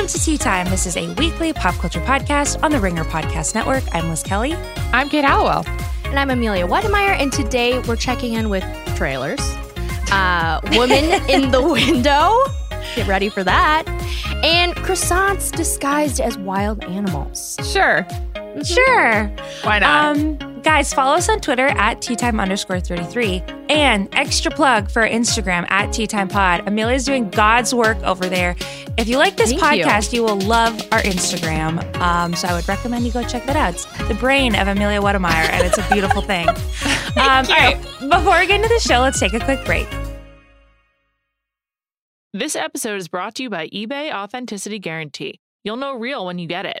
Welcome 0.00 0.18
to 0.18 0.24
Tea 0.24 0.38
Time. 0.38 0.66
This 0.70 0.86
is 0.86 0.96
a 0.96 1.12
weekly 1.16 1.52
pop 1.52 1.74
culture 1.74 2.00
podcast 2.00 2.62
on 2.62 2.72
the 2.72 2.80
Ringer 2.80 3.04
Podcast 3.04 3.54
Network. 3.54 3.84
I'm 3.92 4.08
Liz 4.08 4.22
Kelly. 4.22 4.54
I'm 4.94 5.10
Kate 5.10 5.26
Halliwell. 5.26 5.62
And 6.06 6.18
I'm 6.18 6.30
Amelia 6.30 6.66
Wedemeyer. 6.66 7.20
And 7.20 7.30
today 7.30 7.80
we're 7.80 7.96
checking 7.96 8.32
in 8.32 8.48
with 8.48 8.64
trailers. 8.96 9.42
Uh, 10.10 10.58
Woman 10.72 11.04
in 11.28 11.50
the 11.50 11.60
Window. 11.60 12.34
Get 12.96 13.08
ready 13.08 13.28
for 13.28 13.44
that. 13.44 13.86
And 14.42 14.74
croissants 14.76 15.54
disguised 15.54 16.18
as 16.18 16.38
wild 16.38 16.82
animals. 16.84 17.58
Sure. 17.70 18.06
Sure. 18.64 19.26
Why 19.64 19.80
not? 19.80 20.16
Um, 20.16 20.49
guys, 20.62 20.92
follow 20.92 21.14
us 21.14 21.28
on 21.28 21.40
Twitter 21.40 21.68
at 21.68 22.02
tea 22.02 22.16
time 22.16 22.40
underscore 22.40 22.80
33. 22.80 23.42
And 23.68 24.08
extra 24.12 24.50
plug 24.50 24.90
for 24.90 25.02
Instagram 25.02 25.70
at 25.70 25.92
tea 25.92 26.06
time 26.06 26.28
pod. 26.28 26.66
Amelia's 26.66 27.04
doing 27.04 27.30
God's 27.30 27.74
work 27.74 27.98
over 28.02 28.28
there. 28.28 28.56
If 28.98 29.08
you 29.08 29.16
like 29.18 29.36
this 29.36 29.52
Thank 29.52 29.78
you. 29.78 29.84
podcast, 29.84 30.12
you. 30.12 30.22
will 30.22 30.38
love 30.40 30.80
our 30.92 31.00
Instagram. 31.02 31.82
Um, 31.96 32.34
so 32.34 32.48
I 32.48 32.54
would 32.54 32.68
recommend 32.68 33.06
you 33.06 33.12
go 33.12 33.22
check 33.22 33.46
that 33.46 33.56
out. 33.56 33.74
It's 33.74 33.86
the 34.08 34.14
brain 34.14 34.54
of 34.54 34.68
Amelia 34.68 35.00
Wedemeyer, 35.00 35.48
and 35.50 35.66
it's 35.66 35.78
a 35.78 35.88
beautiful 35.90 36.22
thing. 36.22 36.48
um, 36.48 36.56
all 37.16 37.44
right, 37.44 37.78
before 38.00 38.38
we 38.38 38.46
get 38.46 38.56
into 38.62 38.68
the 38.68 38.80
show, 38.80 39.00
let's 39.00 39.18
take 39.18 39.32
a 39.32 39.40
quick 39.40 39.64
break. 39.64 39.88
This 42.32 42.54
episode 42.54 42.96
is 42.96 43.08
brought 43.08 43.34
to 43.36 43.42
you 43.42 43.50
by 43.50 43.68
eBay 43.68 44.12
Authenticity 44.12 44.78
Guarantee. 44.78 45.40
You'll 45.64 45.76
know 45.76 45.94
real 45.94 46.24
when 46.26 46.38
you 46.38 46.46
get 46.46 46.64
it. 46.64 46.80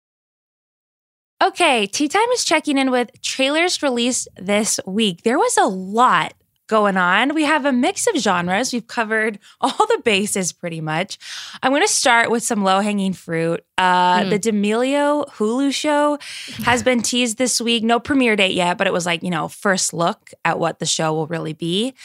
Okay, 1.41 1.87
Tea 1.87 2.07
Time 2.07 2.29
is 2.33 2.45
checking 2.45 2.77
in 2.77 2.91
with 2.91 3.19
trailers 3.23 3.81
released 3.81 4.27
this 4.37 4.79
week. 4.85 5.23
There 5.23 5.39
was 5.39 5.57
a 5.57 5.65
lot 5.65 6.35
going 6.67 6.97
on. 6.97 7.33
We 7.33 7.45
have 7.45 7.65
a 7.65 7.71
mix 7.71 8.05
of 8.05 8.15
genres. 8.15 8.71
We've 8.71 8.85
covered 8.85 9.39
all 9.61 9.71
the 9.71 10.01
bases 10.05 10.53
pretty 10.53 10.81
much. 10.81 11.17
I'm 11.63 11.71
going 11.71 11.81
to 11.81 11.87
start 11.87 12.29
with 12.29 12.43
some 12.43 12.63
low 12.63 12.79
hanging 12.79 13.13
fruit. 13.13 13.65
Uh, 13.75 14.25
The 14.25 14.37
D'Amelio 14.37 15.27
Hulu 15.31 15.73
show 15.73 16.19
has 16.63 16.83
been 16.83 17.01
teased 17.01 17.39
this 17.39 17.59
week. 17.59 17.83
No 17.83 17.99
premiere 17.99 18.35
date 18.35 18.53
yet, 18.53 18.77
but 18.77 18.85
it 18.85 18.93
was 18.93 19.07
like, 19.07 19.23
you 19.23 19.31
know, 19.31 19.47
first 19.47 19.93
look 19.95 20.31
at 20.45 20.59
what 20.59 20.77
the 20.77 20.85
show 20.85 21.11
will 21.11 21.27
really 21.27 21.53
be. 21.53 21.95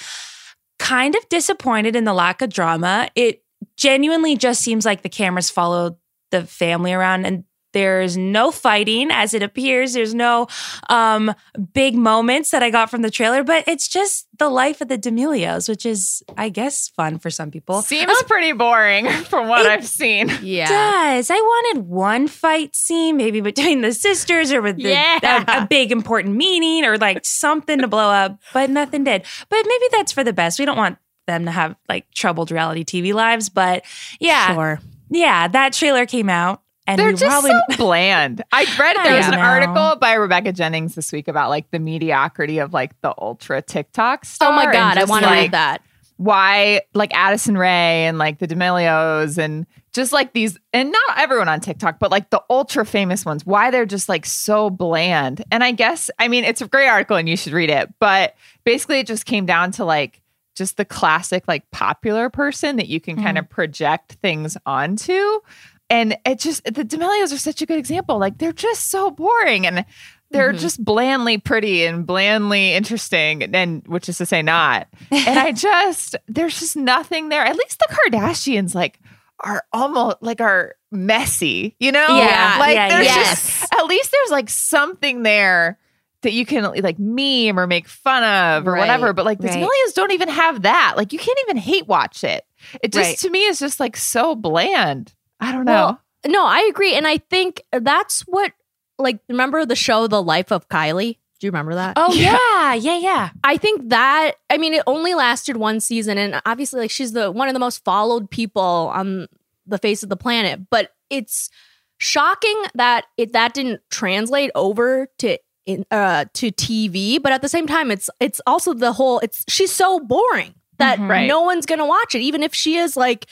Kind 0.78 1.14
of 1.14 1.28
disappointed 1.28 1.94
in 1.94 2.04
the 2.04 2.14
lack 2.14 2.40
of 2.40 2.48
drama. 2.48 3.10
It 3.14 3.42
genuinely 3.76 4.36
just 4.36 4.62
seems 4.62 4.86
like 4.86 5.02
the 5.02 5.10
cameras 5.10 5.50
followed 5.50 5.96
the 6.30 6.46
family 6.46 6.94
around 6.94 7.26
and 7.26 7.44
there's 7.72 8.16
no 8.16 8.50
fighting 8.50 9.10
as 9.10 9.34
it 9.34 9.42
appears. 9.42 9.92
There's 9.92 10.14
no 10.14 10.46
um, 10.88 11.34
big 11.74 11.94
moments 11.94 12.50
that 12.50 12.62
I 12.62 12.70
got 12.70 12.90
from 12.90 13.02
the 13.02 13.10
trailer, 13.10 13.42
but 13.44 13.64
it's 13.66 13.86
just 13.88 14.26
the 14.38 14.48
life 14.48 14.80
of 14.80 14.88
the 14.88 14.96
D'Amelios, 14.96 15.68
which 15.68 15.84
is, 15.84 16.22
I 16.38 16.48
guess, 16.48 16.88
fun 16.88 17.18
for 17.18 17.28
some 17.30 17.50
people. 17.50 17.82
Seems 17.82 18.22
pretty 18.22 18.52
boring 18.52 19.06
from 19.24 19.48
what 19.48 19.66
I've 19.66 19.86
seen. 19.86 20.30
Yeah. 20.42 20.68
does. 20.68 21.30
I 21.30 21.34
wanted 21.34 21.86
one 21.86 22.28
fight 22.28 22.74
scene, 22.74 23.16
maybe 23.16 23.40
between 23.40 23.80
the 23.82 23.92
sisters 23.92 24.52
or 24.52 24.62
with 24.62 24.76
the, 24.76 24.90
Yeah. 24.90 25.44
a, 25.46 25.62
a 25.62 25.66
big 25.66 25.92
important 25.92 26.34
meeting 26.36 26.84
or 26.88 26.96
like 26.98 27.24
something 27.24 27.78
to 27.80 27.88
blow 27.88 28.08
up, 28.10 28.38
but 28.54 28.70
nothing 28.70 29.04
did. 29.04 29.24
But 29.50 29.62
maybe 29.66 29.84
that's 29.92 30.12
for 30.12 30.24
the 30.24 30.32
best. 30.32 30.58
We 30.58 30.64
don't 30.64 30.76
want 30.78 30.98
them 31.26 31.44
to 31.44 31.50
have 31.50 31.74
like 31.88 32.10
troubled 32.14 32.50
reality 32.50 32.84
TV 32.84 33.12
lives, 33.12 33.48
but 33.48 33.84
yeah, 34.20 34.54
Sure. 34.54 34.80
yeah, 35.10 35.48
that 35.48 35.72
trailer 35.72 36.06
came 36.06 36.30
out. 36.30 36.62
And 36.86 36.98
They're 36.98 37.12
just 37.12 37.24
probably 37.24 37.50
so 37.50 37.76
bland. 37.76 38.44
I 38.52 38.64
read 38.78 38.96
I 38.96 39.04
there 39.04 39.16
was 39.16 39.26
an 39.26 39.32
know. 39.32 39.38
article 39.40 39.96
by 39.96 40.14
Rebecca 40.14 40.52
Jennings 40.52 40.94
this 40.94 41.12
week 41.12 41.26
about 41.28 41.50
like 41.50 41.70
the 41.70 41.78
mediocrity 41.78 42.58
of 42.58 42.72
like 42.72 43.00
the 43.00 43.14
ultra 43.18 43.60
TikTok 43.60 44.24
star. 44.24 44.52
Oh 44.52 44.56
my 44.56 44.72
God. 44.72 44.96
I 44.96 45.04
want 45.04 45.24
to 45.24 45.30
like, 45.30 45.40
read 45.42 45.50
that. 45.52 45.82
Why 46.16 46.82
like 46.94 47.12
Addison 47.14 47.58
Rae 47.58 48.06
and 48.06 48.18
like 48.18 48.38
the 48.38 48.46
D'Amelios 48.46 49.36
and 49.36 49.66
just 49.92 50.12
like 50.12 50.32
these 50.32 50.58
and 50.72 50.92
not 50.92 51.18
everyone 51.18 51.48
on 51.48 51.60
TikTok, 51.60 51.98
but 51.98 52.10
like 52.10 52.30
the 52.30 52.42
ultra 52.48 52.86
famous 52.86 53.24
ones, 53.24 53.44
why 53.44 53.70
they're 53.70 53.84
just 53.84 54.08
like 54.08 54.24
so 54.24 54.70
bland. 54.70 55.44
And 55.50 55.64
I 55.64 55.72
guess 55.72 56.08
I 56.18 56.28
mean 56.28 56.44
it's 56.44 56.62
a 56.62 56.68
great 56.68 56.88
article 56.88 57.16
and 57.16 57.28
you 57.28 57.36
should 57.36 57.52
read 57.52 57.70
it, 57.70 57.92
but 57.98 58.36
basically 58.64 59.00
it 59.00 59.06
just 59.06 59.26
came 59.26 59.44
down 59.44 59.72
to 59.72 59.84
like 59.84 60.22
just 60.54 60.76
the 60.76 60.84
classic 60.84 61.44
like 61.46 61.70
popular 61.70 62.30
person 62.30 62.76
that 62.76 62.88
you 62.88 63.00
can 63.00 63.16
kind 63.16 63.36
mm-hmm. 63.36 63.44
of 63.44 63.50
project 63.50 64.12
things 64.22 64.56
onto. 64.64 65.40
And 65.88 66.16
it 66.24 66.40
just 66.40 66.64
the 66.64 66.84
D'Amelios 66.84 67.32
are 67.32 67.38
such 67.38 67.62
a 67.62 67.66
good 67.66 67.78
example. 67.78 68.18
Like 68.18 68.38
they're 68.38 68.52
just 68.52 68.90
so 68.90 69.10
boring 69.10 69.66
and 69.66 69.84
they're 70.30 70.50
mm-hmm. 70.50 70.58
just 70.58 70.84
blandly 70.84 71.38
pretty 71.38 71.84
and 71.84 72.04
blandly 72.04 72.72
interesting, 72.72 73.42
and 73.54 73.86
which 73.86 74.08
is 74.08 74.18
to 74.18 74.26
say 74.26 74.42
not. 74.42 74.88
And 75.10 75.38
I 75.38 75.52
just 75.52 76.16
there's 76.26 76.58
just 76.58 76.76
nothing 76.76 77.28
there. 77.28 77.44
At 77.44 77.56
least 77.56 77.78
the 77.78 77.94
Kardashians 77.94 78.74
like 78.74 79.00
are 79.40 79.64
almost 79.72 80.18
like 80.20 80.40
are 80.40 80.74
messy, 80.90 81.76
you 81.78 81.92
know? 81.92 82.06
Yeah, 82.08 82.56
like 82.58 82.74
yeah, 82.74 82.88
there's 82.88 83.06
yes. 83.06 83.60
just 83.60 83.74
at 83.74 83.86
least 83.86 84.10
there's 84.10 84.30
like 84.30 84.48
something 84.50 85.22
there 85.22 85.78
that 86.22 86.32
you 86.32 86.46
can 86.46 86.64
like 86.82 86.98
meme 86.98 87.58
or 87.58 87.66
make 87.66 87.86
fun 87.86 88.24
of 88.24 88.66
or 88.66 88.72
Right, 88.72 88.80
whatever. 88.80 89.12
But 89.12 89.26
like 89.26 89.38
the 89.38 89.48
right. 89.48 89.60
D'Amelios 89.60 89.94
don't 89.94 90.12
even 90.12 90.28
have 90.28 90.62
that. 90.62 90.94
Like 90.96 91.12
you 91.12 91.18
can't 91.18 91.38
even 91.46 91.56
hate 91.56 91.86
watch 91.86 92.24
it. 92.24 92.44
It 92.82 92.92
just 92.92 93.10
Right. 93.10 93.18
to 93.18 93.30
me 93.30 93.44
is 93.44 93.60
just 93.60 93.78
like 93.78 93.96
so 93.96 94.34
bland. 94.34 95.14
I 95.40 95.52
don't 95.52 95.64
know. 95.64 95.72
Well, 95.72 96.02
no, 96.26 96.44
I 96.44 96.68
agree. 96.70 96.94
And 96.94 97.06
I 97.06 97.18
think 97.18 97.62
that's 97.72 98.22
what, 98.22 98.52
like, 98.98 99.20
remember 99.28 99.64
the 99.64 99.76
show 99.76 100.06
The 100.06 100.22
Life 100.22 100.50
of 100.50 100.68
Kylie? 100.68 101.18
Do 101.38 101.46
you 101.46 101.50
remember 101.50 101.74
that? 101.74 101.94
Oh 101.96 102.12
yeah, 102.14 102.74
yeah, 102.74 102.98
yeah. 102.98 103.30
I 103.44 103.58
think 103.58 103.90
that 103.90 104.36
I 104.48 104.56
mean 104.56 104.72
it 104.72 104.82
only 104.86 105.14
lasted 105.14 105.58
one 105.58 105.80
season 105.80 106.16
and 106.16 106.40
obviously 106.46 106.80
like 106.80 106.90
she's 106.90 107.12
the 107.12 107.30
one 107.30 107.48
of 107.48 107.52
the 107.52 107.60
most 107.60 107.84
followed 107.84 108.30
people 108.30 108.90
on 108.94 109.26
the 109.66 109.76
face 109.76 110.02
of 110.02 110.08
the 110.08 110.16
planet 110.16 110.60
but 110.70 110.92
it's 111.10 111.50
shocking 111.98 112.56
that 112.74 113.04
it 113.18 113.34
that 113.34 113.52
didn't 113.52 113.82
translate 113.90 114.50
over 114.54 115.08
to 115.18 115.36
in, 115.66 115.84
uh, 115.90 116.24
to 116.34 116.50
TV, 116.52 117.20
but 117.20 117.32
at 117.32 117.42
the 117.42 117.48
same 117.48 117.66
time, 117.66 117.90
it's 117.90 118.08
it's 118.20 118.40
also 118.46 118.72
the 118.72 118.92
whole. 118.92 119.18
It's 119.18 119.44
she's 119.48 119.72
so 119.72 120.00
boring 120.00 120.54
that 120.78 120.98
Mhm. 120.98 121.08
Right. 121.08 121.26
no 121.28 121.42
one's 121.42 121.66
gonna 121.66 121.86
watch 121.86 122.14
it, 122.14 122.20
even 122.20 122.42
if 122.42 122.54
she 122.54 122.76
is 122.76 122.96
like, 122.96 123.26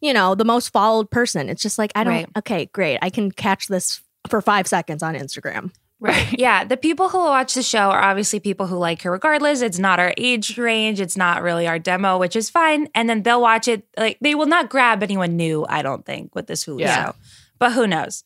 you 0.00 0.12
know, 0.12 0.34
the 0.34 0.44
most 0.44 0.70
followed 0.70 1.10
person. 1.10 1.48
It's 1.48 1.62
just 1.62 1.78
like 1.78 1.92
I 1.94 2.04
don't. 2.04 2.12
Right. 2.14 2.26
Okay, 2.38 2.66
great, 2.72 2.98
I 3.02 3.10
can 3.10 3.30
catch 3.30 3.66
this 3.68 4.00
for 4.28 4.40
five 4.40 4.66
seconds 4.66 5.02
on 5.02 5.14
Instagram. 5.14 5.70
Right. 6.00 6.32
Yeah. 6.38 6.62
The 6.62 6.76
people 6.76 7.08
who 7.08 7.18
will 7.18 7.26
watch 7.26 7.54
the 7.54 7.62
show 7.62 7.90
are 7.90 8.00
obviously 8.00 8.38
people 8.38 8.68
who 8.68 8.76
like 8.76 9.02
her 9.02 9.10
regardless. 9.10 9.62
It's 9.62 9.80
not 9.80 9.98
our 9.98 10.14
age 10.16 10.56
range. 10.56 11.00
It's 11.00 11.16
not 11.16 11.42
really 11.42 11.66
our 11.66 11.80
demo, 11.80 12.18
which 12.18 12.36
is 12.36 12.48
fine. 12.48 12.86
And 12.94 13.10
then 13.10 13.22
they'll 13.24 13.40
watch 13.40 13.66
it. 13.66 13.84
Like 13.96 14.16
they 14.20 14.36
will 14.36 14.46
not 14.46 14.70
grab 14.70 15.02
anyone 15.02 15.36
new, 15.36 15.66
I 15.68 15.82
don't 15.82 16.06
think, 16.06 16.36
with 16.36 16.46
this 16.46 16.64
Hulu 16.66 16.80
Yeah. 16.82 17.06
show. 17.06 17.14
But 17.58 17.72
who 17.72 17.88
knows? 17.88 18.22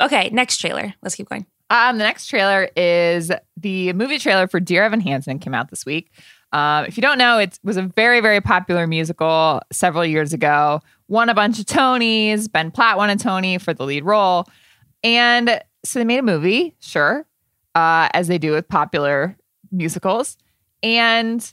Okay, 0.00 0.30
next 0.32 0.56
trailer. 0.56 0.94
Let's 1.00 1.14
keep 1.14 1.28
going. 1.28 1.46
Um, 1.70 1.96
the 1.98 2.04
next 2.04 2.26
trailer 2.26 2.68
is 2.76 3.30
the 3.56 3.92
movie 3.92 4.18
trailer 4.18 4.48
for 4.48 4.58
Dear 4.58 4.82
Evan 4.82 5.00
Hansen 5.00 5.38
came 5.38 5.54
out 5.54 5.70
this 5.70 5.86
week. 5.86 6.10
Um, 6.52 6.84
if 6.84 6.96
you 6.96 7.00
don't 7.00 7.18
know, 7.18 7.38
it 7.38 7.58
was 7.62 7.76
a 7.76 7.82
very, 7.82 8.20
very 8.20 8.40
popular 8.40 8.86
musical 8.86 9.60
several 9.72 10.04
years 10.04 10.32
ago. 10.32 10.80
Won 11.08 11.28
a 11.28 11.34
bunch 11.34 11.58
of 11.58 11.66
Tonys. 11.66 12.50
Ben 12.50 12.70
Platt 12.70 12.96
won 12.96 13.10
a 13.10 13.16
Tony 13.16 13.58
for 13.58 13.72
the 13.72 13.84
lead 13.84 14.04
role. 14.04 14.46
And 15.02 15.60
so 15.84 15.98
they 15.98 16.04
made 16.04 16.18
a 16.18 16.22
movie, 16.22 16.74
sure, 16.80 17.26
uh, 17.74 18.08
as 18.12 18.28
they 18.28 18.38
do 18.38 18.52
with 18.52 18.68
popular 18.68 19.36
musicals. 19.70 20.36
And 20.82 21.50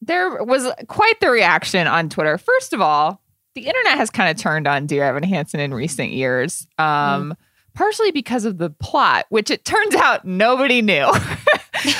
there 0.00 0.42
was 0.44 0.70
quite 0.86 1.18
the 1.20 1.30
reaction 1.30 1.86
on 1.86 2.08
Twitter. 2.08 2.38
First 2.38 2.72
of 2.72 2.80
all, 2.80 3.20
the 3.54 3.66
internet 3.66 3.96
has 3.96 4.10
kind 4.10 4.30
of 4.30 4.36
turned 4.36 4.68
on 4.68 4.86
Dear 4.86 5.04
Evan 5.04 5.24
Hansen 5.24 5.58
in 5.58 5.74
recent 5.74 6.10
years, 6.10 6.66
um, 6.78 7.36
partially 7.74 8.12
because 8.12 8.44
of 8.44 8.58
the 8.58 8.70
plot, 8.70 9.26
which 9.30 9.50
it 9.50 9.64
turns 9.64 9.96
out 9.96 10.24
nobody 10.24 10.80
knew. 10.80 11.06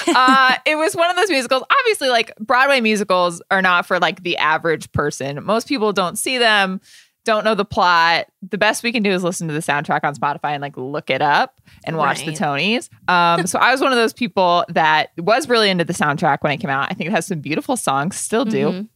uh, 0.08 0.56
it 0.66 0.76
was 0.76 0.94
one 0.96 1.10
of 1.10 1.16
those 1.16 1.30
musicals. 1.30 1.62
Obviously, 1.80 2.08
like 2.08 2.34
Broadway 2.38 2.80
musicals 2.80 3.42
are 3.50 3.62
not 3.62 3.86
for 3.86 3.98
like 3.98 4.22
the 4.22 4.36
average 4.36 4.90
person. 4.92 5.44
Most 5.44 5.68
people 5.68 5.92
don't 5.92 6.16
see 6.18 6.38
them, 6.38 6.80
don't 7.24 7.44
know 7.44 7.54
the 7.54 7.64
plot. 7.64 8.26
The 8.48 8.58
best 8.58 8.82
we 8.82 8.92
can 8.92 9.02
do 9.02 9.10
is 9.10 9.22
listen 9.22 9.48
to 9.48 9.54
the 9.54 9.60
soundtrack 9.60 10.00
on 10.04 10.14
Spotify 10.14 10.50
and 10.50 10.62
like 10.62 10.76
look 10.76 11.10
it 11.10 11.20
up 11.22 11.60
and 11.84 11.96
watch 11.96 12.24
the 12.24 12.32
Tonys. 12.32 12.88
Um, 13.08 13.46
so 13.46 13.58
I 13.58 13.70
was 13.70 13.80
one 13.80 13.92
of 13.92 13.96
those 13.98 14.12
people 14.12 14.64
that 14.70 15.10
was 15.18 15.48
really 15.48 15.68
into 15.70 15.84
the 15.84 15.92
soundtrack 15.92 16.38
when 16.40 16.52
it 16.52 16.56
came 16.58 16.70
out. 16.70 16.90
I 16.90 16.94
think 16.94 17.08
it 17.08 17.12
has 17.12 17.26
some 17.26 17.40
beautiful 17.40 17.76
songs, 17.76 18.16
still 18.16 18.44
do. 18.44 18.68
Mhm. 18.70 18.88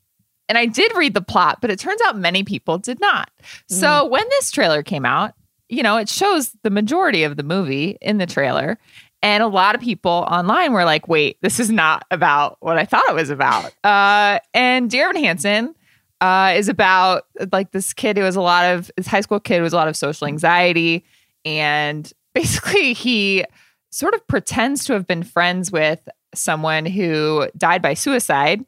And 0.49 0.58
I 0.58 0.67
did 0.67 0.94
read 0.96 1.14
the 1.14 1.23
plot, 1.23 1.58
but 1.61 1.70
it 1.70 1.79
turns 1.79 2.00
out 2.06 2.17
many 2.19 2.43
people 2.43 2.76
did 2.79 3.00
not. 3.00 3.31
So 3.69 4.06
when 4.06 4.25
this 4.31 4.50
trailer 4.50 4.82
came 4.82 5.06
out, 5.06 5.32
you 5.69 5.82
know, 5.82 5.96
it 5.96 6.08
shows 6.08 6.55
the 6.62 6.69
majority 6.70 7.23
of 7.25 7.37
the 7.37 7.43
movie 7.43 7.96
in 8.02 8.19
the 8.19 8.26
trailer. 8.26 8.79
And 9.22 9.42
a 9.42 9.46
lot 9.46 9.74
of 9.74 9.80
people 9.80 10.26
online 10.28 10.72
were 10.72 10.84
like, 10.84 11.06
wait, 11.06 11.38
this 11.42 11.60
is 11.60 11.70
not 11.70 12.04
about 12.10 12.56
what 12.60 12.76
I 12.76 12.84
thought 12.84 13.08
it 13.08 13.14
was 13.14 13.30
about. 13.30 13.72
Uh, 13.84 14.40
and 14.52 14.90
Dear 14.90 15.10
Evan 15.10 15.22
Hansen 15.22 15.74
uh, 16.20 16.54
is 16.56 16.69
about 16.69 17.24
like 17.52 17.70
this 17.70 17.92
kid 17.92 18.16
who 18.16 18.24
was 18.24 18.36
a 18.36 18.40
lot 18.40 18.64
of, 18.64 18.90
this 18.96 19.06
high 19.06 19.20
school 19.20 19.38
kid 19.38 19.58
who 19.58 19.62
has 19.62 19.72
a 19.72 19.76
lot 19.76 19.88
of 19.88 19.96
social 19.96 20.26
anxiety. 20.26 21.04
And 21.44 22.12
basically, 22.34 22.94
he 22.94 23.44
sort 23.90 24.14
of 24.14 24.26
pretends 24.26 24.84
to 24.86 24.92
have 24.94 25.06
been 25.06 25.22
friends 25.22 25.70
with 25.70 26.08
someone 26.34 26.86
who 26.86 27.48
died 27.56 27.82
by 27.82 27.94
suicide 27.94 28.64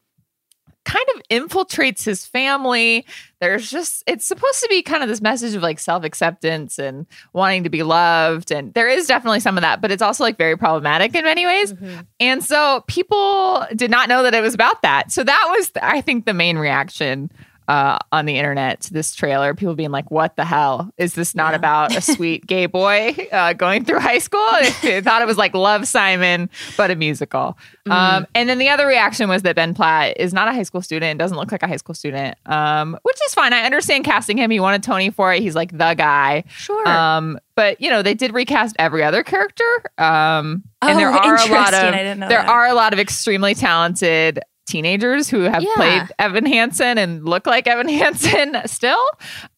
kind 0.85 1.05
of 1.15 1.23
infiltrates 1.31 2.05
his 2.05 2.27
family. 2.27 3.05
There's 3.41 3.71
just, 3.71 4.03
it's 4.07 4.27
supposed 4.27 4.61
to 4.63 4.69
be 4.69 4.83
kind 4.83 5.03
of 5.03 5.09
this 5.09 5.21
message 5.21 5.55
of 5.55 5.63
like 5.63 5.79
self 5.79 6.05
acceptance 6.05 6.79
and 6.79 7.07
wanting 7.33 7.65
to 7.65 7.71
be 7.71 7.83
loved. 7.83 8.51
And 8.51 8.73
there 8.75 8.89
is 8.89 9.07
definitely 9.07 9.41
some 9.41 9.57
of 9.57 9.63
that, 9.63 9.81
but 9.81 9.91
it's 9.91 10.03
also 10.03 10.25
like 10.25 10.39
very 10.39 10.57
problematic 10.57 11.15
in 11.15 11.25
many 11.25 11.47
ways. 11.47 11.73
Mm-hmm. 11.73 12.01
And 12.21 12.45
so 12.45 12.85
people 12.87 13.67
did 13.75 13.91
not 13.91 14.09
know 14.09 14.23
that 14.23 14.35
it 14.35 14.41
was 14.41 14.55
about 14.55 14.83
that. 14.83 15.11
So 15.11 15.25
that 15.25 15.55
was, 15.57 15.71
I 15.83 16.01
think, 16.01 16.27
the 16.27 16.35
main 16.35 16.59
reaction. 16.59 17.31
Uh, 17.67 17.97
on 18.13 18.27
the 18.27 18.37
internet 18.37 18.81
to 18.83 18.93
this 18.93 19.15
trailer, 19.15 19.55
people 19.55 19.75
being 19.75 19.91
like, 19.91 20.11
"What 20.11 20.37
the 20.37 20.45
hell 20.45 20.91
is 20.99 21.15
this? 21.15 21.35
Not 21.35 21.53
Yeah. 21.53 21.57
about 21.57 21.97
a 21.97 22.01
sweet 22.03 22.47
gay 22.47 22.67
boy 22.67 23.17
uh, 23.33 23.55
going 23.55 23.85
through 23.87 24.01
high 24.01 24.19
school?" 24.19 24.47
They 24.83 25.01
thought 25.01 25.23
it 25.23 25.27
was 25.27 25.39
like 25.39 25.55
Love 25.55 25.87
Simon, 25.89 26.51
but 26.77 26.91
a 26.91 26.95
musical. 26.97 27.57
Um, 27.89 28.27
and 28.35 28.49
then 28.49 28.59
the 28.59 28.69
other 28.69 28.87
reaction 28.87 29.29
was 29.29 29.43
that 29.43 29.57
Ben 29.57 29.73
Platt 29.75 30.19
is 30.19 30.33
not 30.35 30.49
a 30.49 30.53
high 30.53 30.63
school 30.63 30.83
student, 30.83 31.19
doesn't 31.19 31.37
look 31.37 31.53
like 31.53 31.63
a 31.63 31.67
high 31.67 31.77
school 31.77 31.95
student, 31.95 32.37
um, 32.47 32.99
which 33.03 33.17
is 33.27 33.35
fine. 33.35 33.53
I 33.53 33.61
understand 33.63 34.05
casting 34.05 34.37
him. 34.39 34.51
He 34.51 34.61
won 34.61 34.75
a 34.75 34.79
Tony 34.79 35.11
for 35.11 35.33
it. 35.33 35.41
He's 35.41 35.55
like 35.55 35.71
the 35.77 35.95
guy. 35.95 36.45
Sure. 36.49 36.87
Um, 36.89 37.39
but 37.57 37.81
you 37.81 37.89
know, 37.91 38.03
they 38.03 38.15
did 38.15 38.35
recast 38.35 38.77
every 38.79 39.03
other 39.03 39.23
character. 39.23 39.65
Um, 39.99 40.65
and 40.83 40.97
Oh, 40.97 40.97
there 40.99 41.09
are 41.11 41.35
a 41.37 41.47
lot 41.53 41.73
of 41.75 41.95
I 41.95 41.99
didn't 41.99 42.19
know 42.21 42.29
there 42.29 42.43
that. 42.43 42.49
are 42.49 42.67
a 42.67 42.75
lot 42.75 42.93
of 42.93 42.99
extremely 42.99 43.55
talented 43.55 44.41
teenagers 44.67 45.29
who 45.29 45.41
have 45.43 45.63
Yeah. 45.63 45.71
played 45.77 46.03
Evan 46.19 46.47
Hansen 46.47 46.99
and 46.99 47.25
look 47.29 47.47
like 47.47 47.67
Evan 47.67 47.89
Hansen 48.01 48.57
still. 48.67 49.05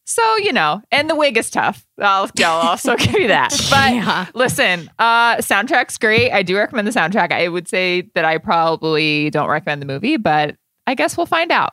So 0.05 0.37
you 0.39 0.53
know, 0.53 0.83
and 0.93 1.09
the 1.11 1.15
wig 1.17 1.37
is 1.37 1.51
tough. 1.51 1.85
I'll, 2.01 2.31
I'll 2.41 2.69
also 2.69 2.97
give 2.97 3.15
you 3.15 3.29
that. 3.29 3.51
But 3.71 3.95
Yeah. 3.95 4.27
listen, 4.35 4.91
uh, 4.99 5.37
soundtrack's 5.37 5.99
great. 5.99 6.31
I 6.33 6.43
do 6.43 6.57
recommend 6.57 6.87
the 6.87 6.93
soundtrack. 6.93 7.33
I 7.33 7.49
would 7.49 7.69
say 7.69 8.11
that 8.15 8.25
I 8.25 8.39
probably 8.39 9.31
don't 9.31 9.49
recommend 9.49 9.83
the 9.83 9.87
movie, 9.87 10.17
but 10.17 10.57
I 10.87 10.95
guess 10.95 11.17
we'll 11.17 11.27
find 11.27 11.51
out. 11.51 11.73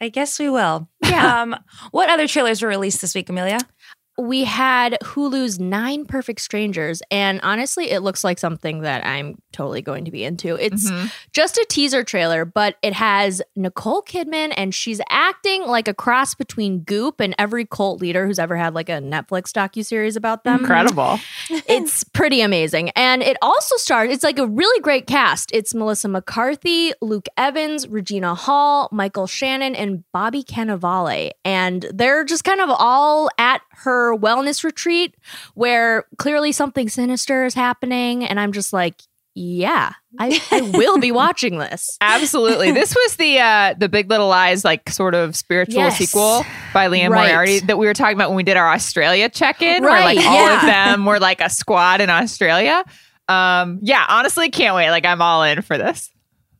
I 0.00 0.08
guess 0.08 0.38
we 0.40 0.50
will. 0.50 0.88
Yeah. 1.04 1.42
Um, 1.42 1.56
what 1.92 2.10
other 2.10 2.26
trailers 2.26 2.60
were 2.60 2.68
released 2.68 3.00
this 3.00 3.14
week, 3.14 3.28
Amelia? 3.28 3.58
We 4.16 4.44
had 4.44 4.96
Hulu's 5.02 5.58
Nine 5.58 6.04
Perfect 6.06 6.40
Strangers, 6.40 7.02
and 7.10 7.40
honestly, 7.42 7.90
it 7.90 8.00
looks 8.00 8.22
like 8.24 8.38
something 8.38 8.80
that 8.82 9.04
I'm 9.06 9.36
totally 9.52 9.82
going 9.82 10.04
to 10.04 10.10
be 10.10 10.24
into. 10.24 10.54
It's 10.56 10.90
Mhm. 10.90 11.12
just 11.32 11.56
a 11.58 11.66
teaser 11.68 12.04
trailer, 12.04 12.44
but 12.44 12.76
it 12.82 12.92
has 12.92 13.42
Nicole 13.56 14.02
Kidman, 14.02 14.52
and 14.56 14.74
she's 14.74 15.00
acting 15.10 15.66
like 15.66 15.88
a 15.88 15.94
cross 15.94 16.34
between 16.34 16.80
Goop 16.80 17.20
and 17.20 17.34
every 17.38 17.64
cult 17.64 18.00
leader 18.00 18.26
who's 18.26 18.38
ever 18.38 18.56
had 18.56 18.74
like 18.74 18.88
a 18.88 19.00
Netflix 19.00 19.50
docuseries 19.52 20.16
about 20.16 20.44
them. 20.44 20.60
Incredible. 20.60 21.18
It's 21.66 22.04
pretty 22.04 22.40
amazing. 22.40 22.90
And 22.90 23.22
it 23.22 23.36
also 23.42 23.76
stars, 23.76 24.10
it's 24.10 24.22
like 24.24 24.38
a 24.38 24.46
really 24.46 24.80
great 24.80 25.06
cast. 25.06 25.50
It's 25.52 25.74
Melissa 25.74 26.08
McCarthy, 26.08 26.92
Luke 27.00 27.26
Evans, 27.36 27.88
Regina 27.88 28.34
Hall, 28.34 28.88
Michael 28.92 29.26
Shannon, 29.26 29.74
and 29.74 30.04
Bobby 30.12 30.42
Cannavale. 30.44 31.30
And 31.44 31.86
they're 31.92 32.24
just 32.24 32.44
kind 32.44 32.60
of 32.60 32.70
all 32.70 33.28
at 33.38 33.60
her 33.78 34.16
wellness 34.16 34.64
retreat 34.64 35.14
where 35.54 36.04
clearly 36.18 36.52
something 36.52 36.88
sinister 36.88 37.44
is 37.44 37.54
happening. 37.54 38.24
And 38.24 38.38
I'm 38.40 38.52
just 38.52 38.72
like, 38.72 39.00
yeah, 39.36 39.92
I, 40.18 40.40
I 40.52 40.60
will 40.60 40.98
be 40.98 41.10
watching 41.12 41.58
this. 41.58 41.96
Absolutely. 42.00 42.70
this 42.70 42.94
was 42.94 43.16
the 43.16 43.40
uh 43.40 43.74
the 43.76 43.88
Big 43.88 44.08
Little 44.08 44.28
Lies 44.28 44.64
like 44.64 44.88
sort 44.90 45.14
of 45.16 45.34
spiritual 45.34 45.82
Yes. 45.82 45.98
sequel 45.98 46.44
by 46.72 46.86
Liane 46.86 47.10
Right. 47.10 47.22
Moriarty 47.32 47.58
that 47.66 47.76
we 47.76 47.86
were 47.86 47.94
talking 47.94 48.16
about 48.16 48.28
when 48.30 48.36
we 48.36 48.44
did 48.44 48.56
our 48.56 48.70
Australia 48.72 49.28
check-in 49.28 49.82
where 49.82 49.90
Right, 49.92 50.16
like 50.16 50.24
all 50.24 50.46
of 50.48 50.62
them 50.62 51.04
were 51.04 51.18
like 51.18 51.40
a 51.40 51.50
squad 51.50 52.00
in 52.00 52.10
Australia. 52.10 52.84
Um 53.28 53.80
yeah, 53.82 54.04
honestly 54.08 54.50
can't 54.50 54.76
wait. 54.76 54.90
Like 54.90 55.04
I'm 55.04 55.20
all 55.20 55.42
in 55.42 55.62
for 55.62 55.78
this. 55.78 56.12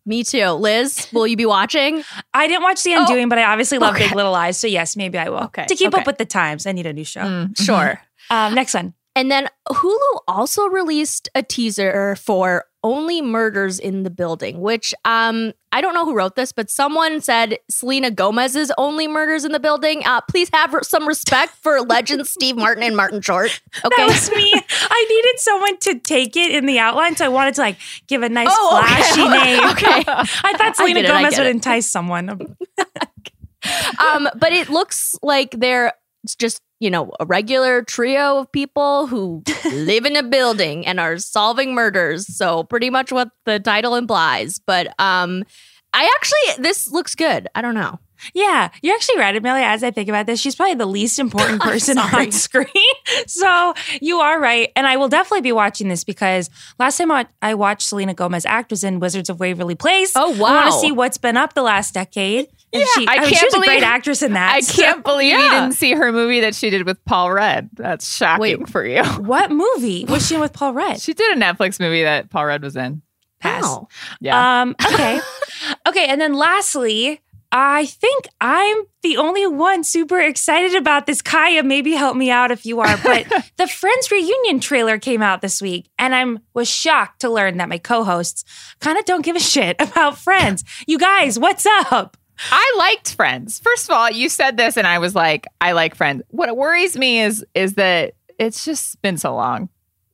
Me 0.06 0.22
too. 0.22 0.48
Liz, 0.50 1.08
will 1.12 1.26
you 1.26 1.36
be 1.36 1.46
watching? 1.46 2.02
I 2.34 2.46
didn't 2.46 2.62
watch 2.62 2.82
The 2.82 2.92
Undoing, 2.94 3.28
but 3.28 3.38
I 3.38 3.44
obviously 3.44 3.78
love 3.78 3.94
Okay. 3.94 4.06
Big 4.08 4.14
Little 4.16 4.32
Lies. 4.32 4.58
So 4.58 4.66
yes, 4.66 4.96
maybe 4.96 5.16
I 5.18 5.28
will. 5.30 5.44
Okay, 5.44 5.64
To 5.66 5.74
keep 5.74 5.88
okay. 5.94 6.00
up 6.00 6.06
with 6.06 6.18
the 6.18 6.26
times, 6.26 6.66
I 6.66 6.72
need 6.72 6.86
a 6.86 6.92
new 6.92 7.04
show. 7.04 7.22
Mm, 7.22 7.58
Sure. 7.60 8.00
Um, 8.30 8.54
next 8.54 8.74
one. 8.74 8.94
And 9.16 9.30
then 9.30 9.48
Hulu 9.68 10.20
also 10.26 10.66
released 10.66 11.28
a 11.34 11.42
teaser 11.42 12.16
for 12.16 12.64
Only 12.84 13.22
Murders 13.22 13.78
in 13.80 14.02
the 14.04 14.10
Building, 14.10 14.60
which 14.60 14.94
um 15.06 15.52
I 15.72 15.80
don't 15.80 15.94
know 15.94 16.04
who 16.04 16.14
wrote 16.14 16.36
this, 16.36 16.52
but 16.52 16.70
someone 16.70 17.20
said 17.20 17.58
Selena 17.68 18.10
Gomez's 18.12 18.70
Only 18.78 19.08
Murders 19.08 19.44
in 19.44 19.50
the 19.52 19.58
Building. 19.58 20.02
Uh, 20.04 20.20
please 20.30 20.48
have 20.52 20.72
some 20.82 21.08
respect 21.08 21.54
for 21.62 21.80
legends 21.80 22.30
Steve 22.36 22.56
Martin 22.56 22.84
and 22.84 22.96
Martin 22.96 23.20
Short. 23.22 23.60
Okay. 23.84 23.94
That 23.96 24.06
was 24.06 24.30
me. 24.36 24.52
I 24.54 25.06
needed 25.08 25.40
someone 25.40 25.78
to 25.78 25.98
take 25.98 26.36
it 26.36 26.52
in 26.54 26.66
the 26.66 26.78
outline, 26.78 27.16
so 27.16 27.24
I 27.24 27.28
wanted 27.28 27.54
to 27.54 27.62
like 27.62 27.78
give 28.06 28.22
a 28.22 28.28
nice 28.28 28.48
Oh, 28.50 28.78
okay. 28.78 28.86
flashy 28.94 29.28
name. 29.44 29.70
Okay. 29.70 30.04
I 30.44 30.54
thought 30.56 30.76
Selena 30.76 31.00
get 31.00 31.04
it, 31.06 31.10
I 31.10 31.22
Gomez 31.22 31.38
would 31.38 31.46
it. 31.46 31.50
entice 31.56 31.90
someone. 31.90 32.28
um, 33.98 34.28
but 34.36 34.52
it 34.52 34.68
looks 34.68 35.16
like 35.22 35.52
they're 35.58 35.94
just 36.38 36.60
you 36.80 36.90
know 36.90 37.12
a 37.20 37.26
regular 37.26 37.82
trio 37.82 38.38
of 38.38 38.52
people 38.52 39.06
who 39.06 39.42
live 39.64 40.04
in 40.04 40.16
a 40.16 40.22
building 40.22 40.86
and 40.86 41.00
are 41.00 41.18
solving 41.18 41.74
murders. 41.74 42.26
So 42.36 42.64
pretty 42.64 42.90
much 42.90 43.12
what 43.12 43.28
the 43.46 43.60
title 43.60 43.94
implies. 43.94 44.58
But 44.58 44.88
um, 44.98 45.44
I 45.92 46.10
actually 46.16 46.62
this 46.62 46.90
looks 46.90 47.14
good. 47.14 47.48
I 47.54 47.62
don't 47.62 47.74
know. 47.74 47.98
Yeah, 48.32 48.70
you're 48.82 48.94
actually 48.94 49.18
right, 49.18 49.36
Amelia. 49.36 49.64
As 49.64 49.84
I 49.84 49.90
think 49.90 50.08
about 50.08 50.26
this, 50.26 50.40
she's 50.40 50.54
probably 50.54 50.76
the 50.76 50.86
least 50.86 51.18
important 51.18 51.60
person 51.62 51.98
on 51.98 52.32
screen. 52.32 52.66
so 53.26 53.74
you 54.00 54.18
are 54.18 54.40
right. 54.40 54.70
And 54.76 54.86
I 54.86 54.96
will 54.96 55.08
definitely 55.08 55.42
be 55.42 55.52
watching 55.52 55.88
this 55.88 56.04
because 56.04 56.48
last 56.78 56.96
time 56.96 57.10
I 57.10 57.26
I 57.42 57.54
watched 57.54 57.88
Selena 57.88 58.14
Gomez 58.14 58.46
act 58.46 58.70
was 58.70 58.84
in 58.84 59.00
Wizards 59.00 59.28
of 59.28 59.40
Waverly 59.40 59.74
Place. 59.74 60.12
Oh, 60.16 60.30
wow. 60.30 60.48
I 60.48 60.54
want 60.54 60.72
to 60.72 60.80
see 60.80 60.92
what's 60.92 61.18
been 61.18 61.36
up 61.36 61.54
the 61.54 61.62
last 61.62 61.94
decade. 61.94 62.48
And 62.74 62.84
she, 62.94 63.06
I 63.06 63.12
I 63.12 63.20
mean, 63.20 63.28
can't 63.30 63.36
she 63.36 63.44
was 63.46 63.54
a 63.54 63.56
believe- 63.58 63.68
great 63.68 63.82
actress 63.82 64.22
in 64.22 64.32
that. 64.34 64.54
I 64.54 64.60
so- 64.60 64.82
can't 64.82 65.04
believe 65.04 65.32
you 65.32 65.50
didn't 65.50 65.72
see 65.72 65.92
her 65.92 66.10
movie 66.12 66.40
that 66.40 66.54
she 66.54 66.70
did 66.70 66.84
with 66.86 67.02
Paul 67.04 67.32
Rudd. 67.32 67.70
That's 67.74 68.16
shocking 68.16 68.40
Wait. 68.40 68.68
for 68.68 68.84
you. 68.84 69.02
What 69.20 69.50
movie 69.50 70.04
was 70.06 70.26
she 70.26 70.34
in 70.34 70.40
with 70.40 70.52
Paul 70.52 70.74
Rudd? 70.74 71.00
She 71.00 71.14
did 71.14 71.36
a 71.36 71.40
Netflix 71.40 71.78
movie 71.80 72.02
that 72.02 72.30
Paul 72.30 72.46
Rudd 72.46 72.62
was 72.62 72.76
in. 72.76 73.02
Pass. 73.40 73.62
Wow. 73.62 73.88
Yeah. 74.20 74.62
Um, 74.62 74.74
okay. 74.92 75.20
okay. 75.88 76.06
And 76.06 76.20
then 76.20 76.34
lastly, 76.34 77.20
I 77.52 77.86
think 77.86 78.26
I'm 78.40 78.84
the 79.02 79.18
only 79.18 79.46
one 79.46 79.84
super 79.84 80.18
excited 80.18 80.74
about 80.74 81.06
this. 81.06 81.22
Kaya, 81.22 81.62
maybe 81.62 81.92
help 81.92 82.16
me 82.16 82.30
out 82.30 82.50
if 82.50 82.66
you 82.66 82.80
are. 82.80 82.96
But 83.04 83.26
the 83.58 83.68
Friends 83.68 84.10
reunion 84.10 84.58
trailer 84.60 84.98
came 84.98 85.22
out 85.22 85.40
this 85.42 85.62
week, 85.62 85.88
and 85.98 86.14
I 86.14 86.24
was 86.54 86.68
shocked 86.68 87.20
to 87.20 87.30
learn 87.30 87.58
that 87.58 87.68
my 87.68 87.78
co-hosts 87.78 88.44
kind 88.80 88.98
of 88.98 89.04
don't 89.04 89.24
give 89.24 89.36
a 89.36 89.40
shit 89.40 89.76
about 89.78 90.18
Friends. 90.18 90.64
You 90.88 90.98
guys, 90.98 91.38
what's 91.38 91.66
up? 91.66 92.16
I 92.50 92.74
liked 92.78 93.14
Friends. 93.14 93.60
First 93.60 93.88
of 93.88 93.94
all, 93.96 94.10
you 94.10 94.28
said 94.28 94.56
this 94.56 94.76
and 94.76 94.86
I 94.86 94.98
was 94.98 95.14
like, 95.14 95.46
I 95.60 95.72
like 95.72 95.94
Friends. 95.94 96.22
What 96.30 96.54
worries 96.56 96.96
me 96.96 97.20
is 97.20 97.44
is 97.54 97.74
that 97.74 98.14
it's 98.38 98.64
just 98.64 99.00
been 99.02 99.16
so 99.18 99.34
long, 99.34 99.68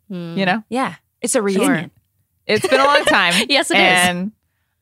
Hmm. 0.09 0.37
you 0.37 0.45
know? 0.47 0.63
Yeah, 0.69 0.97
it's 1.23 1.35
a 1.35 1.43
reunion. 1.43 1.91
It's 2.47 2.67
been 2.67 2.81
a 2.81 2.85
long 2.85 3.05
time. 3.05 3.33
Yes, 3.49 3.71
it 3.71 3.77
is. 3.77 3.81
and 3.81 4.33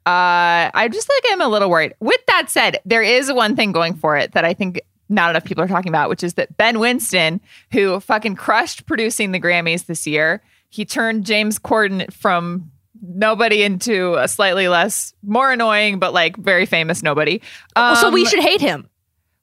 uh 0.06 0.70
I 0.74 0.88
just 0.92 1.08
like 1.08 1.32
I'm 1.32 1.40
a 1.42 1.48
little 1.48 1.68
worried. 1.70 1.94
With 2.00 2.20
that 2.26 2.46
said, 2.50 2.78
there 2.84 3.02
is 3.02 3.32
one 3.32 3.56
thing 3.56 3.72
going 3.72 3.94
for 3.94 4.16
it 4.16 4.32
that 4.32 4.44
I 4.44 4.54
think 4.54 4.80
not 5.10 5.30
enough 5.30 5.44
people 5.44 5.64
are 5.64 5.68
talking 5.68 5.90
about, 5.90 6.08
which 6.10 6.22
is 6.22 6.34
that 6.34 6.56
Ben 6.56 6.78
Winston, 6.80 7.40
who 7.72 7.98
fucking 8.00 8.36
crushed 8.36 8.84
producing 8.86 9.32
the 9.32 9.40
Grammys 9.40 9.86
this 9.86 10.06
year, 10.06 10.42
he 10.70 10.84
turned 10.84 11.24
James 11.24 11.58
Corden 11.58 12.12
from 12.12 12.70
nobody 13.02 13.62
into 13.62 14.14
a 14.14 14.28
slightly 14.28 14.68
less 14.68 15.12
more 15.22 15.52
annoying 15.52 15.98
but 15.98 16.12
like 16.12 16.36
very 16.36 16.66
famous 16.66 17.02
nobody. 17.02 17.40
Well, 17.76 17.96
so 17.96 18.10
we 18.10 18.22
Um, 18.22 18.26
should 18.28 18.40
hate 18.42 18.60
him. 18.60 18.88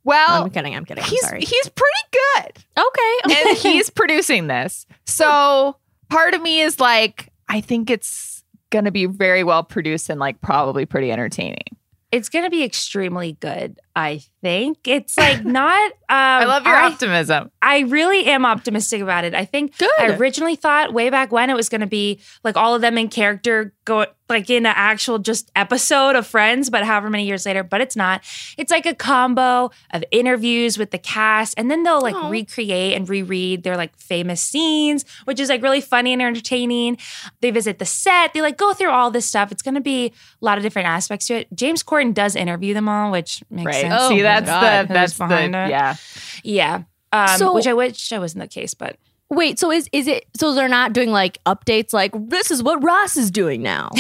Well, 0.04 0.44
I'm 0.44 0.50
kidding. 0.52 0.76
I'm 0.76 0.86
kidding. 0.86 1.04
I'm 1.04 1.10
he's 1.10 1.22
sorry. 1.22 1.42
he's 1.42 1.70
pretty 1.70 1.92
good 2.12 2.64
okay. 2.78 3.36
and 3.50 3.58
he's 3.58 3.90
producing 3.90 4.48
this. 4.48 4.86
So 5.06 5.78
part 6.10 6.34
of 6.34 6.42
me 6.42 6.62
is 6.62 6.80
like, 6.80 7.32
I 7.50 7.62
think 7.62 7.90
it's 7.90 8.44
gonna 8.72 8.92
be 8.92 9.06
very 9.06 9.44
well 9.44 9.64
produced 9.64 10.10
and 10.10 10.20
like 10.20 10.42
probably 10.42 10.86
pretty 10.86 11.12
entertaining. 11.12 11.75
It's 12.16 12.30
going 12.30 12.46
to 12.46 12.50
be 12.50 12.64
extremely 12.64 13.34
good. 13.34 13.78
I 13.94 14.22
think 14.42 14.88
it's 14.88 15.18
like 15.18 15.44
not. 15.46 15.92
Um, 15.92 15.98
I 16.10 16.46
love 16.46 16.66
your 16.66 16.74
I, 16.74 16.86
optimism. 16.86 17.52
I 17.62 17.80
really 17.80 18.24
am 18.28 18.46
optimistic 18.46 19.02
about 19.02 19.26
it. 19.26 19.36
I 19.36 19.44
think 19.44 19.78
Good. 19.78 19.90
I 20.00 20.16
originally 20.16 20.56
thought 20.56 20.94
way 20.94 21.10
back 21.10 21.34
when 21.34 21.50
it 21.50 21.56
was 21.56 21.68
going 21.68 21.82
to 21.82 21.88
be 21.88 22.22
like 22.46 22.56
all 22.56 22.74
of 22.74 22.80
them 22.80 22.98
in 22.98 23.10
character 23.10 23.74
go 23.86 24.06
like 24.28 24.50
in 24.50 24.66
an 24.66 24.74
actual 24.76 25.20
just 25.20 25.52
episode 25.56 26.16
of 26.16 26.26
Friends, 26.26 26.72
but 26.72 26.84
however 26.84 27.10
many 27.10 27.26
years 27.26 27.46
later, 27.46 27.62
but 27.64 27.82
it's 27.82 27.96
not. 27.96 28.24
It's 28.58 28.72
like 28.72 28.88
a 28.88 28.96
combo 28.96 29.70
of 29.94 30.04
interviews 30.12 30.78
with 30.80 30.90
the 30.90 30.98
cast 30.98 31.54
and 31.58 31.70
then 31.70 31.84
they'll 31.84 32.02
like 32.02 32.16
Aw. 32.16 32.30
recreate 32.30 32.96
and 32.96 33.08
reread 33.08 33.62
their 33.64 33.78
like 33.78 33.96
famous 33.96 34.42
scenes, 34.42 35.06
which 35.26 35.40
is 35.40 35.50
like 35.50 35.62
really 35.62 35.82
funny 35.82 36.14
and 36.14 36.22
entertaining. 36.22 36.98
They 37.42 37.52
visit 37.52 37.78
the 37.78 37.86
set, 37.86 38.34
they 38.34 38.42
like 38.42 38.58
go 38.58 38.74
through 38.74 38.90
all 38.90 39.12
this 39.12 39.28
stuff. 39.28 39.52
It's 39.52 39.62
going 39.62 39.76
to 39.76 39.82
be 39.82 40.08
a 40.08 40.12
lot 40.46 40.58
of 40.58 40.64
different 40.64 40.88
aspects 40.88 41.28
to 41.28 41.36
it. 41.36 41.48
James 41.54 41.84
Corden 41.84 42.14
does 42.14 42.36
interview 42.36 42.74
them 42.74 42.90
all, 42.90 43.12
which 43.12 43.44
makes 43.52 43.68
Right. 43.68 43.82
sense. 43.82 43.94
Oh 43.98 44.10
See, 44.10 44.16
my 44.18 44.22
that's 44.24 44.48
God. 44.48 44.62
the 44.62 44.78
Who's 44.88 44.94
that's 44.96 45.14
the 45.14 45.26
behind 45.28 45.56
it? 45.56 45.70
yeah. 45.70 45.96
Yeah. 46.44 46.82
Um, 47.14 47.38
So- 47.38 47.54
which 47.54 47.68
I 47.68 47.74
wish 47.74 48.12
I 48.12 48.18
wasn't 48.18 48.42
the 48.44 48.48
case, 48.48 48.74
but 48.74 48.98
Wait, 49.32 49.58
so 49.58 49.72
is 49.72 49.90
is 49.92 50.08
it 50.08 50.26
so 50.38 50.54
they're 50.54 50.68
not 50.68 50.94
doing 50.94 51.10
like 51.12 51.44
updates 51.46 51.94
like 51.94 52.12
this 52.30 52.52
is 52.52 52.62
what 52.62 52.84
Ross 52.84 53.18
is 53.18 53.32
doing 53.32 53.62
now? 53.64 53.90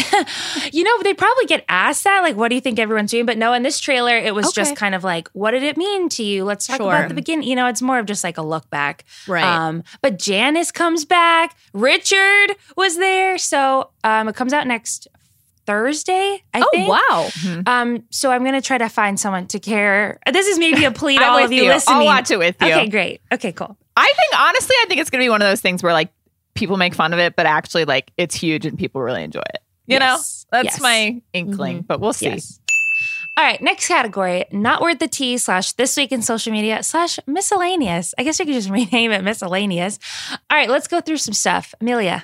You 0.71 0.83
know, 0.83 1.03
they 1.03 1.13
probably 1.13 1.45
get 1.45 1.63
asked 1.69 2.03
that, 2.05 2.21
like, 2.21 2.35
what 2.35 2.49
do 2.49 2.55
you 2.55 2.61
think 2.61 2.79
everyone's 2.79 3.11
doing? 3.11 3.25
But 3.25 3.37
no, 3.37 3.53
in 3.53 3.63
this 3.63 3.79
trailer, 3.79 4.17
it 4.17 4.33
was 4.33 4.47
Okay. 4.47 4.53
just 4.63 4.75
kind 4.75 4.93
of 4.95 5.03
like, 5.03 5.29
what 5.33 5.51
did 5.51 5.63
it 5.63 5.77
mean 5.77 6.09
to 6.09 6.23
you? 6.23 6.43
Let's 6.43 6.65
talk 6.67 6.77
Sure. 6.77 6.87
about 6.93 7.07
the 7.07 7.13
beginning. 7.13 7.47
You 7.47 7.55
know, 7.55 7.67
it's 7.67 7.81
more 7.81 7.99
of 7.99 8.05
just 8.07 8.23
like 8.23 8.37
a 8.37 8.41
look 8.41 8.69
back. 8.69 9.05
Right. 9.27 9.43
Um, 9.43 9.83
but 10.01 10.17
Janice 10.19 10.71
comes 10.71 11.05
back. 11.05 11.55
Richard 11.73 12.55
was 12.75 12.97
there. 12.97 13.37
So 13.37 13.91
um, 14.03 14.27
it 14.27 14.35
comes 14.35 14.53
out 14.53 14.65
next 14.67 15.07
Thursday, 15.65 16.43
I 16.53 16.61
oh 16.61 16.69
think. 16.71 16.89
wow. 16.89 17.29
Um, 17.65 18.03
so 18.11 18.31
I'm 18.31 18.43
gonna 18.43 18.61
try 18.61 18.77
to 18.77 18.89
find 18.89 19.19
someone 19.19 19.47
to 19.47 19.59
care. 19.59 20.19
This 20.31 20.47
is 20.47 20.59
maybe 20.59 20.83
a 20.85 20.91
plea 20.99 21.17
to 21.17 21.23
all 21.25 21.37
of 21.43 21.51
you, 21.51 21.63
you. 21.63 21.69
listening. 21.69 21.97
I'll 21.99 22.05
watch 22.05 22.31
it 22.31 22.37
with 22.37 22.55
you. 22.61 22.67
Okay, 22.67 22.87
great. 22.89 23.21
Okay, 23.31 23.51
cool. 23.51 23.77
I 23.97 24.05
think 24.15 24.39
honestly, 24.41 24.75
I 24.81 24.85
think 24.87 25.01
it's 25.01 25.09
gonna 25.09 25.23
be 25.23 25.29
one 25.29 25.41
of 25.41 25.47
those 25.47 25.61
things 25.61 25.81
where 25.83 25.93
like 25.93 26.09
people 26.53 26.77
make 26.77 26.93
fun 26.93 27.13
of 27.13 27.19
it, 27.19 27.35
but 27.35 27.45
actually 27.45 27.85
like 27.85 28.11
it's 28.17 28.35
huge 28.35 28.65
and 28.65 28.77
people 28.77 29.01
really 29.01 29.23
enjoy 29.23 29.41
it. 29.53 29.61
You 29.87 29.97
Yes. 29.97 30.45
know, 30.51 30.57
that's 30.57 30.65
Yes. 30.65 30.73
Mm-hmm. 30.75 30.83
my 30.83 31.21
inkling, 31.33 31.81
but 31.81 31.99
we'll 31.99 32.13
see. 32.13 32.27
Yes. 32.27 32.59
All 33.37 33.43
right, 33.43 33.61
next 33.61 33.89
category, 33.89 34.45
not 34.53 34.81
worth 34.81 34.99
the 34.99 35.09
tea 35.09 35.37
slash 35.37 35.73
this 35.73 35.97
week 35.97 36.13
in 36.13 36.21
social 36.21 36.53
media 36.53 36.81
slash 36.83 37.19
miscellaneous. 37.27 38.13
I 38.17 38.23
guess 38.23 38.39
we 38.39 38.45
could 38.45 38.53
just 38.53 38.69
rename 38.71 39.11
it 39.11 39.23
miscellaneous. 39.23 39.99
All 40.31 40.57
right, 40.57 40.69
let's 40.69 40.87
go 40.87 41.01
through 41.01 41.17
some 41.17 41.33
stuff. 41.33 41.73
Amelia. 41.81 42.23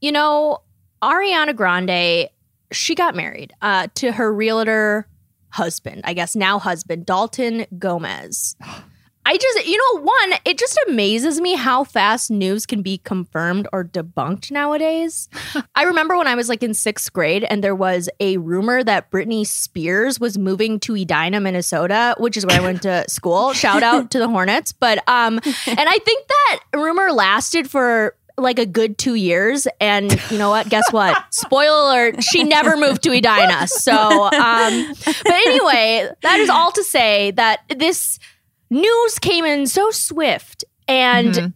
You 0.00 0.12
know, 0.12 0.62
Ariana 1.02 1.54
Grande, 1.54 2.30
she 2.72 2.94
got 2.94 3.14
married 3.14 3.52
uh, 3.60 3.88
to 3.96 4.12
her 4.12 4.32
realtor 4.32 5.06
husband, 5.50 6.00
I 6.04 6.14
guess 6.14 6.34
now 6.34 6.58
husband, 6.58 7.04
Dalton 7.04 7.66
Gomez. 7.78 8.56
I 9.26 9.36
just, 9.36 9.66
you 9.66 9.76
know, 9.76 10.02
one, 10.02 10.38
it 10.44 10.58
just 10.58 10.78
amazes 10.88 11.40
me 11.40 11.54
how 11.54 11.84
fast 11.84 12.30
news 12.30 12.64
can 12.66 12.82
be 12.82 12.98
confirmed 12.98 13.68
or 13.72 13.84
debunked 13.84 14.50
nowadays. 14.50 15.28
I 15.74 15.84
remember 15.84 16.16
when 16.16 16.26
I 16.26 16.34
was 16.34 16.48
like 16.48 16.62
in 16.62 16.74
sixth 16.74 17.12
grade 17.12 17.44
and 17.44 17.62
there 17.62 17.74
was 17.74 18.08
a 18.18 18.38
rumor 18.38 18.82
that 18.82 19.10
Britney 19.10 19.46
Spears 19.46 20.18
was 20.18 20.38
moving 20.38 20.80
to 20.80 20.94
Edina, 20.94 21.40
Minnesota, 21.40 22.14
which 22.18 22.36
is 22.36 22.46
where 22.46 22.60
I 22.60 22.64
went 22.64 22.82
to 22.82 23.04
school. 23.08 23.52
Shout 23.52 23.82
out 23.82 24.10
to 24.12 24.18
the 24.18 24.28
Hornets. 24.28 24.72
But, 24.72 25.06
um, 25.08 25.38
and 25.66 25.88
I 25.88 25.98
think 25.98 26.26
that 26.26 26.60
rumor 26.74 27.12
lasted 27.12 27.70
for 27.70 28.14
like 28.38 28.58
a 28.58 28.66
good 28.66 28.98
two 28.98 29.14
years. 29.14 29.68
And 29.80 30.12
you 30.30 30.38
know 30.38 30.50
what? 30.50 30.68
Guess 30.68 30.92
what? 30.92 31.22
Spoiler 31.34 32.08
alert, 32.08 32.24
she 32.24 32.42
never 32.42 32.76
moved 32.76 33.02
to 33.02 33.12
Edina. 33.12 33.66
So, 33.66 33.92
um, 34.24 34.94
but 35.04 35.26
anyway, 35.26 36.08
that 36.22 36.40
is 36.40 36.48
all 36.48 36.72
to 36.72 36.82
say 36.82 37.32
that 37.32 37.60
this 37.68 38.18
news 38.70 39.18
came 39.20 39.44
in 39.44 39.66
so 39.66 39.90
swift 39.90 40.64
and 40.88 41.34
Mhm. 41.34 41.52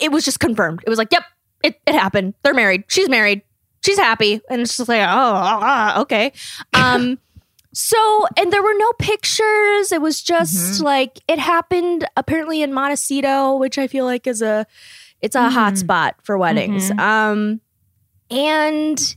it- 0.00 0.12
was 0.12 0.24
just 0.24 0.40
confirmed. 0.40 0.82
It 0.86 0.90
was 0.90 0.98
like, 0.98 1.08
yep, 1.12 1.24
it, 1.62 1.80
it 1.86 1.94
happened. 1.94 2.34
They're 2.42 2.54
married. 2.54 2.84
She's 2.88 3.08
married. 3.08 3.42
She's 3.84 3.98
happy. 3.98 4.40
And 4.50 4.60
it's 4.62 4.76
just 4.76 4.88
like, 4.88 5.00
oh, 5.00 5.04
ah, 5.06 5.58
ah, 5.62 6.00
okay. 6.00 6.32
Um, 6.74 7.18
so, 7.72 8.26
and 8.38 8.52
there 8.52 8.62
were 8.62 8.74
no 8.76 8.90
pictures. 8.98 9.92
It 9.92 10.00
was 10.00 10.22
just 10.22 10.80
like, 10.80 11.20
it 11.28 11.38
happened 11.38 12.08
apparently 12.16 12.62
in 12.62 12.72
Montecito, 12.72 13.56
which 13.56 13.76
I 13.78 13.86
feel 13.86 14.04
like 14.06 14.26
is 14.26 14.40
a, 14.42 14.66
it's 15.20 15.36
a 15.36 15.50
hot 15.50 15.74
Mhm. 15.74 15.78
spot 15.78 16.16
for 16.22 16.38
weddings. 16.38 16.90
Mhm. 16.90 16.98
Um, 17.00 17.60
and 18.30 19.16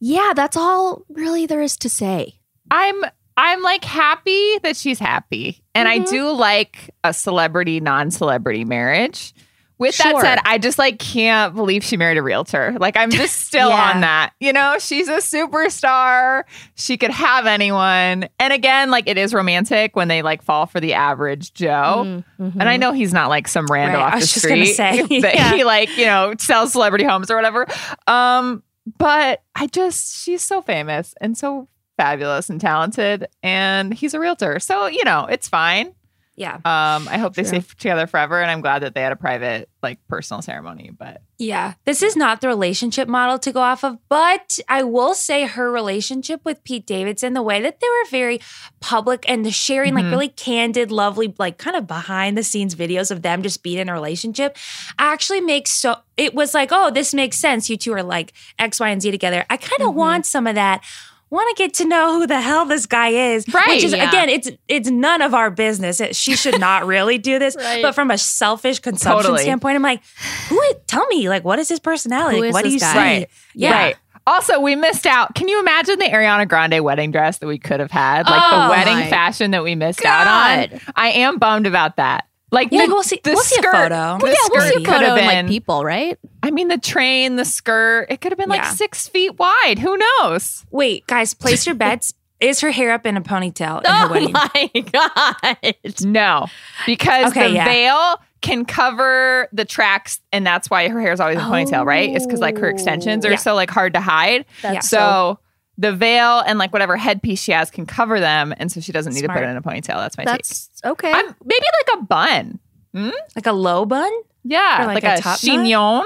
yeah, 0.00 0.32
that's 0.34 0.56
all 0.56 1.02
really 1.08 1.46
there 1.46 1.62
is 1.62 1.76
to 1.78 1.88
say. 1.88 2.34
I'm 2.70 3.02
I'm 3.36 3.62
like 3.62 3.84
happy 3.84 4.58
that 4.62 4.76
she's 4.76 4.98
happy. 4.98 5.62
And 5.74 5.88
I 5.88 6.00
Mhm. 6.00 6.08
do 6.10 6.30
like 6.30 6.90
a 7.04 7.12
celebrity 7.12 7.80
non-celebrity 7.80 8.64
marriage. 8.64 9.34
With 9.78 9.94
Sure. 9.94 10.10
that 10.10 10.20
said, 10.22 10.38
I 10.46 10.56
just 10.56 10.78
like 10.78 10.98
can't 10.98 11.54
believe 11.54 11.84
she 11.84 11.98
married 11.98 12.16
a 12.16 12.22
realtor. 12.22 12.74
Like 12.80 12.96
I'm 12.96 13.10
just 13.10 13.36
still 13.46 13.68
Yeah. 13.68 13.92
on 13.92 14.00
that. 14.00 14.30
You 14.40 14.54
know, 14.54 14.76
she's 14.78 15.06
a 15.08 15.18
superstar. 15.18 16.44
She 16.76 16.96
could 16.96 17.10
have 17.10 17.44
anyone. 17.44 18.26
And 18.40 18.52
again, 18.54 18.90
like 18.90 19.06
it 19.06 19.18
is 19.18 19.34
romantic 19.34 19.94
when 19.94 20.08
they 20.08 20.22
like 20.22 20.42
fall 20.42 20.64
for 20.64 20.80
the 20.80 20.94
average 20.94 21.52
Joe. 21.52 22.04
Mm, 22.06 22.24
mhm. 22.40 22.52
And 22.58 22.68
I 22.70 22.78
know 22.78 22.92
he's 22.92 23.12
not 23.12 23.28
like 23.28 23.48
some 23.48 23.66
rando 23.66 23.88
Right, 23.94 23.96
off 23.96 24.14
I 24.14 24.20
the 24.20 24.26
street 24.26 24.66
say, 24.74 25.02
that 25.20 25.34
yeah. 25.34 25.52
he 25.54 25.62
like, 25.64 25.94
you 25.98 26.06
know, 26.06 26.32
sells 26.38 26.72
celebrity 26.72 27.04
homes 27.04 27.30
or 27.30 27.36
whatever. 27.36 27.66
Um, 28.06 28.62
but 28.98 29.42
I 29.54 29.66
just 29.66 30.22
she's 30.24 30.42
so 30.42 30.62
famous 30.62 31.14
and 31.20 31.36
so 31.36 31.68
fabulous 31.96 32.50
and 32.50 32.60
talented 32.60 33.26
and 33.42 33.92
he's 33.94 34.14
a 34.14 34.20
realtor. 34.20 34.58
So, 34.60 34.86
you 34.86 35.04
know, 35.04 35.26
it's 35.26 35.48
fine. 35.48 35.92
Yeah. 36.38 36.56
Um, 36.56 37.08
I 37.08 37.16
hope 37.16 37.34
they 37.34 37.44
Sure. 37.44 37.62
stay 37.62 37.74
together 37.78 38.06
forever 38.06 38.42
and 38.42 38.50
I'm 38.50 38.60
glad 38.60 38.82
that 38.82 38.94
they 38.94 39.00
had 39.00 39.10
a 39.12 39.16
private 39.16 39.70
like 39.82 39.98
personal 40.06 40.42
ceremony, 40.42 40.90
but 40.96 41.22
Yeah. 41.38 41.74
This 41.86 42.02
is 42.02 42.14
not 42.14 42.42
the 42.42 42.48
relationship 42.48 43.08
model 43.08 43.38
to 43.38 43.52
go 43.52 43.60
off 43.62 43.82
of, 43.84 43.96
but 44.10 44.58
I 44.68 44.82
will 44.82 45.14
say 45.14 45.46
her 45.46 45.72
relationship 45.72 46.42
with 46.44 46.62
Pete 46.62 46.86
Davidson, 46.86 47.32
the 47.32 47.40
way 47.42 47.62
that 47.62 47.80
they 47.80 47.86
were 47.88 48.10
very 48.10 48.40
public 48.80 49.24
and 49.26 49.46
the 49.46 49.50
sharing 49.50 49.94
Mhm. 49.94 50.02
like 50.02 50.10
really 50.10 50.28
candid, 50.28 50.90
lovely, 50.92 51.32
like 51.38 51.56
kind 51.56 51.74
of 51.76 51.86
behind 51.86 52.36
the 52.36 52.42
scenes 52.42 52.74
videos 52.74 53.10
of 53.10 53.22
them 53.22 53.42
just 53.42 53.62
being 53.62 53.78
in 53.78 53.88
a 53.88 53.92
relationship 53.94 54.58
actually 54.98 55.40
makes 55.40 55.70
so 55.70 55.96
it 56.18 56.34
was 56.34 56.52
like, 56.52 56.68
oh, 56.70 56.90
this 56.90 57.14
makes 57.14 57.38
sense. 57.38 57.70
You 57.70 57.78
two 57.78 57.94
are 57.94 58.02
like 58.02 58.34
X, 58.58 58.78
Y, 58.78 58.90
and 58.90 59.00
Z 59.00 59.10
together. 59.10 59.46
I 59.48 59.56
kind 59.56 59.80
of 59.88 59.94
Mhm. 59.94 59.94
want 59.94 60.26
some 60.26 60.46
of 60.46 60.54
that. 60.54 60.82
Want 61.28 61.56
to 61.56 61.60
get 61.60 61.74
to 61.74 61.84
know 61.84 62.20
who 62.20 62.26
the 62.26 62.40
hell 62.40 62.66
this 62.66 62.86
guy 62.86 63.08
is, 63.08 63.52
Right, 63.52 63.66
Which 63.68 63.82
is 63.82 63.92
yeah. 63.92 64.08
again, 64.08 64.28
it's 64.28 64.48
it's 64.68 64.88
none 64.88 65.22
of 65.22 65.34
our 65.34 65.50
business. 65.50 66.00
It, 66.00 66.14
she 66.14 66.36
should 66.36 66.60
not 66.60 66.86
really 66.86 67.18
do 67.18 67.38
this. 67.40 67.56
Right. 67.66 67.82
But 67.82 67.94
from 67.96 68.10
a 68.12 68.18
selfish 68.18 68.78
consumption 68.78 69.22
Totally. 69.22 69.42
standpoint, 69.42 69.74
I'm 69.76 69.82
like, 69.82 70.02
who? 70.48 70.60
Tell 70.86 71.04
me, 71.08 71.28
like, 71.28 71.44
what 71.44 71.58
is 71.58 71.68
his 71.68 71.80
personality? 71.80 72.36
Who 72.36 72.42
Like, 72.42 72.48
is 72.50 72.54
what 72.54 72.62
do 72.64 72.70
this 72.70 72.74
you 72.74 72.80
guy? 72.80 72.92
see? 72.92 72.98
Right. 72.98 73.28
Yeah. 73.54 73.72
Right. 73.72 73.96
Also, 74.28 74.60
we 74.60 74.74
missed 74.76 75.06
out. 75.06 75.34
Can 75.34 75.46
you 75.48 75.58
imagine 75.60 75.98
the 75.98 76.04
Ariana 76.06 76.48
Grande 76.48 76.82
wedding 76.84 77.10
dress 77.12 77.38
that 77.38 77.46
we 77.46 77.58
could 77.58 77.80
have 77.80 77.90
had? 77.92 78.26
Like 78.28 78.42
Oh 78.44 78.64
the 78.64 78.70
wedding 78.70 79.08
fashion 79.10 79.50
that 79.52 79.62
we 79.64 79.74
missed 79.74 80.04
out 80.04 80.26
on. 80.72 80.80
I 80.96 81.08
am 81.10 81.38
bummed 81.38 81.66
about 81.66 81.96
that. 81.96 82.26
Like 82.52 82.68
Yeah, 82.70 82.86
the, 82.86 82.92
we'll 82.92 83.02
see- 83.02 83.20
the 83.22 83.30
we'll 83.32 83.42
see 83.42 83.56
a 83.56 83.62
skirt, 83.62 83.72
photo. 83.72 84.18
the 84.18 84.26
yeah, 84.28 84.34
we'll 84.50 84.60
see 84.62 84.82
a 84.82 84.86
photo 84.86 85.06
have 85.06 85.18
and 85.18 85.46
like 85.46 85.52
people, 85.52 85.84
right? 85.84 86.16
I 86.42 86.50
mean, 86.52 86.68
the 86.68 86.78
train, 86.78 87.36
the 87.36 87.44
skirt, 87.44 88.06
it 88.08 88.20
could 88.20 88.30
have 88.32 88.38
been 88.38 88.48
like 88.48 88.64
six 88.66 89.08
feet 89.08 89.36
wide. 89.38 89.78
Who 89.80 89.96
knows? 89.96 90.64
Wait, 90.70 91.06
guys, 91.06 91.34
place 91.34 91.66
your 91.66 91.74
bets. 91.76 92.12
Is 92.38 92.60
her 92.60 92.70
hair 92.70 92.92
up 92.92 93.06
in 93.06 93.16
a 93.16 93.22
ponytail 93.22 93.78
in 93.84 93.90
her 93.90 94.06
Oh 94.06 94.10
wedding? 94.10 94.32
my 94.32 94.70
god! 94.92 95.74
No, 96.04 96.46
because 96.84 97.30
Okay, 97.32 97.48
the 97.48 97.54
yeah. 97.54 97.64
veil 97.64 98.20
can 98.42 98.64
cover 98.66 99.48
the 99.52 99.64
tracks, 99.64 100.20
and 100.32 100.46
that's 100.46 100.68
why 100.68 100.86
her 100.88 101.00
hair 101.00 101.12
is 101.12 101.18
always 101.20 101.38
in 101.38 101.42
a 101.42 101.46
ponytail, 101.46 101.84
right? 101.86 102.14
It's 102.14 102.26
because 102.26 102.40
like 102.40 102.58
her 102.58 102.68
extensions 102.68 103.24
are 103.24 103.30
Yeah. 103.30 103.36
so 103.36 103.54
like 103.54 103.70
hard 103.70 103.94
to 103.94 104.00
hide. 104.00 104.44
That's 104.62 104.88
so 104.88 105.38
the 105.78 105.92
veil 105.92 106.40
and 106.40 106.58
like 106.58 106.72
whatever 106.72 106.96
headpiece 106.96 107.40
she 107.42 107.52
has 107.52 107.70
can 107.70 107.86
cover 107.86 108.20
them, 108.20 108.54
and 108.56 108.70
so 108.70 108.80
she 108.80 108.92
doesn't 108.92 109.14
need 109.14 109.22
to 109.22 109.28
put 109.28 109.42
it 109.42 109.48
in 109.48 109.56
a 109.56 109.62
ponytail. 109.62 109.96
That's 109.96 110.16
my 110.16 110.24
take. 110.24 110.36
That's 110.36 110.70
okay. 110.84 111.12
I'm, 111.12 111.34
maybe 111.44 111.64
like 111.88 111.98
a 111.98 112.02
bun. 112.04 112.58
Like 112.94 113.46
a 113.46 113.52
low 113.52 113.84
bun? 113.84 114.10
Yeah, 114.44 114.84
like 114.86 115.02
like, 115.02 115.04
a 115.04 115.14
a, 115.18 115.20
top 115.20 115.38
chignon. 115.38 116.04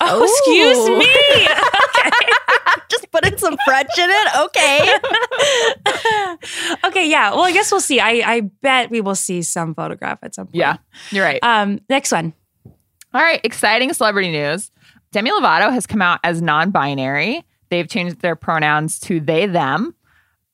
Oh, 0.00 0.24
excuse 0.24 0.88
Ooh. 0.88 0.98
me. 0.98 1.06
Just 2.90 3.10
putting 3.10 3.36
some 3.38 3.56
French 3.64 3.90
in 3.98 4.10
it. 4.10 4.28
Okay. 4.40 4.94
okay, 6.88 7.08
yeah. 7.08 7.30
Well, 7.30 7.44
I 7.44 7.52
guess 7.52 7.70
we'll 7.70 7.80
see. 7.80 8.00
I, 8.00 8.22
I 8.24 8.40
bet 8.40 8.90
we 8.90 9.00
will 9.00 9.14
see 9.14 9.42
some 9.42 9.74
photograph 9.74 10.18
at 10.22 10.34
some 10.34 10.46
point. 10.46 10.56
Yeah, 10.56 10.76
you're 11.10 11.24
right. 11.24 11.42
Um, 11.42 11.80
next 11.88 12.12
one. 12.12 12.32
All 13.14 13.22
right, 13.22 13.40
exciting 13.44 13.92
celebrity 13.92 14.30
news. 14.30 14.70
Demi 15.12 15.30
Lovato 15.30 15.72
has 15.72 15.86
come 15.86 16.02
out 16.02 16.20
as 16.24 16.42
non 16.42 16.70
binary. 16.70 17.44
They've 17.70 17.88
changed 17.88 18.20
their 18.20 18.36
pronouns 18.36 18.98
to 19.00 19.20
they, 19.20 19.46
them. 19.46 19.94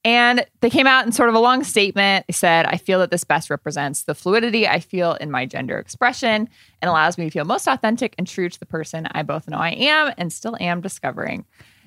And 0.07 0.45
they 0.61 0.69
came 0.69 0.87
out 0.87 1.07
in 1.07 1.13
sort 1.13 1.31
of 1.31 1.35
a 1.35 1.39
long 1.39 1.65
statement. 1.65 2.27
They 2.27 2.35
said, 2.35 2.67
I 2.67 2.77
feel 2.77 2.99
that 2.99 3.11
this 3.11 3.25
best 3.25 3.49
represents 3.49 4.03
the 4.03 4.15
fluidity 4.15 4.69
I 4.69 4.81
feel 4.81 5.15
in 5.15 5.31
my 5.31 5.47
gender 5.47 5.79
expression 5.79 6.49
and 6.83 6.89
allows 6.89 7.17
me 7.17 7.25
to 7.25 7.31
feel 7.31 7.47
most 7.47 7.67
authentic 7.67 8.15
and 8.19 8.27
true 8.27 8.51
to 8.51 8.61
the 8.61 8.67
person 8.67 9.09
I 9.13 9.23
both 9.23 9.49
know 9.49 9.57
I 9.57 9.71
am 9.71 10.13
and 10.19 10.31
still 10.31 10.57
am 10.61 10.83
discovering. 10.83 11.47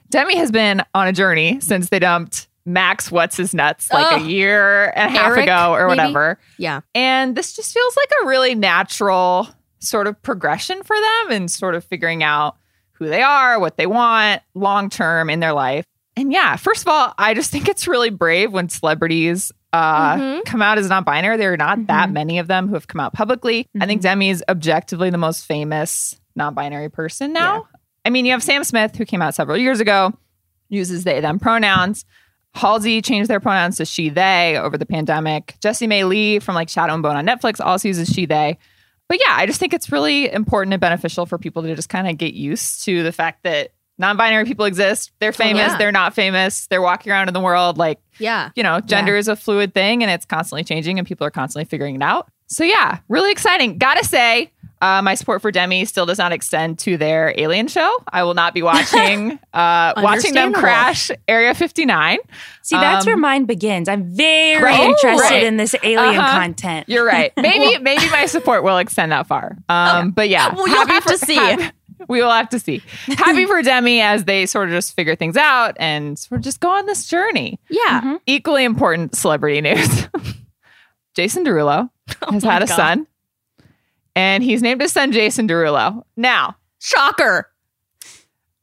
Demi 0.09 0.35
has 0.37 0.51
been 0.51 0.81
on 0.95 1.07
a 1.07 1.13
journey 1.13 1.59
since 1.59 1.89
they 1.89 1.99
dumped 1.99 2.47
Max 2.65 3.11
What's 3.11 3.37
His 3.37 3.53
Nuts 3.53 3.91
like 3.91 4.13
Ugh. 4.13 4.21
a 4.21 4.25
year 4.25 4.91
and 4.95 5.13
a 5.13 5.17
half 5.17 5.33
Ehrich, 5.33 5.43
ago 5.43 5.73
or 5.73 5.87
maybe? 5.87 5.99
whatever. 5.99 6.39
Yeah. 6.57 6.81
And 6.95 7.35
this 7.35 7.55
just 7.55 7.73
feels 7.73 7.95
like 7.95 8.09
a 8.23 8.27
really 8.27 8.55
natural 8.55 9.47
sort 9.79 10.07
of 10.07 10.21
progression 10.23 10.81
for 10.81 10.95
them 10.95 11.31
and 11.31 11.51
sort 11.51 11.75
of 11.75 11.83
figuring 11.83 12.23
out 12.23 12.57
who 12.97 13.07
they 13.07 13.21
are, 13.21 13.59
what 13.59 13.77
they 13.77 13.85
want 13.87 14.41
long 14.53 14.89
term 14.89 15.29
in 15.29 15.39
their 15.39 15.53
life. 15.53 15.85
And 16.15 16.31
yeah, 16.31 16.55
first 16.55 16.81
of 16.81 16.87
all, 16.87 17.13
I 17.17 17.33
just 17.35 17.51
think 17.51 17.67
it's 17.67 17.87
really 17.87 18.09
brave 18.09 18.51
when 18.51 18.69
celebrities 18.69 19.51
uh, 19.73 20.15
Mhm. 20.15 20.45
come 20.45 20.61
out 20.61 20.77
as 20.77 20.89
non 20.89 21.03
binary. 21.03 21.37
There 21.37 21.53
are 21.53 21.57
not 21.57 21.87
that 21.87 22.09
many 22.09 22.39
of 22.39 22.47
them 22.47 22.67
who 22.67 22.73
have 22.73 22.87
come 22.87 22.99
out 23.01 23.13
publicly. 23.13 23.67
I 23.79 23.85
think 23.85 24.01
Demi 24.01 24.29
is 24.29 24.43
objectively 24.49 25.09
the 25.09 25.17
most 25.17 25.45
famous 25.45 26.19
non 26.35 26.53
binary 26.53 26.89
person 26.89 27.33
now. 27.33 27.67
I 28.05 28.09
mean, 28.09 28.25
you 28.25 28.31
have 28.31 28.41
Sam 28.41 28.63
Smith, 28.63 28.95
who 28.95 29.05
came 29.05 29.21
out 29.21 29.35
several 29.35 29.57
years 29.57 29.79
ago, 29.81 30.13
uses 30.69 31.03
they, 31.03 31.19
them 31.19 31.37
pronouns. 31.39 32.05
Halsey 32.55 33.01
changed 33.01 33.29
their 33.29 33.41
pronouns 33.41 33.75
to 33.77 33.85
she, 33.85 34.09
they 34.09 34.57
over 34.57 34.77
the 34.77 34.85
pandemic. 34.85 35.55
Jessie 35.61 35.85
Mei 35.85 36.05
Li 36.05 36.39
from 36.39 36.55
like 36.55 36.69
Shadow 36.69 36.93
and 36.93 37.03
Bone 37.03 37.15
on 37.17 37.25
Netflix 37.27 37.59
also 37.63 37.89
uses 37.89 38.07
she, 38.09 38.25
they. 38.25 38.57
But 39.09 39.19
yeah, 39.25 39.35
I 39.35 39.45
just 39.45 39.59
think 39.59 39.73
it's 39.73 39.91
really 39.91 40.31
important 40.31 40.73
and 40.73 40.81
beneficial 40.81 41.25
for 41.25 41.37
people 41.37 41.63
to 41.63 41.75
just 41.75 41.89
kind 41.89 42.07
of 42.07 42.17
get 42.17 42.33
used 42.33 42.83
to 42.85 43.03
the 43.03 43.11
fact 43.11 43.43
that 43.43 43.71
non-binary 43.97 44.45
people 44.45 44.65
exist. 44.65 45.11
They're 45.19 45.29
oh, 45.29 45.33
famous, 45.33 45.71
yeah. 45.71 45.77
they're 45.77 45.91
not 45.91 46.13
famous, 46.13 46.67
they're 46.67 46.81
walking 46.81 47.11
around 47.11 47.27
in 47.29 47.33
the 47.33 47.39
world 47.39 47.77
like, 47.77 47.99
Yeah. 48.19 48.51
you 48.55 48.63
know, 48.63 48.79
gender 48.79 49.15
is 49.15 49.27
a 49.27 49.35
fluid 49.35 49.73
thing 49.73 50.03
and 50.03 50.11
it's 50.11 50.25
constantly 50.25 50.63
changing 50.63 50.99
and 50.99 51.07
people 51.07 51.25
are 51.25 51.31
constantly 51.31 51.65
figuring 51.65 51.95
it 51.95 52.01
out. 52.01 52.29
So 52.47 52.63
yeah, 52.63 52.99
really 53.09 53.31
exciting. 53.31 53.77
Gotta 53.77 54.05
say, 54.05 54.51
uh, 54.81 55.01
my 55.01 55.15
support 55.15 55.41
for 55.41 55.51
Demi 55.51 55.85
still 55.85 56.05
does 56.05 56.17
not 56.17 56.31
extend 56.31 56.79
to 56.79 56.97
their 56.97 57.33
Alien 57.37 57.67
show. 57.67 57.97
I 58.11 58.23
will 58.23 58.33
not 58.35 58.53
be 58.53 58.61
watching 58.61 59.39
uh, 59.53 59.93
watching 59.97 60.33
them 60.33 60.53
crash 60.53 61.09
Area 61.27 61.53
59. 61.55 62.19
See, 62.61 62.75
that's 62.75 63.05
Um, 63.05 63.09
where 63.09 63.17
mine 63.17 63.45
begins. 63.45 63.89
I'm 63.89 64.03
very 64.15 64.61
Right, 64.63 64.79
interested 64.79 65.21
right. 65.35 65.43
in 65.43 65.57
this 65.57 65.73
alien 65.83 66.19
Uh-huh. 66.19 66.39
content. 66.39 66.87
You're 66.89 67.05
right. 67.05 67.31
Maybe 67.37 67.81
maybe 67.81 68.09
my 68.11 68.25
support 68.27 68.63
will 68.63 68.77
extend 68.77 69.11
that 69.11 69.25
far. 69.27 69.57
Um, 69.69 70.11
But 70.11 70.29
yeah, 70.29 70.53
Well, 70.53 70.67
you'll 70.67 70.87
have 70.87 71.05
to 71.05 71.17
see. 71.17 71.35
happy- 71.35 71.71
we 72.07 72.21
will 72.21 72.31
have 72.31 72.49
to 72.49 72.59
see. 72.59 72.83
Happy 73.07 73.45
for 73.47 73.61
Demi 73.63 74.01
as 74.01 74.25
they 74.25 74.45
sort 74.45 74.69
of 74.69 74.75
just 74.75 74.95
figure 74.95 75.15
things 75.15 75.35
out 75.35 75.75
and 75.79 76.17
sort 76.19 76.37
of 76.39 76.43
just 76.43 76.59
go 76.59 76.69
on 76.69 76.85
this 76.85 77.07
journey. 77.07 77.59
Yeah. 77.69 78.01
Mhm. 78.01 78.19
Equally 78.27 78.63
important 78.65 79.15
celebrity 79.15 79.61
news. 79.61 80.07
Jason 81.15 81.43
Derulo 81.43 81.89
has 82.31 82.45
my 82.45 82.53
had 82.53 82.63
a 82.63 82.67
God. 82.67 82.75
son, 82.75 83.07
and 84.17 84.43
he's 84.43 84.63
named 84.63 84.81
his 84.81 84.91
son 84.91 85.11
Jason 85.11 85.47
Derulo. 85.47 86.01
Now, 86.15 86.57
Shocker. 86.79 87.51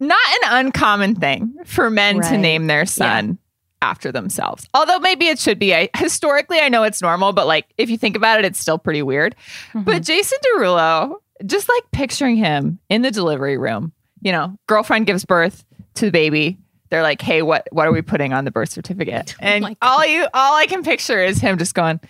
not 0.01 0.19
an 0.43 0.67
uncommon 0.67 1.15
thing 1.15 1.55
for 1.65 1.91
men 1.91 2.21
to 2.23 2.37
name 2.37 2.67
their 2.67 2.85
son 2.85 3.39
after 3.81 4.11
themselves. 4.11 4.69
Although 4.75 4.99
maybe 4.99 5.29
it 5.29 5.39
should 5.39 5.61
be. 5.61 5.73
I, 5.73 5.91
historically, 5.97 6.59
I 6.59 6.69
know 6.69 6.83
it's 6.83 7.01
normal, 7.01 7.33
but 7.33 7.47
like 7.47 7.67
if 7.79 7.89
you 7.89 7.97
think 7.97 8.17
about 8.17 8.41
it, 8.41 8.45
it's 8.45 8.59
still 8.59 8.79
pretty 8.79 9.03
weird. 9.03 9.37
Mm-hmm. 9.69 9.83
But 9.83 10.03
Jason 10.03 10.39
Derulo, 10.45 11.17
just 11.47 11.69
like 11.69 11.85
picturing 11.93 12.35
him 12.37 12.81
in 12.89 13.03
the 13.03 13.13
delivery 13.13 13.57
room, 13.57 13.93
you 14.23 14.33
know, 14.33 14.59
girlfriend 14.67 15.07
gives 15.07 15.25
birth 15.25 15.65
to 15.95 16.07
the 16.07 16.11
baby. 16.11 16.59
They're 16.91 17.03
like, 17.03 17.23
"Hey, 17.23 17.43
what 17.43 17.69
what 17.71 17.87
are 17.87 17.93
we 17.93 18.03
putting 18.03 18.33
on 18.33 18.45
the 18.45 18.51
birth 18.51 18.71
certificate?" 18.71 19.35
Oh 19.39 19.45
and 19.45 19.63
my 19.63 19.77
all 19.83 20.05
you 20.05 20.27
all 20.35 20.57
I 20.57 20.67
can 20.67 20.83
picture 20.83 21.23
is 21.23 21.39
him 21.39 21.59
just 21.59 21.75
going, 21.75 22.01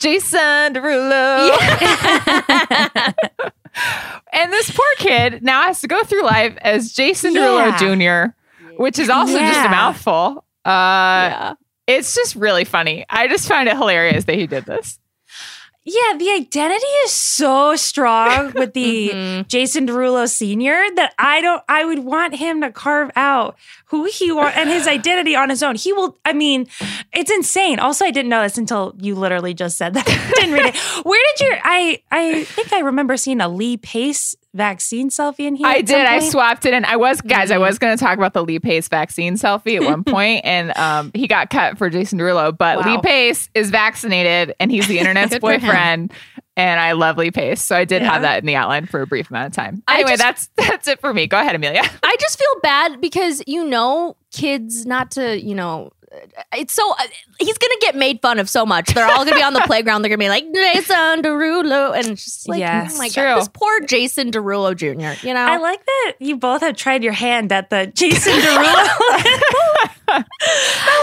"Jason 0.00 0.74
Derulo." 0.74 1.50
and 4.32 4.52
this 4.52 4.70
poor 4.70 4.86
kid 4.98 5.42
now 5.42 5.62
has 5.62 5.80
to 5.80 5.88
go 5.88 6.02
through 6.04 6.24
life 6.24 6.56
as 6.62 6.92
Jason 6.92 7.34
Yeah. 7.34 7.76
Derulo 7.78 8.32
Jr., 8.32 8.74
which 8.82 8.98
is 8.98 9.08
also 9.08 9.38
just 9.38 9.66
a 9.66 9.70
mouthful. 9.70 10.44
Uh, 10.64 10.68
yeah. 10.68 11.54
It's 11.86 12.14
just 12.14 12.36
really 12.36 12.64
funny. 12.64 13.04
I 13.10 13.26
just 13.26 13.48
find 13.48 13.68
it 13.68 13.76
hilarious 13.76 14.24
that 14.26 14.36
he 14.36 14.46
did 14.46 14.64
this. 14.64 14.99
Yeah, 15.82 16.14
the 16.18 16.30
identity 16.30 16.86
is 17.04 17.10
so 17.10 17.74
strong 17.74 18.52
with 18.54 18.74
the 18.74 19.08
Mhm. 19.10 19.48
Jason 19.48 19.86
Derulo 19.86 20.28
Senior 20.28 20.84
that 20.96 21.14
I 21.18 21.40
don't. 21.40 21.62
I 21.68 21.84
would 21.86 22.00
want 22.00 22.36
him 22.36 22.60
to 22.60 22.70
carve 22.70 23.10
out 23.16 23.56
who 23.86 24.04
he 24.04 24.30
wants 24.30 24.58
and 24.58 24.68
his 24.68 24.86
identity 24.86 25.34
on 25.34 25.48
his 25.48 25.62
own. 25.62 25.76
He 25.76 25.92
will. 25.94 26.18
I 26.24 26.34
mean, 26.34 26.66
it's 27.14 27.30
insane. 27.30 27.78
Also, 27.78 28.04
I 28.04 28.10
didn't 28.10 28.28
know 28.28 28.42
this 28.42 28.58
until 28.58 28.94
you 28.98 29.14
literally 29.14 29.54
just 29.54 29.78
said 29.78 29.94
that. 29.94 30.04
didn't 30.36 30.52
read 30.52 30.66
it. 30.66 30.76
Where 31.04 31.20
did 31.36 31.46
your? 31.46 31.58
I 31.64 32.02
I 32.10 32.44
think 32.44 32.72
I 32.74 32.80
remember 32.80 33.16
seeing 33.16 33.40
a 33.40 33.48
Lee 33.48 33.78
Pace 33.78 34.34
vaccine 34.54 35.10
selfie 35.10 35.46
in 35.46 35.54
here. 35.54 35.66
I 35.66 35.80
did. 35.80 36.06
I 36.06 36.18
swapped 36.18 36.66
it 36.66 36.74
in. 36.74 36.84
I 36.84 36.96
was, 36.96 37.20
guys, 37.20 37.50
I 37.50 37.56
Mhm. 37.56 37.60
was 37.60 37.78
going 37.78 37.96
to 37.96 38.02
talk 38.02 38.18
about 38.18 38.32
the 38.34 38.42
Lee 38.44 38.58
Pace 38.58 38.88
vaccine 38.88 39.34
selfie 39.34 39.76
at 39.76 39.84
one 39.84 40.02
point, 40.04 40.44
and 40.44 40.76
um, 40.76 41.10
he 41.14 41.26
got 41.28 41.50
cut 41.50 41.78
for 41.78 41.88
Jason 41.90 42.18
Derulo. 42.18 42.56
But 42.56 42.78
Wow. 42.78 42.96
Lee 42.96 43.00
Pace 43.02 43.48
is 43.54 43.70
vaccinated, 43.70 44.54
and 44.58 44.70
he's 44.70 44.88
the 44.88 44.98
internet's 45.00 45.30
Good 45.32 45.40
for 45.40 45.52
him. 45.52 45.60
boyfriend. 45.60 46.12
And 46.56 46.80
I 46.80 46.92
love 46.92 47.16
Lee 47.16 47.30
Pace, 47.30 47.64
so 47.64 47.74
I 47.76 47.84
did 47.84 48.02
Yeah. 48.02 48.12
have 48.12 48.22
that 48.22 48.40
in 48.40 48.46
the 48.46 48.56
outline 48.56 48.86
for 48.86 49.00
a 49.00 49.06
brief 49.06 49.30
amount 49.30 49.46
of 49.46 49.52
time. 49.52 49.82
Anyway, 49.88 50.10
just- 50.16 50.20
that's 50.22 50.50
that's 50.68 50.88
it 50.88 51.00
for 51.00 51.14
me. 51.14 51.26
Go 51.26 51.38
ahead, 51.40 51.54
Amelia. 51.54 51.82
I 52.02 52.16
just 52.20 52.38
feel 52.38 52.60
bad 52.62 53.00
because 53.00 53.42
you 53.46 53.64
know 53.64 54.16
kids 54.32 54.84
not 54.84 55.10
to 55.12 55.40
you 55.40 55.54
know 55.54 55.90
it's 56.54 56.74
so 56.74 56.92
uh, 56.92 57.02
he's 57.38 57.56
gonna 57.58 57.74
get 57.80 57.94
made 57.94 58.20
fun 58.20 58.38
of 58.38 58.48
so 58.50 58.66
much. 58.66 58.94
They're 58.94 59.06
all 59.06 59.24
gonna 59.24 59.36
be 59.36 59.42
on 59.42 59.52
the 59.52 59.60
playground. 59.66 60.02
They're 60.02 60.08
gonna 60.08 60.18
be 60.18 60.28
like 60.28 60.44
Jason 60.52 61.22
Derulo, 61.22 61.94
and 61.96 62.16
just 62.16 62.48
like 62.48 62.58
Yeah, 62.60 62.88
oh 62.90 62.98
my 62.98 63.06
it's 63.06 63.14
god, 63.14 63.38
this 63.38 63.48
poor 63.52 63.80
Jason 63.80 64.30
Derulo 64.32 64.74
Jr. 64.76 65.24
You 65.26 65.34
know, 65.34 65.40
I 65.40 65.58
like 65.58 65.84
that 65.86 66.14
you 66.18 66.36
both 66.36 66.62
have 66.62 66.76
tried 66.76 67.04
your 67.04 67.12
hand 67.12 67.52
at 67.52 67.70
the 67.70 67.86
Jason 67.94 68.32
Derulo. 68.34 69.86
Not 70.10 70.26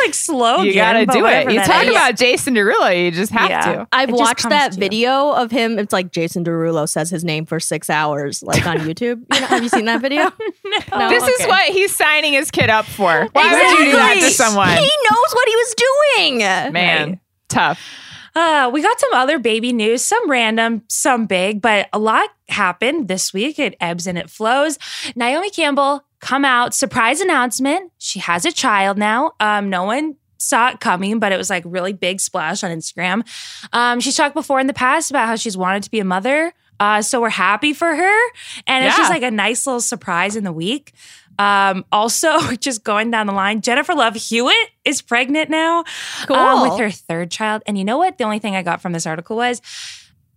like 0.03 0.13
slogan. 0.13 0.65
you 0.65 0.73
got 0.73 0.93
to 0.93 1.05
do 1.05 1.25
it. 1.25 1.49
You 1.49 1.61
talk 1.63 1.85
is. 1.85 1.91
about 1.91 2.17
Jason 2.17 2.55
Derulo, 2.55 3.05
you 3.05 3.09
just 3.11 3.31
have 3.31 3.49
Yeah. 3.49 3.61
to. 3.61 3.87
I've 3.93 4.09
It 4.09 4.15
watched 4.15 4.49
that 4.49 4.73
to 4.73 4.75
you. 4.75 4.79
video 4.81 5.31
of 5.31 5.49
him. 5.49 5.79
It's 5.79 5.93
like 5.93 6.11
Jason 6.11 6.43
Derulo 6.43 6.89
says 6.89 7.09
his 7.09 7.23
name 7.23 7.45
for 7.45 7.57
six 7.61 7.89
hours, 7.89 8.43
like 8.43 8.67
on 8.67 8.77
YouTube. 8.79 9.23
You 9.33 9.39
know, 9.39 9.47
have 9.47 9.63
you 9.63 9.69
seen 9.69 9.85
that 9.85 10.01
video? 10.01 10.23
No? 10.91 11.09
this 11.09 11.23
is 11.25 11.47
what 11.47 11.63
he's 11.71 11.95
signing 11.95 12.33
his 12.33 12.51
kid 12.51 12.69
up 12.69 12.83
for. 12.85 13.29
Why 13.31 13.53
would 13.53 13.79
you 13.79 13.85
do 13.91 13.97
that 13.97 14.15
to 14.15 14.29
someone? 14.31 14.77
He 14.77 14.91
knows 15.09 15.33
what 15.33 15.47
he 15.47 15.55
was 15.55 15.75
doing. 15.75 16.39
Man, 16.73 17.19
tough. 17.49 17.79
Uh, 18.35 18.69
we 18.71 18.83
got 18.83 18.99
some 18.99 19.13
other 19.13 19.39
baby 19.39 19.73
news, 19.73 20.03
some 20.03 20.29
random, 20.29 20.83
some 20.89 21.25
big, 21.25 21.59
but 21.59 21.89
a 21.91 21.97
lot 21.97 22.29
happened 22.49 23.07
this 23.07 23.33
week. 23.33 23.57
It 23.57 23.75
ebbs 23.81 24.05
and 24.05 24.15
it 24.15 24.29
flows. 24.29 24.77
Naomi 25.15 25.49
Campbell 25.49 26.03
come 26.19 26.45
out, 26.45 26.75
surprise 26.75 27.19
announcement. 27.19 27.91
She 27.97 28.19
has 28.19 28.45
a 28.45 28.51
child 28.51 28.97
now. 28.97 29.33
Um, 29.39 29.71
no 29.71 29.85
one 29.85 30.17
saw 30.37 30.69
it 30.69 30.79
coming, 30.79 31.17
but 31.17 31.31
it 31.31 31.37
was 31.37 31.49
like 31.49 31.63
really 31.65 31.93
big 31.93 32.19
splash 32.19 32.63
on 32.63 32.69
Instagram. 32.69 33.27
Um, 33.73 33.99
she's 33.99 34.15
talked 34.15 34.35
before 34.35 34.59
in 34.59 34.67
the 34.67 34.73
past 34.73 35.09
about 35.09 35.27
how 35.27 35.35
she's 35.35 35.57
wanted 35.57 35.81
to 35.83 35.91
be 35.91 35.99
a 35.99 36.05
mother. 36.05 36.53
Uh, 36.79 37.01
so 37.01 37.19
we're 37.19 37.29
happy 37.29 37.73
for 37.73 37.95
her. 37.95 38.31
And 38.67 38.85
it's 38.85 38.95
just 38.95 39.09
like 39.09 39.23
a 39.23 39.31
nice 39.31 39.65
little 39.65 39.81
surprise 39.81 40.35
in 40.35 40.43
the 40.43 40.53
week. 40.53 40.93
Um, 41.39 41.85
also, 41.91 42.39
just 42.59 42.83
going 42.83 43.11
down 43.11 43.27
the 43.27 43.33
line, 43.33 43.61
Jennifer 43.61 43.93
Love 43.93 44.15
Hewitt 44.15 44.55
is 44.85 45.01
pregnant 45.01 45.49
now 45.49 45.83
Cool. 46.25 46.35
um, 46.37 46.69
with 46.69 46.79
her 46.79 46.89
third 46.91 47.31
child. 47.31 47.61
And 47.67 47.77
you 47.77 47.83
know 47.85 47.97
what? 47.97 48.17
The 48.17 48.23
only 48.23 48.39
thing 48.39 48.55
I 48.55 48.63
got 48.63 48.81
from 48.81 48.91
this 48.93 49.05
article 49.05 49.35
was 49.37 49.61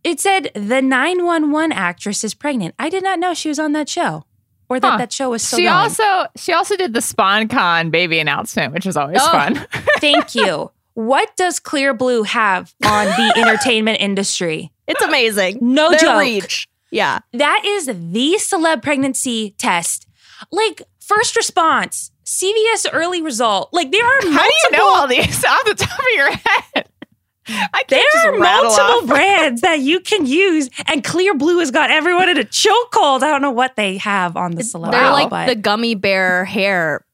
it 0.05 0.19
said 0.21 0.51
the 0.55 0.81
911 0.83 1.73
actress 1.73 2.25
is 2.25 2.35
pregnant. 2.35 2.75
I 2.79 2.89
did 2.89 3.03
not 3.03 3.19
know 3.19 3.35
she 3.35 3.49
was 3.49 3.59
on 3.59 3.73
that 3.73 3.89
show 3.89 4.25
or 4.69 4.81
that 4.81 4.91
Huh. 4.93 4.97
that 4.99 5.13
show 5.13 5.31
was 5.31 5.43
still 5.43 5.59
she 5.59 5.65
going. 5.65 5.75
also 5.77 6.27
she 6.37 6.53
also 6.53 6.77
did 6.77 6.95
the 6.95 7.01
sponcon 7.01 7.91
baby 7.91 8.19
announcement, 8.19 8.73
which 8.73 8.87
is 8.87 8.97
always 8.97 9.19
Oh. 9.21 9.31
fun. 9.31 9.55
Thank 9.99 10.35
you. 10.35 10.71
What 10.95 11.35
does 11.37 11.61
Clearblue 11.61 12.27
have 12.27 12.75
on 12.85 13.07
the 13.07 13.33
entertainment 13.37 14.01
industry? 14.01 14.73
It's 14.87 15.03
amazing. 15.03 15.59
No 15.61 15.91
Their 15.91 15.99
joke. 15.99 16.21
reach. 16.21 16.69
Yeah. 16.91 17.21
That 17.33 17.63
is 17.65 17.87
the 17.87 18.37
celeb 18.39 18.83
pregnancy 18.83 19.55
test. 19.59 20.07
Like 20.51 20.83
first 21.11 21.37
response, 21.37 22.11
CVS 22.25 22.87
early 22.93 23.21
result. 23.23 23.71
Like 23.73 23.91
there 23.91 24.05
are 24.05 24.21
multiple. 24.23 24.33
How 24.33 24.41
multiple, 24.43 24.71
do 24.71 24.77
you 24.77 24.79
know 24.79 24.95
all 24.95 25.07
these 25.09 25.45
off 25.45 25.65
the 25.65 25.75
top 25.75 25.99
of 25.99 26.07
your 26.15 26.31
head? 26.31 26.89
I 27.49 27.83
can't 27.83 27.89
there 27.89 28.05
just 28.13 28.27
are 28.27 28.39
multiple 28.39 28.85
off. 28.85 29.07
brands 29.09 29.63
that 29.63 29.81
you 29.81 29.99
can 30.01 30.25
use, 30.25 30.71
and 30.87 31.03
Clearblue 31.03 31.59
has 31.59 31.73
got 31.73 31.91
everyone 31.91 32.29
in 32.29 32.39
a 32.39 32.45
chokehold. 32.45 33.23
I 33.23 33.29
don't 33.29 33.43
know 33.43 33.51
what 33.51 33.75
they 33.75 33.97
have 33.97 34.37
on 34.37 34.53
the 34.53 34.63
celeb. 34.63 34.93
They're 34.93 35.11
like 35.11 35.31
but 35.31 35.47
the 35.47 35.57
gummy 35.57 35.97
bear 35.97 36.45
hair 36.45 37.05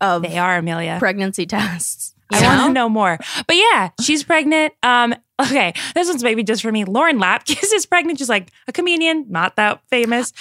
of 0.00 0.22
they 0.22 0.36
are 0.36 0.58
Amelia. 0.58 0.98
pregnancy 0.98 1.46
tests. 1.46 2.14
I 2.30 2.42
want 2.42 2.60
to 2.60 2.66
know? 2.66 2.72
know 2.72 2.88
more. 2.90 3.18
But 3.46 3.56
yeah, 3.56 3.90
she's 4.02 4.22
pregnant. 4.22 4.74
Um, 4.82 5.14
okay, 5.40 5.72
this 5.94 6.08
one's 6.08 6.22
maybe 6.22 6.42
just 6.42 6.62
for 6.62 6.72
me. 6.72 6.84
Lauren 6.84 7.18
Lapkus 7.18 7.62
is 7.74 7.86
pregnant. 7.86 8.18
She's 8.18 8.28
like 8.28 8.50
a 8.66 8.72
comedian, 8.72 9.26
not 9.28 9.56
that 9.56 9.80
famous. 9.90 10.32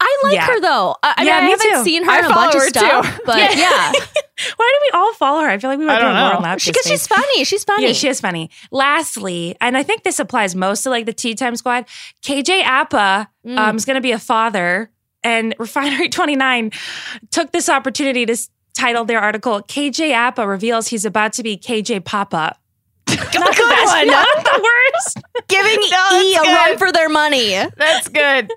I 0.00 0.18
like 0.24 0.34
Yeah. 0.34 0.46
her 0.46 0.60
though. 0.60 0.96
I, 1.02 1.14
I 1.16 1.20
mean, 1.22 1.28
Yeah, 1.28 1.36
I 1.38 1.44
me 1.44 1.50
haven't 1.50 1.70
too. 1.78 1.84
seen 1.84 2.04
her 2.04 2.10
I 2.10 2.18
in 2.20 2.24
a 2.24 2.28
bunch 2.28 2.36
follow 2.52 2.56
of 2.56 2.62
her, 2.62 2.68
stuff, 2.68 3.16
too. 3.16 3.22
but 3.26 3.36
Yeah. 3.38 3.50
yeah, 3.56 3.92
Why 4.56 4.72
do 4.78 4.90
we 4.92 4.98
all 4.98 5.14
follow 5.14 5.40
her? 5.42 5.48
I 5.48 5.58
feel 5.58 5.70
like 5.70 5.78
we 5.78 5.86
went 5.86 5.98
I 5.98 6.00
through 6.02 6.20
Lauren. 6.20 6.42
Lapkus. 6.42 6.66
because 6.66 6.82
phase. 6.84 6.90
she's 6.92 7.06
funny. 7.06 7.44
She's 7.44 7.64
funny. 7.64 7.86
Yeah, 7.86 7.92
she 7.92 8.08
is 8.08 8.20
funny. 8.20 8.50
Lastly, 8.70 9.56
and 9.60 9.76
I 9.76 9.82
think 9.82 10.02
this 10.02 10.18
applies 10.18 10.54
most 10.54 10.82
to 10.82 10.90
like 10.90 11.06
the 11.06 11.12
Tea 11.12 11.34
Time 11.34 11.56
Squad, 11.56 11.86
KJ 12.22 12.62
Appa 12.62 13.28
Mm. 13.46 13.58
um, 13.58 13.76
is 13.76 13.84
going 13.84 13.96
to 13.96 14.00
be 14.00 14.12
a 14.12 14.18
father, 14.18 14.90
and 15.22 15.54
Refinery 15.58 16.08
29 16.08 16.70
took 17.30 17.52
this 17.52 17.68
opportunity 17.68 18.24
to 18.24 18.32
s- 18.32 18.48
title 18.74 19.04
their 19.04 19.20
article, 19.20 19.60
KJ 19.62 20.12
Appa 20.12 20.46
reveals 20.48 20.88
he's 20.88 21.04
about 21.04 21.34
to 21.34 21.42
be 21.42 21.56
KJ 21.58 22.04
Papa. 22.06 22.56
not 23.34 23.54
the 23.56 23.66
best, 23.68 23.94
one. 23.94 24.06
not 24.06 24.44
the 24.44 24.68
worst. 24.94 25.18
giving 25.48 25.78
No, 25.90 26.20
E 26.22 26.34
a 26.34 26.42
that's 26.42 26.68
run 26.68 26.78
for 26.78 26.92
their 26.92 27.08
money. 27.08 27.54
That's 27.76 28.08
good. 28.08 28.50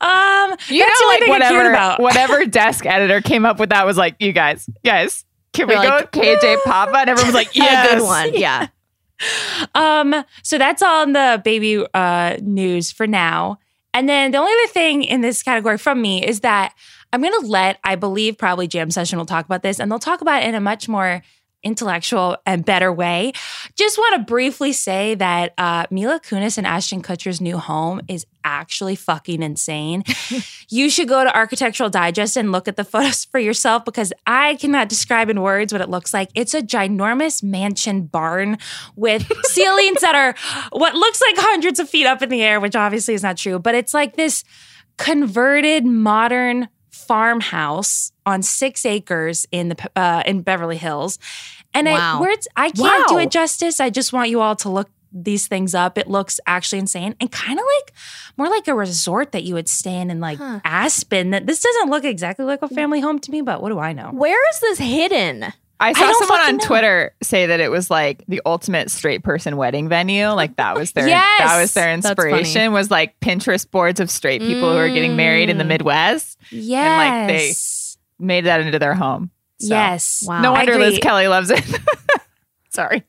Um, 0.00 0.56
You 0.68 0.84
that's 0.84 1.00
know, 1.00 1.06
like 1.08 1.18
thing 1.20 1.32
I 1.32 1.38
cared 1.38 1.52
whatever 1.52 1.70
about. 1.70 2.00
whatever 2.00 2.46
desk 2.46 2.86
editor 2.86 3.20
came 3.20 3.44
up 3.44 3.58
with 3.58 3.70
that 3.70 3.84
was 3.86 3.96
like, 3.96 4.16
you 4.20 4.32
guys, 4.32 4.68
guys, 4.84 5.24
can 5.52 5.66
we 5.66 5.74
They're 5.74 5.82
go 5.82 5.88
like, 5.88 6.14
with 6.14 6.22
KJ 6.22 6.62
Papa? 6.64 6.96
And 6.98 7.10
everyone 7.10 7.28
was 7.28 7.34
like, 7.34 7.54
yes. 7.56 7.92
A 7.92 7.96
good 7.96 8.04
one. 8.04 8.34
Yeah. 8.34 8.68
Um, 9.74 10.24
so 10.42 10.56
that's 10.58 10.82
all 10.82 11.02
in 11.02 11.12
the 11.12 11.40
baby 11.44 11.84
uh, 11.92 12.36
news 12.40 12.90
for 12.92 13.06
now. 13.06 13.58
And 13.92 14.08
then 14.08 14.30
the 14.30 14.38
only 14.38 14.52
other 14.52 14.72
thing 14.72 15.02
in 15.02 15.20
this 15.20 15.42
category 15.42 15.78
from 15.78 16.00
me 16.00 16.24
is 16.24 16.40
that 16.40 16.74
I'm 17.12 17.20
going 17.20 17.38
to 17.40 17.46
let, 17.46 17.78
I 17.82 17.96
believe, 17.96 18.38
probably 18.38 18.68
Jam 18.68 18.90
Session 18.90 19.18
will 19.18 19.26
talk 19.26 19.44
about 19.44 19.62
this, 19.62 19.80
and 19.80 19.90
they'll 19.90 19.98
talk 19.98 20.20
about 20.20 20.42
it 20.42 20.48
in 20.48 20.54
a 20.54 20.60
much 20.60 20.88
more 20.88 21.22
intellectual 21.62 22.36
and 22.46 22.64
better 22.64 22.92
way. 22.92 23.32
Just 23.76 23.98
want 23.98 24.16
to 24.16 24.24
briefly 24.24 24.72
say 24.72 25.14
that 25.16 25.52
uh, 25.58 25.86
Mila 25.90 26.20
Kunis 26.20 26.58
and 26.58 26.66
Ashton 26.66 27.02
Kutcher's 27.02 27.40
new 27.40 27.58
home 27.58 28.00
is 28.08 28.26
actually 28.44 28.96
fucking 28.96 29.42
insane. 29.42 30.02
you 30.68 30.88
should 30.88 31.08
go 31.08 31.22
to 31.24 31.36
Architectural 31.36 31.90
Digest 31.90 32.36
and 32.36 32.52
look 32.52 32.68
at 32.68 32.76
the 32.76 32.84
photos 32.90 33.24
for 33.24 33.38
yourself 33.38 33.84
because 33.84 34.12
I 34.26 34.54
cannot 34.56 34.88
describe 34.88 35.28
in 35.28 35.40
words 35.40 35.72
what 35.72 35.82
it 35.82 35.90
looks 35.90 36.14
like. 36.14 36.30
It's 36.34 36.54
a 36.54 36.62
ginormous 36.62 37.42
mansion 37.42 38.02
barn 38.02 38.58
with 38.96 39.30
ceilings 39.44 40.00
that 40.00 40.14
are 40.14 40.34
what 40.72 40.94
looks 40.94 41.20
like 41.20 41.34
hundreds 41.38 41.78
of 41.78 41.88
feet 41.88 42.06
up 42.06 42.22
in 42.22 42.28
the 42.28 42.42
air, 42.42 42.60
which 42.60 42.76
obviously 42.76 43.14
is 43.14 43.22
not 43.22 43.36
true, 43.36 43.58
but 43.58 43.74
it's 43.74 43.94
like 43.94 44.16
this 44.16 44.44
converted 44.96 45.84
modern 45.84 46.68
farmhouse 47.10 48.12
on 48.24 48.42
six 48.42 48.86
acres 48.86 49.46
in 49.50 49.70
the 49.70 49.90
uh, 49.96 50.22
in 50.26 50.42
Beverly 50.42 50.76
Hills. 50.76 51.18
And 51.74 51.86
Wow. 51.88 52.18
I, 52.18 52.20
words 52.20 52.46
I 52.56 52.70
can't 52.70 53.08
do 53.08 53.18
it 53.18 53.30
justice. 53.30 53.80
I 53.80 53.90
just 53.90 54.12
want 54.12 54.30
you 54.30 54.40
all 54.40 54.54
to 54.56 54.68
look 54.68 54.88
these 55.12 55.48
things 55.48 55.74
up. 55.74 55.98
It 55.98 56.08
looks 56.08 56.38
actually 56.46 56.78
insane 56.78 57.16
and 57.20 57.30
kind 57.32 57.58
of 57.58 57.64
like 57.78 57.92
more 58.36 58.48
like 58.48 58.68
a 58.68 58.74
resort 58.74 59.32
that 59.32 59.42
you 59.42 59.54
would 59.54 59.68
stay 59.68 60.00
in 60.00 60.08
in 60.10 60.20
like 60.20 60.38
Huh. 60.38 60.60
Aspen. 60.64 61.30
That 61.30 61.46
this 61.46 61.60
doesn't 61.60 61.90
look 61.90 62.04
exactly 62.04 62.44
like 62.44 62.62
a 62.62 62.68
family 62.68 63.00
home 63.00 63.18
to 63.20 63.30
me, 63.32 63.40
but 63.40 63.60
what 63.60 63.70
do 63.70 63.78
I 63.80 63.92
know? 63.92 64.10
Where 64.12 64.38
is 64.52 64.60
this 64.60 64.78
hidden? 64.78 65.52
I 65.80 65.92
saw 65.94 66.00
don't 66.00 66.18
someone 66.28 66.40
on 66.48 66.56
know. 66.58 66.64
Twitter 66.66 67.14
say 67.22 67.46
that 67.46 67.58
it 67.60 67.70
was 67.70 67.90
like 67.90 68.22
the 68.28 68.42
ultimate 68.44 68.90
straight 68.90 69.22
person 69.24 69.56
wedding 69.56 69.88
venue. 69.88 70.28
Like 70.28 70.56
that 70.56 70.76
was 70.76 70.92
their 70.92 71.08
Yes! 71.08 71.38
that 71.38 71.60
was 71.60 71.72
their 71.74 71.92
inspiration 71.92 72.72
was 72.72 72.90
like 72.90 73.18
Pinterest 73.20 73.68
boards 73.70 73.98
of 73.98 74.10
straight 74.10 74.42
people 74.42 74.70
who 74.70 74.76
are 74.78 74.88
getting 74.88 75.16
married 75.16 75.48
in 75.48 75.56
the 75.58 75.64
Mm. 75.64 75.68
Midwest. 75.68 76.38
Yes. 76.50 76.86
And 76.86 77.28
like, 77.28 77.36
they- 77.38 77.52
Made 78.22 78.44
that 78.44 78.60
into 78.60 78.78
their 78.78 78.92
home. 78.94 79.30
So, 79.60 79.68
yes. 79.74 80.22
Wow. 80.26 80.42
No 80.42 80.52
wonder 80.52 80.76
Liz. 80.76 80.98
Kelly 80.98 81.26
loves 81.28 81.50
it. 81.50 81.64
Sorry. 82.68 83.02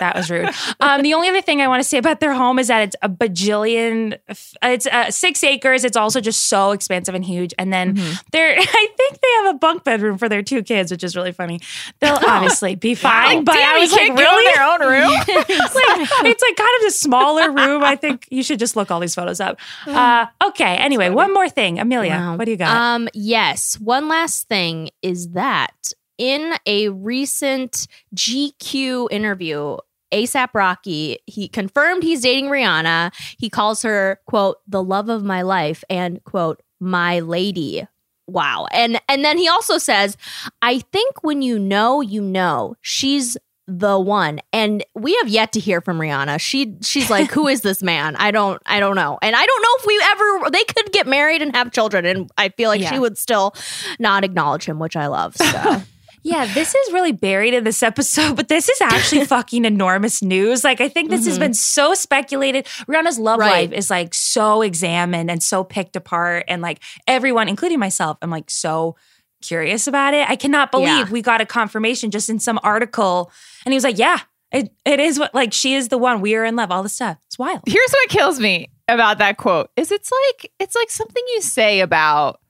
That 0.00 0.14
was 0.16 0.30
rude. 0.30 0.48
Um, 0.80 1.02
the 1.02 1.14
only 1.14 1.28
other 1.28 1.40
thing 1.42 1.60
I 1.60 1.68
want 1.68 1.82
to 1.82 1.88
say 1.88 1.98
about 1.98 2.20
their 2.20 2.34
home 2.34 2.58
is 2.58 2.68
that 2.68 2.82
it's 2.82 2.96
a 3.02 3.08
bajillion. 3.08 4.18
It's 4.62 4.86
uh, 4.86 5.10
six 5.10 5.42
acres. 5.44 5.84
It's 5.84 5.96
also 5.96 6.20
just 6.20 6.46
so 6.46 6.72
expansive 6.72 7.14
and 7.14 7.24
huge. 7.24 7.54
And 7.58 7.72
then 7.72 7.94
Mm-hmm. 7.94 8.14
they're, 8.32 8.54
I 8.58 8.88
think 8.96 9.20
they 9.20 9.28
have 9.44 9.54
a 9.54 9.58
bunk 9.58 9.84
bedroom 9.84 10.18
for 10.18 10.28
their 10.28 10.42
two 10.42 10.62
kids, 10.62 10.90
which 10.90 11.02
is 11.02 11.16
really 11.16 11.32
funny. 11.32 11.60
They'll 12.00 12.18
obviously 12.26 12.74
be 12.74 12.94
fine, 12.94 13.44
but 13.44 13.52
Damn, 13.54 13.76
I 13.76 13.78
was 13.78 13.92
like, 13.92 14.16
really? 14.16 14.52
their 14.54 14.64
own 14.64 14.80
room. 14.80 15.10
it's 15.28 15.74
like 15.74 16.26
it's 16.26 16.42
like 16.42 16.56
kind 16.56 16.70
of 16.82 16.86
a 16.86 16.90
smaller 16.90 17.50
room. 17.50 17.82
I 17.82 17.96
think 17.96 18.26
you 18.30 18.42
should 18.42 18.58
just 18.58 18.76
look 18.76 18.90
all 18.90 19.00
these 19.00 19.14
photos 19.14 19.40
up. 19.40 19.58
Uh, 20.08 20.26
okay. 20.48 20.76
Anyway, 20.76 21.08
one 21.10 21.32
more 21.34 21.48
thing, 21.48 21.78
Amelia. 21.80 22.12
Wow. 22.12 22.36
What 22.36 22.44
do 22.44 22.50
you 22.52 22.56
got? 22.56 22.74
Um, 22.76 23.08
yes. 23.14 23.78
One 23.80 24.08
last 24.08 24.48
thing 24.48 24.90
is 25.02 25.30
that 25.30 25.92
in 26.18 26.54
a 26.66 26.88
recent 26.90 27.86
GQ 28.14 29.08
interview, 29.10 29.76
ASAP 30.12 30.48
Rocky, 30.54 31.18
he 31.26 31.48
confirmed 31.48 32.02
he's 32.02 32.22
dating 32.22 32.46
Rihanna. 32.50 33.12
He 33.38 33.48
calls 33.50 33.82
her, 33.82 34.20
quote, 34.26 34.58
the 34.66 34.82
love 34.82 35.08
of 35.08 35.22
my 35.24 35.42
life 35.42 35.84
and, 35.88 36.22
quote, 36.24 36.62
my 36.80 37.20
lady. 37.20 37.86
Wow. 38.26 38.66
And 38.72 39.00
and 39.08 39.24
then 39.24 39.38
he 39.38 39.48
also 39.48 39.78
says, 39.78 40.16
I 40.60 40.80
think 40.80 41.22
when 41.24 41.40
you 41.42 41.58
know, 41.58 42.00
you 42.02 42.20
know. 42.20 42.74
She's 42.82 43.36
the 43.66 43.98
one. 43.98 44.40
And 44.52 44.84
we 44.94 45.14
have 45.22 45.28
yet 45.28 45.52
to 45.52 45.60
hear 45.60 45.80
from 45.80 45.98
Rihanna. 45.98 46.38
She 46.40 46.76
she's 46.82 47.10
like, 47.10 47.30
Who 47.32 47.48
is 47.48 47.62
this 47.62 47.82
man? 47.82 48.16
I 48.16 48.30
don't 48.30 48.60
I 48.66 48.80
don't 48.80 48.96
know. 48.96 49.18
And 49.22 49.34
I 49.34 49.44
don't 49.44 49.62
know 49.62 49.68
if 49.78 49.86
we 49.86 50.00
ever 50.04 50.50
they 50.50 50.64
could 50.64 50.92
get 50.92 51.06
married 51.06 51.42
and 51.42 51.54
have 51.56 51.70
children. 51.72 52.04
And 52.06 52.30
I 52.38 52.50
feel 52.50 52.68
like 52.68 52.80
Yeah. 52.80 52.92
she 52.92 52.98
would 52.98 53.16
still 53.18 53.54
not 53.98 54.24
acknowledge 54.24 54.64
him, 54.66 54.78
which 54.78 54.96
I 54.96 55.06
love. 55.08 55.34
So 55.36 55.82
Yeah, 56.22 56.46
this 56.52 56.74
is 56.74 56.92
really 56.92 57.12
buried 57.12 57.54
in 57.54 57.64
this 57.64 57.82
episode, 57.82 58.36
but 58.36 58.48
this 58.48 58.68
is 58.68 58.80
actually 58.80 59.24
fucking 59.36 59.64
enormous 59.64 60.22
news. 60.22 60.64
Like, 60.64 60.80
I 60.80 60.88
think 60.88 61.10
this 61.10 61.26
has 61.26 61.36
Mhm. 61.36 61.40
been 61.40 61.54
so 61.54 61.94
speculated. 61.94 62.66
Rihanna's 62.88 63.18
love 63.18 63.38
Right. 63.38 63.70
life 63.70 63.72
is 63.72 63.90
like 63.90 64.14
so 64.14 64.62
examined 64.62 65.30
and 65.30 65.42
so 65.42 65.64
picked 65.64 65.96
apart. 65.96 66.44
And 66.48 66.62
like 66.62 66.80
everyone, 67.06 67.48
including 67.48 67.78
myself, 67.78 68.18
I'm 68.22 68.30
like 68.30 68.50
so 68.50 68.96
curious 69.42 69.86
about 69.86 70.14
it. 70.14 70.28
I 70.28 70.34
cannot 70.36 70.70
believe 70.72 70.86
Yeah. 71.06 71.10
we 71.10 71.22
got 71.22 71.40
a 71.40 71.46
confirmation 71.46 72.10
just 72.10 72.28
in 72.28 72.40
some 72.40 72.58
article. 72.62 73.30
And 73.64 73.72
he 73.72 73.76
was 73.76 73.84
like, 73.84 73.98
yeah, 73.98 74.18
it, 74.50 74.72
it 74.84 74.98
is 74.98 75.18
what, 75.18 75.34
like, 75.34 75.52
she 75.52 75.74
is 75.74 75.88
the 75.88 75.98
one. 75.98 76.20
We 76.20 76.34
are 76.34 76.44
in 76.44 76.56
love, 76.56 76.70
all 76.72 76.82
this 76.82 76.94
stuff. 76.94 77.18
It's 77.26 77.38
wild. 77.38 77.60
Here's 77.66 77.90
what 77.90 78.08
kills 78.08 78.40
me 78.40 78.70
about 78.88 79.18
that 79.18 79.36
quote 79.36 79.70
is 79.76 79.92
it's 79.92 80.10
like 80.10 80.50
it's 80.58 80.74
like 80.74 80.88
something 80.90 81.22
you 81.34 81.42
say 81.42 81.80
about 81.80 82.40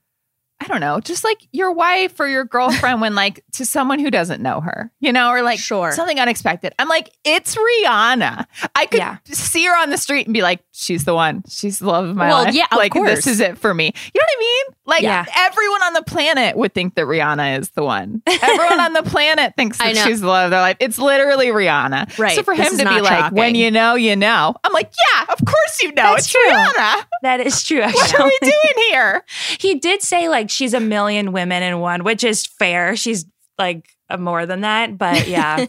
I 0.61 0.67
don't 0.67 0.81
know, 0.81 0.99
just 0.99 1.23
like 1.23 1.37
your 1.53 1.71
wife 1.71 2.19
or 2.19 2.27
your 2.27 2.43
girlfriend 2.43 2.99
when 3.01 3.15
like 3.15 3.43
to 3.53 3.65
someone 3.65 3.97
who 3.99 4.11
doesn't 4.11 4.41
know 4.41 4.59
her, 4.59 4.91
you 4.99 5.13
know, 5.13 5.29
or 5.29 5.41
like 5.41 5.57
Sure. 5.59 5.91
something 5.93 6.19
unexpected. 6.19 6.73
I'm 6.77 6.89
like, 6.89 7.09
it's 7.23 7.55
Rihanna. 7.55 8.45
I 8.75 8.85
could 8.85 8.97
Yeah. 8.99 9.17
see 9.25 9.65
her 9.65 9.75
on 9.77 9.89
the 9.89 9.97
street 9.97 10.27
and 10.27 10.33
be 10.33 10.41
like, 10.41 10.59
she's 10.71 11.05
the 11.05 11.13
one. 11.15 11.43
She's 11.47 11.79
the 11.79 11.87
love 11.87 12.09
of 12.09 12.15
my 12.15 12.27
Well, 12.27 12.43
life. 12.43 12.53
yeah, 12.53 12.65
of 12.71 12.77
like 12.77 12.91
course. 12.91 13.09
this 13.09 13.27
is 13.27 13.39
it 13.39 13.57
for 13.57 13.73
me. 13.73 13.85
You 13.85 14.19
know 14.21 14.25
what 14.25 14.37
I 14.37 14.39
mean? 14.39 14.63
Like 14.85 15.01
Yeah. 15.01 15.25
everyone 15.37 15.83
on 15.83 15.93
the 15.93 16.03
planet 16.03 16.57
would 16.57 16.73
think 16.73 16.95
that 16.95 17.05
Rihanna 17.05 17.59
is 17.59 17.69
the 17.69 17.83
one. 17.83 18.21
Everyone 18.27 18.79
on 18.81 18.93
the 18.93 19.03
planet 19.03 19.53
thinks 19.55 19.77
that 19.77 19.95
she's 19.95 20.19
the 20.21 20.27
love 20.27 20.45
of 20.45 20.51
their 20.51 20.59
life. 20.61 20.77
It's 20.81 20.97
literally 20.97 21.47
Rihanna. 21.47 22.17
Right. 22.17 22.35
So 22.35 22.43
for 22.43 22.53
him 22.53 22.71
to 22.71 22.77
be 22.77 22.83
not 22.83 23.03
like, 23.03 23.31
when 23.31 23.55
you 23.55 23.71
know, 23.71 23.95
you 23.95 24.15
know. 24.17 24.55
I'm 24.63 24.73
like, 24.73 24.91
yeah, 25.13 25.23
of 25.31 25.39
course 25.45 25.81
you 25.83 25.89
know. 25.89 26.03
That's 26.03 26.25
it's 26.25 26.31
true. 26.31 26.41
Rihanna. 26.51 27.05
That 27.21 27.39
is 27.41 27.63
true, 27.63 27.81
Actually. 27.81 28.01
What 28.01 28.19
are 28.19 28.25
we 28.25 28.37
doing 28.41 28.87
here? 28.89 29.23
he 29.59 29.75
did 29.75 30.01
say 30.01 30.27
like 30.29 30.48
she's 30.49 30.73
a 30.73 30.79
million 30.79 31.31
women 31.31 31.63
in 31.63 31.79
one, 31.79 32.03
which 32.03 32.23
is 32.23 32.45
fair. 32.45 32.95
She's 32.95 33.25
like 33.57 33.87
a 34.09 34.17
more 34.17 34.45
than 34.45 34.61
that, 34.61 34.97
but 34.97 35.27
yeah, 35.27 35.65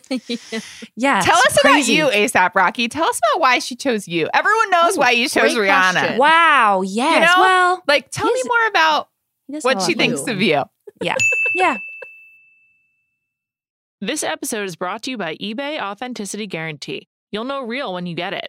yeah. 0.97 1.21
Tell 1.21 1.37
us 1.37 1.59
crazy. 1.61 1.99
about 1.99 2.15
you, 2.15 2.21
ASAP 2.25 2.55
Rocky. 2.55 2.89
Tell 2.89 3.05
us 3.07 3.19
about 3.33 3.41
why 3.41 3.59
she 3.59 3.77
chose 3.77 4.09
you. 4.09 4.29
Everyone 4.33 4.71
knows 4.71 4.97
why 4.97 5.11
you 5.11 5.29
chose 5.29 5.55
Rihanna. 5.55 5.93
question. 5.93 6.19
Wow. 6.19 6.83
Yes. 6.83 7.15
You 7.15 7.21
know? 7.21 7.43
Well, 7.43 7.83
Like, 7.87 8.11
tell 8.11 8.31
me 8.31 8.43
more 8.45 8.67
about 8.69 9.09
what 9.63 9.83
she 9.83 9.95
lot 9.95 9.99
thinks 9.99 10.23
to 10.23 10.33
of 10.33 10.41
you. 10.41 10.63
Yeah. 11.03 11.17
Yeah. 11.55 11.77
This 14.03 14.23
episode 14.25 14.65
is 14.65 14.77
brought 14.77 15.03
to 15.03 15.11
you 15.11 15.19
by 15.19 15.37
eBay 15.37 15.79
Authenticity 15.79 16.47
Guarantee. 16.47 17.07
You'll 17.33 17.45
know 17.45 17.63
real 17.63 17.93
when 17.93 18.07
you 18.07 18.15
get 18.15 18.33
it. 18.33 18.49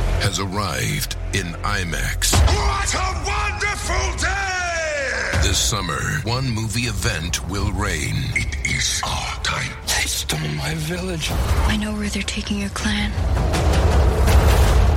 has 0.21 0.39
arrived 0.39 1.17
in 1.33 1.47
IMAX. 1.63 2.33
What 2.53 2.93
a 2.93 3.07
wonderful 3.25 4.21
day! 4.21 5.41
This 5.41 5.57
summer, 5.57 5.99
one 6.23 6.47
movie 6.47 6.81
event 6.81 7.47
will 7.49 7.71
reign. 7.71 8.13
It 8.35 8.69
is 8.69 9.01
our 9.03 9.43
time. 9.43 9.71
They 9.87 10.05
stole 10.05 10.39
my 10.55 10.75
village. 10.75 11.29
I 11.65 11.75
know 11.75 11.93
where 11.93 12.07
they're 12.07 12.21
taking 12.21 12.59
your 12.59 12.69
clan. 12.69 13.11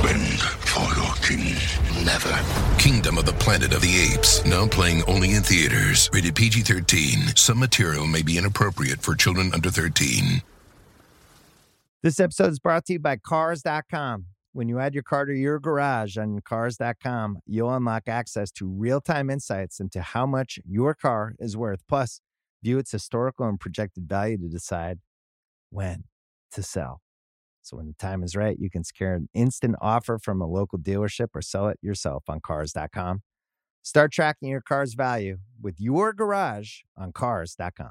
Bend 0.03 0.41
for 0.41 0.85
your 0.95 1.15
king. 1.23 1.57
Never. 2.05 2.39
Kingdom 2.79 3.17
of 3.17 3.25
the 3.25 3.33
Planet 3.33 3.73
of 3.73 3.81
the 3.81 4.13
Apes, 4.13 4.45
now 4.45 4.67
playing 4.67 5.03
only 5.09 5.33
in 5.33 5.43
theaters. 5.43 6.11
Rated 6.13 6.35
PG 6.35 6.61
13. 6.61 7.35
Some 7.35 7.59
material 7.59 8.07
may 8.07 8.21
be 8.21 8.37
inappropriate 8.37 9.01
for 9.01 9.15
children 9.15 9.51
under 9.55 9.71
13. 9.71 10.43
This 12.03 12.21
episode 12.21 12.51
is 12.51 12.59
brought 12.59 12.85
to 12.87 12.93
you 12.93 12.99
by 12.99 13.17
Cars.com. 13.17 14.27
When 14.55 14.69
you 14.69 14.79
add 14.79 14.95
your 14.95 15.03
car 15.03 15.25
to 15.25 15.35
your 15.35 15.59
garage 15.59 16.17
on 16.17 16.39
Cars.com, 16.41 17.41
you'll 17.45 17.75
unlock 17.75 18.05
access 18.07 18.53
to 18.53 18.69
real 18.69 19.01
time 19.01 19.29
insights 19.29 19.81
into 19.81 20.01
how 20.01 20.27
much 20.27 20.61
your 20.65 20.95
car 20.95 21.35
is 21.41 21.57
worth. 21.57 21.81
Plus, 21.89 22.21
view 22.63 22.79
its 22.79 22.93
historical 22.93 23.49
and 23.49 23.59
projected 23.59 24.09
value 24.09 24.39
to 24.39 24.49
decide 24.49 25.01
when 25.71 26.05
to 26.53 26.63
sell. 26.63 27.01
So, 27.63 27.79
when 27.79 27.89
the 27.89 27.95
time 27.95 28.23
is 28.23 28.37
right, 28.37 28.57
you 28.57 28.71
can 28.71 28.85
secure 28.85 29.15
an 29.15 29.29
instant 29.35 29.75
offer 29.81 30.21
from 30.21 30.41
a 30.41 30.47
local 30.47 30.79
dealership 30.79 31.31
or 31.35 31.43
sell 31.43 31.67
it 31.67 31.81
yourself 31.83 32.23
on 32.29 32.39
Cars.com. 32.41 33.23
Start 33.83 34.13
tracking 34.13 34.51
your 34.51 34.61
car's 34.61 34.95
value 34.95 35.39
with 35.61 35.81
your 35.81 36.13
garage 36.13 36.83
on 36.97 37.11
Cars.com. 37.13 37.91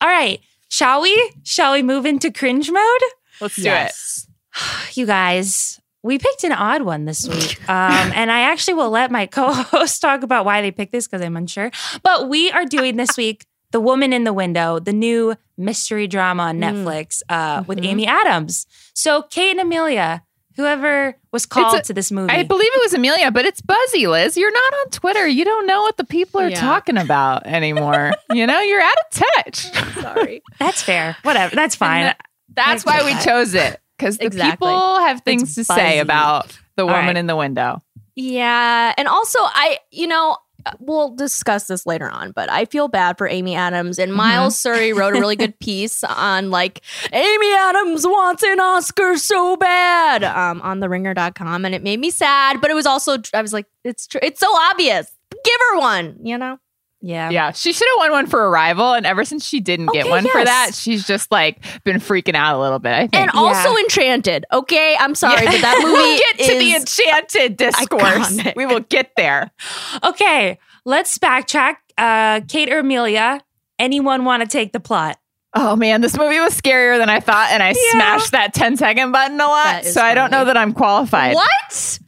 All 0.00 0.08
right. 0.08 0.40
Shall 0.70 1.02
we? 1.02 1.32
Shall 1.42 1.74
we 1.74 1.82
move 1.82 2.06
into 2.06 2.32
cringe 2.32 2.70
mode? 2.70 3.02
Let's 3.42 3.56
do 3.56 3.62
Yes. 3.62 4.26
You 4.94 5.06
guys, 5.06 5.78
we 6.02 6.18
picked 6.18 6.42
an 6.44 6.50
odd 6.52 6.82
one 6.82 7.04
this 7.04 7.28
week. 7.28 7.60
Um, 7.68 7.92
and 8.14 8.32
I 8.32 8.40
actually 8.40 8.74
will 8.74 8.90
let 8.90 9.10
my 9.10 9.26
co 9.26 9.52
host 9.52 10.00
talk 10.00 10.22
about 10.22 10.44
why 10.44 10.60
they 10.62 10.70
picked 10.72 10.92
this 10.92 11.06
because 11.06 11.24
I'm 11.24 11.36
unsure. 11.36 11.70
But 12.02 12.28
we 12.28 12.50
are 12.50 12.64
doing 12.64 12.96
this 12.96 13.16
week 13.16 13.46
The 13.70 13.80
Woman 13.80 14.12
in 14.12 14.24
the 14.24 14.32
Window, 14.32 14.78
the 14.80 14.92
new 14.92 15.36
mystery 15.56 16.06
drama 16.08 16.44
on 16.44 16.58
Mm. 16.58 16.84
Netflix 16.84 17.22
uh, 17.28 17.62
with 17.66 17.78
Mhm. 17.78 17.86
Amy 17.86 18.06
Adams. 18.06 18.66
So, 18.94 19.22
Kate 19.22 19.50
and 19.52 19.60
Amelia, 19.60 20.22
whoever 20.56 21.16
was 21.32 21.46
called 21.46 21.78
a- 21.78 21.82
to 21.82 21.94
this 21.94 22.10
movie. 22.10 22.32
I 22.32 22.42
believe 22.42 22.70
it 22.74 22.82
was 22.82 22.94
Amelia, 22.94 23.30
but 23.30 23.44
it's 23.44 23.60
Buzzy, 23.60 24.06
Liz. 24.08 24.36
You're 24.36 24.52
not 24.52 24.72
on 24.80 24.90
Twitter. 24.90 25.28
You 25.28 25.44
don't 25.44 25.66
know 25.66 25.82
what 25.82 25.96
the 25.96 26.04
people 26.04 26.40
are 26.40 26.48
Yeah. 26.48 26.60
talking 26.60 26.96
about 26.96 27.46
anymore. 27.46 28.12
you 28.32 28.46
know, 28.46 28.60
you're 28.60 28.82
out 28.82 28.96
of 29.12 29.22
touch. 29.44 29.56
Sorry. 30.02 30.42
That's 30.58 30.82
fair. 30.82 31.16
Whatever. 31.22 31.54
That's 31.54 31.76
fine. 31.76 32.02
that- 32.04 32.20
That's 32.54 32.84
why 32.84 32.96
get 32.98 33.04
we 33.04 33.12
that. 33.12 33.24
chose 33.24 33.54
it 33.54 33.80
because 33.98 34.18
the 34.18 34.26
Exactly. 34.26 34.68
people 34.68 34.98
have 35.00 35.22
things 35.22 35.54
to 35.56 35.64
say 35.64 35.98
about 35.98 36.56
the 36.76 36.86
woman 36.86 37.06
right. 37.06 37.16
in 37.16 37.26
the 37.26 37.36
window. 37.36 37.82
Yeah. 38.14 38.94
And 38.96 39.08
also, 39.08 39.38
I, 39.40 39.78
you 39.90 40.06
know, 40.06 40.36
uh, 40.66 40.72
we'll 40.80 41.14
discuss 41.14 41.68
this 41.68 41.86
later 41.86 42.10
on, 42.10 42.32
but 42.32 42.50
I 42.50 42.64
feel 42.64 42.88
bad 42.88 43.16
for 43.16 43.28
Amy 43.28 43.54
Adams. 43.54 43.98
And 43.98 44.12
Miles 44.12 44.58
Surrey 44.58 44.92
wrote 44.92 45.14
a 45.14 45.20
really 45.20 45.36
good 45.36 45.58
piece 45.60 46.02
on 46.02 46.50
like, 46.50 46.82
Amy 47.12 47.54
Adams 47.54 48.04
wants 48.06 48.42
an 48.42 48.58
Oscar 48.58 49.16
so 49.16 49.56
bad 49.56 50.24
um, 50.24 50.60
on 50.62 50.80
theringer.com. 50.80 51.64
And 51.64 51.74
it 51.74 51.82
made 51.82 52.00
me 52.00 52.10
sad, 52.10 52.60
but 52.60 52.70
it 52.70 52.74
was 52.74 52.86
also, 52.86 53.18
I 53.32 53.42
was 53.42 53.52
like, 53.52 53.66
it's 53.84 54.06
true. 54.06 54.20
It's 54.22 54.40
so 54.40 54.48
obvious. 54.52 55.10
Give 55.30 55.60
her 55.70 55.78
one, 55.78 56.16
you 56.22 56.38
know? 56.38 56.58
Yeah. 57.00 57.30
Yeah, 57.30 57.52
she 57.52 57.72
should 57.72 57.86
have 57.94 57.98
won 57.98 58.10
one 58.10 58.26
for 58.26 58.48
Arrival, 58.48 58.92
and 58.92 59.06
ever 59.06 59.24
since 59.24 59.46
she 59.46 59.60
didn't 59.60 59.86
get 59.92 60.02
Okay, 60.02 60.10
one 60.10 60.26
for 60.28 60.44
that, 60.44 60.70
she's 60.74 61.06
just 61.06 61.30
like 61.30 61.64
been 61.84 61.98
freaking 61.98 62.34
out 62.34 62.56
a 62.56 62.60
little 62.60 62.78
bit. 62.78 62.92
I 62.92 63.00
think. 63.06 63.14
And 63.16 63.30
also 63.32 63.76
Enchanted. 63.76 64.44
Okay. 64.52 64.96
I'm 64.98 65.14
sorry, 65.14 65.46
but 65.46 65.60
that 65.60 65.78
movie 65.82 65.92
we'll 65.92 66.18
get 66.18 66.38
to 66.52 66.58
the 66.58 66.72
is- 66.72 66.80
enchanted 66.82 67.56
discourse. 67.56 68.36
iconic. 68.36 68.56
We 68.56 68.66
will 68.66 68.80
get 68.80 69.12
there. 69.16 69.50
Okay. 70.04 70.58
Let's 70.84 71.18
backtrack. 71.18 71.76
Uh, 71.96 72.40
Kate 72.48 72.72
or 72.72 72.78
Amelia, 72.80 73.40
anyone 73.78 74.24
want 74.24 74.42
to 74.42 74.48
take 74.48 74.72
the 74.72 74.80
plot? 74.80 75.18
Oh 75.54 75.76
man, 75.76 76.00
this 76.00 76.16
movie 76.16 76.38
was 76.38 76.58
scarier 76.58 76.98
than 76.98 77.08
I 77.08 77.20
thought, 77.20 77.48
and 77.50 77.62
I 77.62 77.72
smashed 77.72 78.32
that 78.32 78.54
10 78.54 78.76
second 78.76 79.12
button 79.12 79.40
a 79.40 79.46
lot. 79.46 79.64
That 79.64 79.84
is 79.86 79.94
So 79.94 80.02
I 80.02 80.14
don't 80.14 80.30
know 80.30 80.44
that 80.44 80.56
I'm 80.56 80.72
qualified. 80.72 81.34
What? 81.34 81.98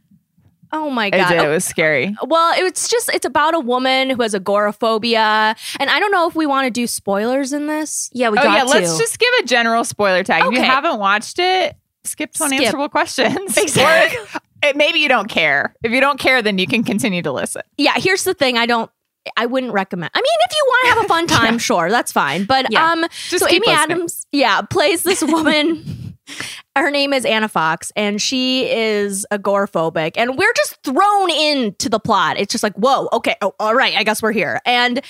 Oh 0.73 0.89
my 0.89 1.07
I 1.07 1.09
god! 1.09 1.29
did. 1.29 1.41
It 1.43 1.47
was 1.49 1.65
scary. 1.65 2.15
Well, 2.25 2.53
it's 2.57 2.87
just 2.87 3.09
it's 3.13 3.25
about 3.25 3.53
a 3.55 3.59
woman 3.59 4.09
who 4.09 4.21
has 4.21 4.33
agoraphobia, 4.33 5.55
and 5.79 5.89
I 5.89 5.99
don't 5.99 6.11
know 6.11 6.27
if 6.27 6.35
we 6.35 6.45
want 6.45 6.65
to 6.65 6.71
do 6.71 6.87
spoilers 6.87 7.53
in 7.53 7.67
this. 7.67 8.09
Yeah, 8.13 8.29
we 8.29 8.37
oh 8.39 8.43
got 8.43 8.53
yeah, 8.57 8.63
to. 8.63 8.69
let's 8.69 8.97
just 8.97 9.19
give 9.19 9.29
a 9.41 9.43
general 9.43 9.83
spoiler 9.83 10.23
tag. 10.23 10.45
If 10.45 10.53
you 10.53 10.61
haven't 10.61 10.99
watched 10.99 11.39
it, 11.39 11.75
skip 12.03 12.31
to 12.33 12.37
Skip. 12.37 12.51
unanswerable 12.53 12.89
questions. 12.89 13.57
Exactly. 13.61 14.39
It, 14.63 14.75
maybe 14.77 14.99
you 14.99 15.09
don't 15.09 15.27
care. 15.27 15.75
If 15.83 15.91
you 15.91 15.99
don't 15.99 16.19
care, 16.19 16.41
then 16.43 16.59
you 16.59 16.67
can 16.67 16.83
continue 16.83 17.23
to 17.23 17.31
listen. 17.31 17.63
Yeah, 17.77 17.93
here's 17.97 18.23
the 18.23 18.33
thing: 18.35 18.57
I 18.57 18.65
don't. 18.65 18.89
I 19.37 19.45
wouldn't 19.47 19.73
recommend. 19.73 20.11
I 20.13 20.19
mean, 20.19 20.25
if 20.49 20.55
you 20.55 20.65
want 20.67 20.83
to 20.83 20.89
have 20.95 21.05
a 21.05 21.07
fun 21.07 21.27
time, 21.41 21.57
sure, 21.59 21.89
that's 21.89 22.11
fine. 22.11 22.45
But 22.45 22.71
Yeah. 22.71 22.91
um, 22.91 23.05
Just 23.29 23.43
so 23.43 23.47
Amy 23.49 23.59
listening. 23.59 23.75
Adams, 23.77 24.25
yeah, 24.31 24.61
plays 24.61 25.03
this 25.03 25.21
woman. 25.23 26.15
Her 26.75 26.89
name 26.89 27.11
is 27.11 27.25
Anna 27.25 27.49
Fox, 27.49 27.91
and 27.97 28.21
she 28.21 28.69
is 28.69 29.25
agoraphobic. 29.31 30.13
And 30.15 30.37
we're 30.37 30.53
just 30.53 30.81
thrown 30.83 31.29
into 31.29 31.89
the 31.89 31.99
plot. 31.99 32.37
It's 32.39 32.51
just 32.51 32.63
like, 32.63 32.75
whoa, 32.75 33.09
okay, 33.11 33.35
oh, 33.41 33.53
all 33.59 33.75
right, 33.75 33.93
I 33.95 34.03
guess 34.03 34.21
we're 34.23 34.31
here. 34.31 34.61
And 34.65 35.01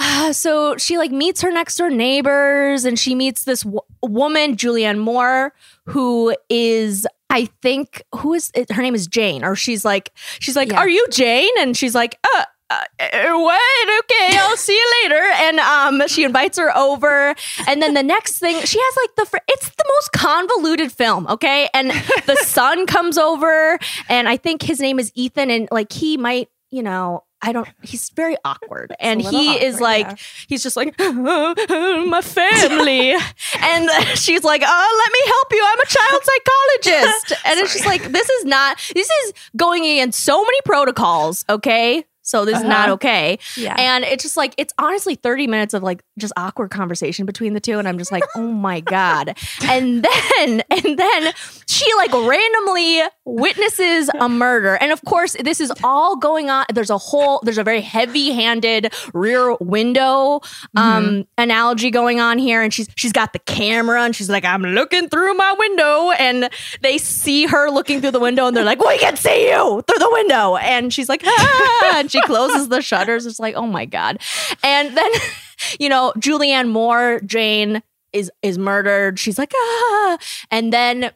uh, 0.00 0.32
so 0.34 0.76
she 0.76 0.98
like 0.98 1.10
meets 1.10 1.40
her 1.40 1.50
next 1.50 1.76
door 1.76 1.88
neighbors, 1.88 2.84
and 2.84 2.98
she 2.98 3.14
meets 3.14 3.44
this 3.44 3.62
w- 3.62 3.80
woman, 4.02 4.56
Julianne 4.56 4.98
Moore, 4.98 5.54
who 5.86 6.36
is. 6.48 7.06
I 7.30 7.46
think 7.62 8.02
who 8.16 8.34
is 8.34 8.50
it? 8.54 8.70
her 8.70 8.82
name 8.82 8.94
is 8.94 9.06
Jane, 9.06 9.42
or 9.42 9.56
she's 9.56 9.86
like 9.86 10.12
she's 10.38 10.54
like, 10.56 10.70
Yeah. 10.72 10.78
"Are 10.80 10.88
you 10.88 11.06
Jane?" 11.10 11.48
And 11.58 11.74
she's 11.74 11.94
like, 11.94 12.18
"Uh, 12.36 12.44
uh, 12.72 13.04
uh, 13.12 13.38
what? 13.38 14.04
Okay, 14.04 14.38
I'll 14.38 14.56
see 14.56 14.74
you 14.74 14.92
later." 15.02 15.22
And 15.22 15.58
um, 15.60 16.08
she 16.08 16.24
invites 16.24 16.58
her 16.58 16.76
over, 16.76 17.34
and 17.66 17.82
then 17.82 17.94
the 17.94 18.02
next 18.02 18.38
thing 18.38 18.60
she 18.64 18.78
has 18.78 18.96
like 18.96 19.16
the 19.16 19.26
fr- 19.26 19.44
it's 19.48 19.68
the 19.70 19.84
most 19.96 20.12
convoluted 20.12 20.92
film, 20.92 21.26
okay? 21.28 21.68
And 21.74 21.90
the 21.90 22.36
son 22.44 22.86
comes 22.86 23.18
over, 23.18 23.78
and 24.08 24.28
I 24.28 24.36
think 24.36 24.62
his 24.62 24.80
name 24.80 24.98
is 24.98 25.12
Ethan, 25.14 25.50
and 25.50 25.68
like 25.70 25.92
he 25.92 26.16
might, 26.16 26.48
you 26.70 26.82
know. 26.82 27.24
I 27.44 27.50
don't. 27.50 27.68
He's 27.82 28.08
very 28.10 28.36
awkward, 28.44 28.94
and 29.00 29.20
he 29.20 29.54
is 29.54 29.80
like, 29.80 30.06
yeah. 30.06 30.14
he's 30.46 30.62
just 30.62 30.76
like, 30.76 30.96
my 31.00 32.20
family, 32.22 33.10
and 33.10 33.90
she's 34.14 34.44
like, 34.44 34.62
oh, 34.64 35.02
let 35.04 35.12
me 35.12 35.20
help 35.26 35.48
you. 35.50 35.64
I'm 35.66 35.80
a 35.80 35.86
child 35.86 36.22
psychologist, 36.22 37.42
and 37.46 37.58
it's 37.58 37.72
just 37.72 37.84
like, 37.84 38.04
this 38.12 38.30
is 38.30 38.44
not. 38.44 38.78
This 38.94 39.10
is 39.10 39.32
going 39.56 39.84
against 39.84 40.20
so 40.20 40.40
many 40.40 40.60
protocols. 40.64 41.44
Okay, 41.48 42.04
So 42.22 42.44
this 42.44 42.58
is 42.58 42.64
not 42.64 42.84
Uh-huh. 42.84 42.92
okay. 42.94 43.38
Yeah. 43.56 43.74
And 43.78 44.04
it's 44.04 44.22
just 44.22 44.36
like 44.36 44.54
it's 44.56 44.72
honestly 44.78 45.16
30 45.16 45.46
minutes 45.48 45.74
of 45.74 45.82
like 45.82 46.02
just 46.18 46.32
awkward 46.36 46.70
conversation 46.70 47.26
between 47.26 47.54
the 47.54 47.60
two. 47.60 47.78
And 47.78 47.86
I'm 47.88 47.98
just 47.98 48.12
like, 48.12 48.24
oh 48.36 48.50
my 48.52 48.80
God. 48.80 49.36
And 49.64 50.04
then 50.04 50.62
and 50.70 50.98
then 50.98 51.32
she 51.66 51.86
like 51.96 52.12
randomly 52.12 53.02
witnesses 53.24 54.10
a 54.18 54.28
murder. 54.28 54.76
And 54.76 54.92
of 54.92 55.02
course, 55.04 55.36
this 55.40 55.60
is 55.60 55.72
all 55.84 56.16
going 56.16 56.50
on. 56.50 56.66
There's 56.72 56.90
a 56.90 56.98
whole, 56.98 57.40
there's 57.44 57.58
a 57.58 57.64
very 57.64 57.80
heavy-handed 57.80 58.92
rear 59.14 59.54
window 59.60 60.40
um 60.76 61.26
analogy 61.38 61.90
going 61.90 62.20
on 62.20 62.38
here. 62.38 62.62
And 62.62 62.72
she's 62.72 62.88
she's 62.96 63.12
got 63.12 63.32
the 63.32 63.38
camera 63.40 64.02
and 64.02 64.14
she's 64.14 64.30
like, 64.30 64.44
I'm 64.44 64.62
looking 64.62 65.08
through 65.08 65.34
my 65.34 65.54
window. 65.58 66.10
And 66.12 66.50
they 66.80 66.98
see 66.98 67.46
her 67.46 67.70
looking 67.70 68.00
through 68.00 68.10
the 68.12 68.20
window 68.20 68.46
and 68.46 68.56
they're 68.56 68.64
like, 68.64 68.84
We 68.84 68.98
can 68.98 69.16
see 69.16 69.50
you 69.50 69.82
through 69.86 69.98
the 69.98 70.10
window. 70.10 70.56
And 70.56 70.92
she's 70.92 71.08
like, 71.08 71.22
ah, 71.24 71.96
and 71.96 72.10
she 72.10 72.20
closes 72.22 72.68
the 72.68 72.82
shutters. 72.82 73.26
It's 73.26 73.38
like, 73.40 73.54
oh 73.54 73.66
my 73.66 73.84
God. 73.84 74.20
And 74.62 74.96
then, 74.96 75.10
you 75.80 75.88
know, 75.88 76.12
Julianne 76.18 76.70
Moore, 76.70 77.20
Jane 77.24 77.82
is 78.12 78.30
is 78.42 78.58
murdered. 78.58 79.18
She's 79.18 79.38
like, 79.38 79.52
ah. 79.54 80.18
And 80.50 80.72
then 80.72 81.12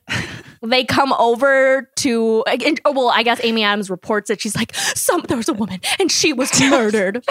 they 0.62 0.84
come 0.84 1.12
over 1.14 1.90
to 1.96 2.44
and, 2.44 2.80
oh, 2.84 2.92
well, 2.92 3.08
I 3.08 3.22
guess 3.22 3.40
Amy 3.42 3.64
Adams 3.64 3.90
reports 3.90 4.28
that 4.28 4.40
she's 4.40 4.56
like, 4.56 4.74
some 4.74 5.22
there 5.22 5.36
was 5.36 5.48
a 5.48 5.54
woman 5.54 5.80
and 5.98 6.10
she 6.10 6.32
was 6.32 6.50
murdered. 6.70 7.24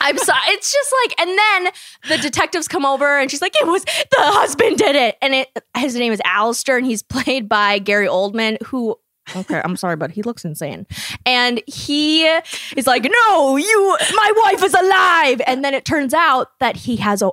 I'm 0.00 0.18
sorry. 0.18 0.40
It's 0.48 0.72
just 0.72 0.94
like, 1.02 1.20
and 1.20 1.38
then 1.38 1.72
the 2.08 2.22
detectives 2.22 2.68
come 2.68 2.84
over 2.84 3.18
and 3.18 3.30
she's 3.30 3.42
like, 3.42 3.54
it 3.60 3.66
was 3.66 3.84
the 3.84 4.16
husband 4.18 4.78
did 4.78 4.96
it. 4.96 5.16
And 5.22 5.34
it 5.34 5.48
his 5.76 5.94
name 5.94 6.12
is 6.12 6.20
Alistair, 6.24 6.76
and 6.76 6.86
he's 6.86 7.02
played 7.02 7.48
by 7.48 7.78
Gary 7.78 8.06
Oldman, 8.06 8.60
who 8.62 8.98
Okay, 9.36 9.60
I'm 9.64 9.76
sorry, 9.76 9.96
but 9.96 10.10
he 10.10 10.22
looks 10.22 10.44
insane. 10.44 10.86
And 11.24 11.62
he 11.66 12.24
is 12.24 12.86
like, 12.86 13.04
"No, 13.04 13.56
you, 13.56 13.96
my 14.14 14.32
wife 14.44 14.64
is 14.64 14.74
alive." 14.74 15.40
And 15.46 15.64
then 15.64 15.74
it 15.74 15.84
turns 15.84 16.12
out 16.12 16.58
that 16.58 16.76
he 16.76 16.96
has 16.96 17.22
a, 17.22 17.30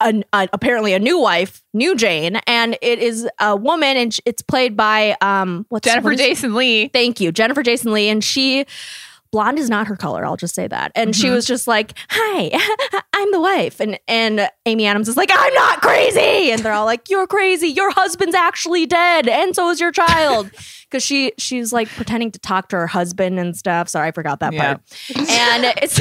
apparently 0.00 0.92
a 0.94 0.98
new 0.98 1.18
wife, 1.20 1.62
new 1.72 1.94
Jane, 1.96 2.36
and 2.46 2.76
it 2.82 2.98
is 2.98 3.28
a 3.38 3.56
woman, 3.56 3.96
and 3.96 4.16
it's 4.24 4.42
played 4.42 4.76
by 4.76 5.16
um, 5.20 5.66
what's 5.68 5.86
Jennifer 5.86 6.08
what 6.10 6.14
is- 6.14 6.20
Jason 6.20 6.54
Leigh. 6.54 6.88
Thank 6.88 7.20
you, 7.20 7.32
Jennifer 7.32 7.62
Jason 7.62 7.92
Leigh, 7.92 8.08
and 8.08 8.22
she. 8.24 8.66
Blonde 9.32 9.58
is 9.58 9.70
not 9.70 9.86
her 9.86 9.96
color. 9.96 10.24
I'll 10.24 10.36
just 10.36 10.54
say 10.54 10.66
that. 10.66 10.90
And 10.94 11.14
she 11.14 11.26
mm-hmm. 11.26 11.34
was 11.34 11.46
just 11.46 11.68
like, 11.68 11.94
"Hi, 12.08 12.50
I'm 13.12 13.30
the 13.30 13.40
wife," 13.40 13.80
and 13.80 13.98
and 14.08 14.48
Amy 14.66 14.86
Adams 14.86 15.08
is 15.08 15.16
like, 15.16 15.30
"I'm 15.32 15.54
not 15.54 15.80
crazy," 15.80 16.50
and 16.50 16.62
they're 16.62 16.72
all 16.72 16.84
like, 16.84 17.08
"You're 17.08 17.26
crazy. 17.26 17.68
Your 17.68 17.90
husband's 17.92 18.34
actually 18.34 18.86
dead, 18.86 19.28
and 19.28 19.54
so 19.54 19.68
is 19.70 19.80
your 19.80 19.92
child." 19.92 20.50
Because 20.90 21.04
she 21.04 21.32
she's 21.38 21.72
like 21.72 21.86
pretending 21.86 22.32
to 22.32 22.40
talk 22.40 22.68
to 22.70 22.76
her 22.76 22.88
husband 22.88 23.38
and 23.38 23.56
stuff. 23.56 23.88
Sorry, 23.88 24.08
I 24.08 24.10
forgot 24.10 24.40
that 24.40 24.52
Yeah. 24.52 24.74
part. 24.74 24.80
And 25.30 25.64
it's 25.80 26.00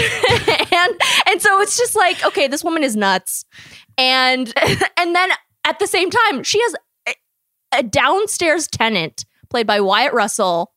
and 0.73 1.01
and 1.27 1.39
so 1.39 1.61
it's 1.61 1.77
just 1.77 1.95
like, 1.95 2.25
okay, 2.25 2.47
this 2.47 2.63
woman 2.63 2.83
is 2.83 2.95
nuts, 2.95 3.45
and 3.99 4.51
and 4.97 5.15
then 5.15 5.29
at 5.63 5.77
the 5.77 5.85
same 5.85 6.09
time, 6.09 6.41
she 6.41 6.59
has 6.59 6.75
a, 7.07 7.13
a 7.77 7.83
downstairs 7.83 8.67
tenant 8.67 9.25
played 9.51 9.67
by 9.67 9.79
Wyatt 9.79 10.13
Russell. 10.13 10.71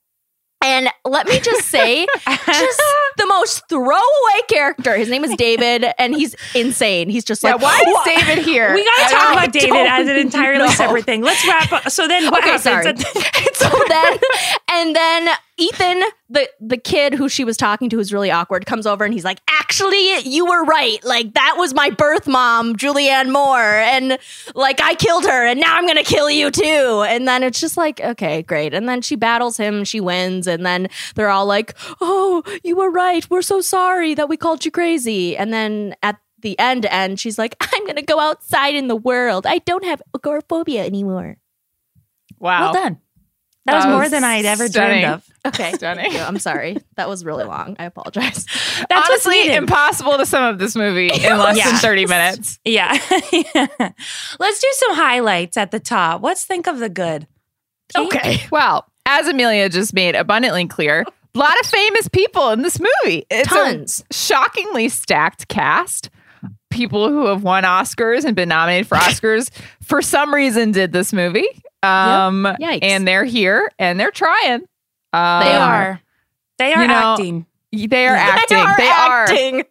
And 0.64 0.88
let 1.04 1.26
me 1.26 1.40
just 1.40 1.68
say, 1.68 2.06
just 2.26 2.82
the 3.16 3.26
most 3.26 3.68
throwaway 3.68 4.40
character. 4.48 4.96
His 4.96 5.08
name 5.08 5.24
is 5.24 5.34
David, 5.36 5.86
and 5.98 6.14
he's 6.14 6.36
insane. 6.54 7.08
He's 7.08 7.24
just 7.24 7.42
Yeah, 7.42 7.54
like, 7.54 7.62
why 7.62 7.82
is 7.86 8.24
David 8.24 8.44
here? 8.44 8.72
we 8.74 8.84
gotta 8.84 9.14
talk 9.14 9.32
about 9.32 9.52
David 9.52 9.86
as 9.86 10.08
an 10.08 10.16
entirely 10.16 10.66
know. 10.66 10.70
separate 10.72 11.04
thing. 11.04 11.22
Let's 11.22 11.46
wrap 11.46 11.72
up. 11.72 11.90
So 11.90 12.06
then 12.06 12.30
what 12.30 12.44
okay, 12.44 12.52
happens? 12.56 12.62
sorry. 12.64 12.86
at 12.88 13.54
so 13.56 13.68
then, 13.88 14.18
and 14.70 14.96
then 14.96 15.28
Ethan, 15.58 16.02
the 16.30 16.48
the 16.60 16.78
kid 16.78 17.12
who 17.14 17.28
she 17.28 17.44
was 17.44 17.56
talking 17.56 17.90
to, 17.90 17.96
who's 17.96 18.12
really 18.12 18.30
awkward, 18.30 18.64
comes 18.64 18.86
over 18.86 19.04
and 19.04 19.12
he's 19.12 19.24
like, 19.24 19.40
"Actually, 19.50 20.20
you 20.20 20.46
were 20.46 20.64
right. 20.64 21.02
Like 21.04 21.34
that 21.34 21.56
was 21.58 21.74
my 21.74 21.90
birth 21.90 22.26
mom, 22.26 22.74
Julianne 22.74 23.30
Moore, 23.30 23.60
and 23.60 24.18
like 24.54 24.80
I 24.80 24.94
killed 24.94 25.24
her, 25.24 25.46
and 25.46 25.60
now 25.60 25.76
I'm 25.76 25.86
gonna 25.86 26.04
kill 26.04 26.30
you 26.30 26.50
too." 26.50 27.04
And 27.06 27.28
then 27.28 27.42
it's 27.42 27.60
just 27.60 27.76
like, 27.76 28.00
okay, 28.00 28.42
great. 28.42 28.72
And 28.72 28.88
then 28.88 29.02
she 29.02 29.14
battles 29.14 29.58
him, 29.58 29.84
she 29.84 30.00
wins, 30.00 30.46
and 30.46 30.64
then 30.64 30.88
they're 31.16 31.30
all 31.30 31.46
like, 31.46 31.74
"Oh, 32.00 32.42
you 32.64 32.76
were 32.76 32.90
right. 32.90 33.28
We're 33.28 33.42
so 33.42 33.60
sorry 33.60 34.14
that 34.14 34.28
we 34.30 34.38
called 34.38 34.64
you 34.64 34.70
crazy." 34.70 35.36
And 35.36 35.52
then 35.52 35.94
at 36.02 36.16
the 36.40 36.58
end, 36.58 36.86
end, 36.86 37.20
she's 37.20 37.38
like, 37.38 37.56
"I'm 37.60 37.86
gonna 37.86 38.00
go 38.02 38.18
outside 38.18 38.74
in 38.74 38.88
the 38.88 38.96
world. 38.96 39.46
I 39.46 39.58
don't 39.58 39.84
have 39.84 40.00
agoraphobia 40.14 40.84
anymore." 40.84 41.36
Wow. 42.38 42.72
well 42.72 42.72
done. 42.72 42.98
That 43.64 43.76
was 43.76 43.84
That 43.84 43.90
more 43.92 44.08
than 44.08 44.24
I'd 44.24 44.44
ever 44.44 44.66
stunning. 44.66 45.00
dreamed 45.02 45.14
of. 45.14 45.24
Okay. 45.44 45.72
Stunning. 45.72 46.04
Thank 46.04 46.14
you. 46.14 46.20
I'm 46.20 46.38
sorry. 46.38 46.76
That 46.96 47.08
was 47.08 47.24
really 47.24 47.42
long. 47.44 47.74
I 47.78 47.84
apologize. 47.86 48.44
That's 48.88 48.90
what's 48.90 49.08
Honestly, 49.26 49.40
needed. 49.42 49.56
impossible 49.56 50.16
to 50.18 50.24
sum 50.26 50.42
up 50.54 50.58
this 50.58 50.76
movie 50.76 51.08
in 51.08 51.20
less 51.38 51.56
Yeah. 51.56 51.70
than 51.70 51.76
30 51.80 52.06
minutes. 52.06 52.58
Yeah. 52.64 52.92
Let's 54.38 54.60
do 54.60 54.68
some 54.72 54.94
highlights 54.94 55.56
at 55.56 55.70
the 55.72 55.80
top. 55.80 56.22
Let's 56.22 56.44
think 56.44 56.66
of 56.68 56.78
the 56.78 56.88
good. 56.88 57.26
Kate? 58.10 58.50
Well, 58.50 58.86
as 59.06 59.26
Amelia 59.26 59.68
just 59.68 59.92
made 59.94 60.14
abundantly 60.14 60.66
clear, 60.66 61.04
a 61.34 61.38
lot 61.38 61.58
of 61.60 61.66
famous 61.66 62.08
people 62.08 62.50
in 62.50 62.62
this 62.62 62.78
movie. 62.80 63.24
It's 63.30 63.48
Tons. 63.48 64.04
a 64.10 64.14
shockingly 64.14 64.88
stacked 64.88 65.48
cast. 65.48 66.08
People 66.70 67.08
who 67.08 67.26
have 67.26 67.42
won 67.42 67.64
Oscars 67.64 68.24
and 68.24 68.34
been 68.34 68.48
nominated 68.48 68.86
for 68.86 68.96
Oscars 68.96 69.50
for 69.82 70.00
some 70.00 70.32
reason 70.34 70.70
did 70.72 70.92
this 70.92 71.12
movie. 71.12 71.46
Um, 71.82 72.44
Yikes. 72.60 72.78
And 72.82 73.06
they're 73.06 73.24
here 73.24 73.70
and 73.78 73.98
they're 73.98 74.10
trying. 74.10 74.62
Um, 75.12 75.42
They 75.42 75.52
are. 75.54 76.00
They 76.58 76.72
are 76.72 76.82
you 76.82 76.88
know, 76.88 77.12
acting. 77.14 77.46
They 77.72 78.06
are 78.06 78.14
acting. 78.14 78.58
They 78.78 78.88
are 78.88 79.22
acting. 79.24 79.64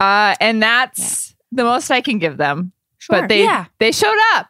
Uh, 0.00 0.34
and 0.40 0.60
that's 0.62 1.34
the 1.52 1.62
most 1.64 1.90
I 1.90 2.00
can 2.00 2.18
give 2.18 2.36
them. 2.36 2.72
Sure. 2.98 3.20
But 3.20 3.28
they 3.28 3.44
Yeah. 3.44 3.66
they 3.78 3.92
showed 3.92 4.18
up. 4.34 4.48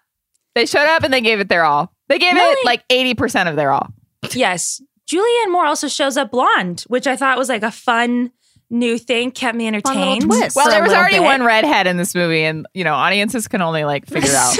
They 0.54 0.64
showed 0.66 0.86
up 0.88 1.02
and 1.04 1.12
they 1.12 1.20
gave 1.20 1.38
it 1.40 1.48
their 1.48 1.64
all. 1.64 1.92
They 2.08 2.18
gave 2.18 2.32
Really? 2.34 2.52
it 2.52 2.64
like 2.64 2.86
80% 2.88 3.48
of 3.50 3.56
their 3.56 3.70
all. 3.70 3.88
Yes. 4.32 4.80
Julianne 5.06 5.52
Moore 5.52 5.66
also 5.66 5.88
shows 5.88 6.16
up 6.16 6.30
blonde, 6.30 6.84
which 6.88 7.06
I 7.06 7.16
thought 7.16 7.36
was 7.38 7.48
like 7.48 7.62
a 7.62 7.70
fun 7.70 8.32
new 8.70 8.98
thing, 8.98 9.31
kept 9.31 9.57
me 9.57 9.66
entertained. 9.66 10.22
twist. 10.22 10.57
Well, 10.57 10.68
there 10.68 10.83
was 10.83 10.92
already 10.92 11.16
bit. 11.18 11.22
one 11.24 11.42
redhead 11.42 11.87
in 11.87 11.96
this 11.96 12.14
movie, 12.14 12.42
and 12.44 12.66
you 12.74 12.85
know, 12.85 12.94
audiences 12.94 13.46
can 13.48 13.62
only 13.62 13.85
like 13.85 14.07
figure 14.07 14.33
out 14.35 14.57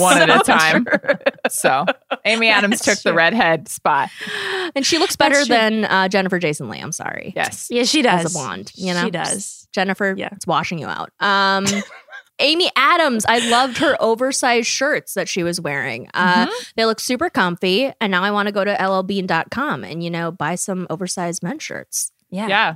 one 0.00 0.18
at 0.18 0.30
a 0.30 0.44
so 0.44 0.52
time. 0.52 0.86
So 1.50 1.84
Amy 2.24 2.48
Adams 2.48 2.80
took 2.80 2.98
the 3.00 3.12
redhead 3.14 3.68
spot. 3.68 4.08
And 4.74 4.84
she 4.84 4.98
looks 4.98 5.14
better 5.16 5.44
than 5.44 5.84
uh, 5.84 6.08
Jennifer 6.08 6.38
Jason 6.38 6.68
Leigh. 6.68 6.80
I'm 6.80 6.90
sorry. 6.92 7.32
Yes. 7.36 7.68
Yeah, 7.70 7.84
she 7.84 8.02
does. 8.02 8.24
As 8.24 8.34
a 8.34 8.38
blonde, 8.38 8.72
you 8.74 8.92
know? 8.94 9.04
She 9.04 9.10
does. 9.10 9.68
Jennifer, 9.72 10.14
Yeah. 10.16 10.30
it's 10.32 10.46
washing 10.46 10.78
you 10.78 10.86
out. 10.86 11.10
Um, 11.20 11.64
Amy 12.40 12.68
Adams, 12.74 13.24
I 13.28 13.48
loved 13.50 13.78
her 13.78 13.96
oversized 14.00 14.66
shirts 14.66 15.14
that 15.14 15.28
she 15.28 15.44
was 15.44 15.60
wearing. 15.60 16.08
Uh, 16.14 16.48
They 16.76 16.84
look 16.86 16.98
super 16.98 17.30
comfy. 17.30 17.92
And 18.00 18.10
now 18.10 18.24
I 18.24 18.32
want 18.32 18.48
to 18.48 18.52
go 18.52 18.64
to 18.64 18.74
llbean.com 18.74 19.84
and, 19.84 20.02
you 20.02 20.10
know, 20.10 20.32
buy 20.32 20.56
some 20.56 20.86
oversized 20.90 21.42
men's 21.44 21.62
shirts. 21.62 22.10
Yeah. 22.30 22.48
Yeah. 22.48 22.74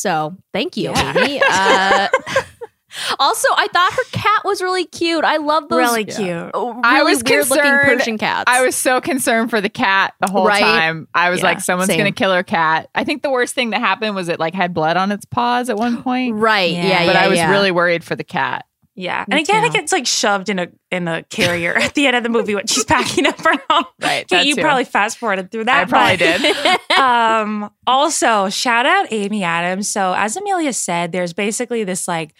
So 0.00 0.36
thank 0.54 0.76
you, 0.76 0.90
Yeah. 0.90 1.18
Amy. 1.18 1.40
Uh, 1.50 2.08
also, 3.20 3.46
I 3.56 3.68
thought 3.72 3.92
her 3.92 4.02
cat 4.12 4.40
was 4.44 4.60
really 4.62 4.84
cute. 4.84 5.24
I 5.24 5.36
love 5.36 5.68
those 5.68 5.78
Really 5.78 6.04
cute. 6.04 6.18
uh, 6.28 6.50
really 6.54 6.80
I 6.82 7.02
was 7.04 7.22
weird 7.22 7.48
looking 7.48 7.62
concerned- 7.64 7.98
Persian 7.98 8.18
cats. 8.18 8.44
I 8.48 8.64
was 8.64 8.74
so 8.74 9.00
concerned 9.00 9.50
for 9.50 9.60
the 9.60 9.68
cat 9.68 10.14
the 10.20 10.30
whole 10.30 10.46
Right? 10.46 10.60
time. 10.60 11.06
I 11.14 11.30
was 11.30 11.40
Yeah, 11.40 11.46
like, 11.46 11.60
someone's 11.60 11.88
same. 11.88 11.98
gonna 11.98 12.12
kill 12.12 12.32
her 12.32 12.42
cat. 12.42 12.88
I 12.94 13.04
think 13.04 13.22
the 13.22 13.30
worst 13.30 13.54
thing 13.54 13.70
that 13.70 13.80
happened 13.80 14.14
was 14.16 14.28
it 14.28 14.40
like 14.40 14.54
had 14.54 14.74
blood 14.74 14.96
on 14.96 15.12
its 15.12 15.24
paws 15.24 15.68
at 15.70 15.76
one 15.76 16.02
point. 16.02 16.34
right. 16.36 16.72
Yeah. 16.72 16.82
Yeah. 16.84 17.00
yeah 17.02 17.06
but 17.06 17.16
I 17.16 17.28
was 17.28 17.38
yeah. 17.38 17.50
really 17.50 17.70
worried 17.70 18.02
for 18.02 18.16
the 18.16 18.24
cat. 18.24 18.64
Yeah. 18.96 19.24
Me 19.28 19.36
And 19.36 19.40
again, 19.40 19.64
it 19.64 19.72
gets 19.72 19.92
like 19.92 20.06
shoved 20.06 20.48
in 20.48 20.58
a 20.58 20.68
in 20.90 21.08
a 21.08 21.22
carrier 21.24 21.74
at 21.74 21.94
the 21.94 22.06
end 22.06 22.16
of 22.16 22.22
the 22.22 22.28
movie 22.28 22.54
when 22.54 22.66
she's 22.66 22.84
packing 22.86 23.26
up 23.26 23.38
her 23.40 23.54
home. 23.70 23.84
Right. 24.02 24.26
Kate, 24.26 24.46
you 24.46 24.54
too. 24.56 24.62
probably 24.62 24.84
fast 24.84 25.18
forwarded 25.18 25.50
through 25.50 25.64
that. 25.64 25.82
I 25.82 25.84
probably 25.84 26.16
but- 26.16 26.78
did. 26.90 26.98
um 26.98 27.70
also 27.86 28.48
shout 28.48 28.84
out 28.86 29.06
amy 29.10 29.44
adams 29.44 29.88
so 29.88 30.12
as 30.16 30.36
amelia 30.36 30.72
said 30.72 31.12
there's 31.12 31.32
basically 31.32 31.84
this 31.84 32.08
like 32.08 32.34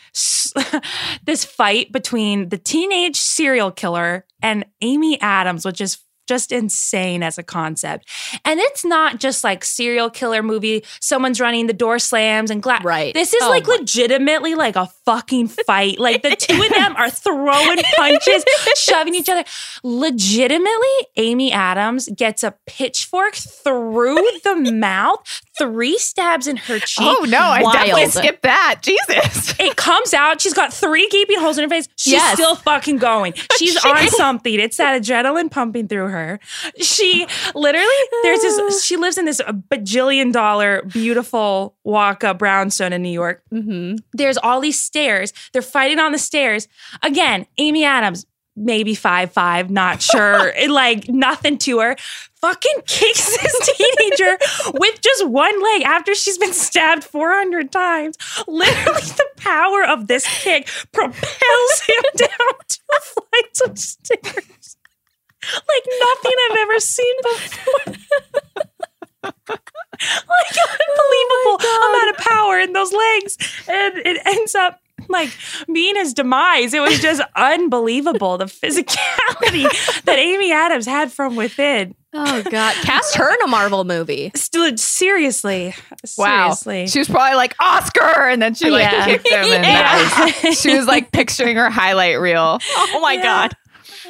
this 1.24 1.44
fight 1.44 1.92
between 1.92 2.48
the 2.48 2.58
teenage 2.58 3.16
serial 3.16 3.70
killer 3.70 4.26
and 4.42 4.64
amy 4.80 5.20
adams 5.20 5.64
which 5.64 5.80
is 5.80 5.98
just 6.30 6.52
insane 6.52 7.22
as 7.24 7.36
a 7.38 7.42
concept. 7.42 8.08
And 8.44 8.60
it's 8.60 8.84
not 8.84 9.18
just 9.18 9.42
like 9.42 9.64
serial 9.64 10.08
killer 10.10 10.42
movie 10.44 10.84
someone's 11.00 11.40
running 11.40 11.66
the 11.66 11.72
door 11.72 11.98
slams 11.98 12.50
and 12.52 12.62
glass 12.62 12.84
Right. 12.84 13.12
this 13.12 13.34
is 13.34 13.42
Oh 13.42 13.50
like 13.50 13.66
my- 13.66 13.74
legitimately 13.80 14.54
like 14.54 14.76
a 14.76 14.86
fucking 15.04 15.48
fight. 15.48 15.98
Like 15.98 16.22
the 16.22 16.36
two 16.36 16.62
of 16.62 16.68
them 16.70 16.94
are 16.96 17.10
throwing 17.10 17.78
punches 17.96 18.44
shoving 18.76 19.14
each 19.16 19.28
other. 19.28 19.42
Legitimately 19.82 20.88
amy 21.16 21.52
adams 21.52 22.08
gets 22.16 22.42
a 22.44 22.54
pitchfork 22.66 23.34
through 23.34 24.16
the 24.44 24.54
mouth 24.72 25.18
three 25.58 25.98
stabs 25.98 26.46
in 26.46 26.56
her 26.56 26.78
cheek. 26.78 27.06
Oh 27.06 27.26
no, 27.28 27.38
I 27.38 27.62
definitely 27.62 28.06
skipped 28.06 28.42
that. 28.44 28.80
Jesus. 28.82 29.54
it 29.60 29.76
comes 29.76 30.14
out. 30.14 30.40
She's 30.40 30.54
got 30.54 30.72
three 30.72 31.06
gaping 31.10 31.38
holes 31.38 31.58
in 31.58 31.64
her 31.64 31.68
face. 31.68 31.86
She's 31.96 32.14
Yes. 32.14 32.34
still 32.34 32.54
fucking 32.56 32.96
going. 32.96 33.34
She's 33.58 33.76
on 33.84 34.08
something. 34.08 34.58
It's 34.58 34.78
that 34.78 35.02
adrenaline 35.02 35.50
pumping 35.50 35.88
through 35.88 36.08
her 36.08 36.19
her. 36.26 36.40
She 36.80 37.26
literally, 37.54 37.86
there's 38.22 38.40
this, 38.40 38.84
she 38.84 38.96
lives 38.96 39.18
in 39.18 39.24
this 39.24 39.40
bajillion 39.70 40.32
dollar, 40.32 40.82
beautiful 40.82 41.76
walk 41.84 42.24
up 42.24 42.38
brownstone 42.38 42.92
in 42.92 43.02
New 43.02 43.10
York. 43.10 43.42
Mm-hmm. 43.52 43.96
There's 44.12 44.38
all 44.38 44.60
these 44.60 44.80
stairs. 44.80 45.32
They're 45.52 45.62
fighting 45.62 45.98
on 45.98 46.12
the 46.12 46.18
stairs. 46.18 46.68
Again, 47.02 47.46
Amy 47.58 47.84
Adams, 47.84 48.26
maybe 48.56 48.94
five 48.94 49.32
five, 49.32 49.70
not 49.70 50.02
sure. 50.10 50.52
Like 50.68 51.08
nothing 51.08 51.58
to 51.58 51.80
her. 51.80 51.96
Fucking 52.40 52.82
kicks 52.86 53.36
this 53.42 53.76
teenager 53.76 54.38
with 54.74 55.00
just 55.02 55.28
one 55.28 55.62
leg 55.62 55.82
after 55.82 56.14
she's 56.14 56.38
been 56.38 56.54
stabbed 56.54 57.04
400 57.04 57.70
times. 57.70 58.16
Literally, 58.48 59.02
the 59.02 59.26
power 59.36 59.84
of 59.84 60.06
this 60.06 60.26
kick 60.42 60.66
propels 60.92 61.80
him 61.86 62.04
down 62.16 62.28
two 62.68 62.80
flights 63.02 63.60
of 63.60 63.78
stairs. 63.78 64.76
Like 65.54 65.84
nothing 66.00 66.32
I've 66.50 66.56
ever 66.58 66.80
seen 66.80 67.14
before. 67.22 67.94
like 69.22 70.56
unbelievable 70.56 71.58
oh 71.62 71.94
amount 72.06 72.18
of 72.18 72.24
power 72.24 72.58
in 72.58 72.72
those 72.72 72.92
legs. 72.92 73.36
And 73.68 73.94
it 74.06 74.20
ends 74.26 74.54
up 74.54 74.80
like 75.08 75.30
being 75.72 75.96
his 75.96 76.14
demise. 76.14 76.72
It 76.74 76.80
was 76.80 77.00
just 77.00 77.20
unbelievable 77.36 78.38
the 78.38 78.44
physicality 78.46 80.02
that 80.04 80.18
Amy 80.18 80.52
Adams 80.52 80.86
had 80.86 81.12
from 81.12 81.36
within. 81.36 81.94
Oh 82.12 82.42
God, 82.42 82.74
cast 82.82 83.14
her 83.16 83.32
in 83.34 83.40
a 83.42 83.46
Marvel 83.46 83.84
movie. 83.84 84.32
Still, 84.34 84.76
seriously, 84.76 85.74
Wow. 86.18 86.54
She 86.54 86.98
was 86.98 87.08
probably 87.08 87.36
like 87.36 87.54
Oscar, 87.60 88.28
and 88.28 88.42
then 88.42 88.54
she 88.54 88.68
like 88.68 88.82
Yeah. 88.90 89.04
kicked 89.04 89.28
him, 89.28 89.44
and 89.44 90.34
was- 90.44 90.60
she 90.60 90.76
was 90.76 90.86
like 90.86 91.12
picturing 91.12 91.56
her 91.56 91.70
highlight 91.70 92.18
reel. 92.18 92.58
Oh 92.72 93.00
my 93.00 93.12
Yeah. 93.14 93.22
God. 93.22 93.56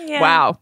Wow. 0.08 0.58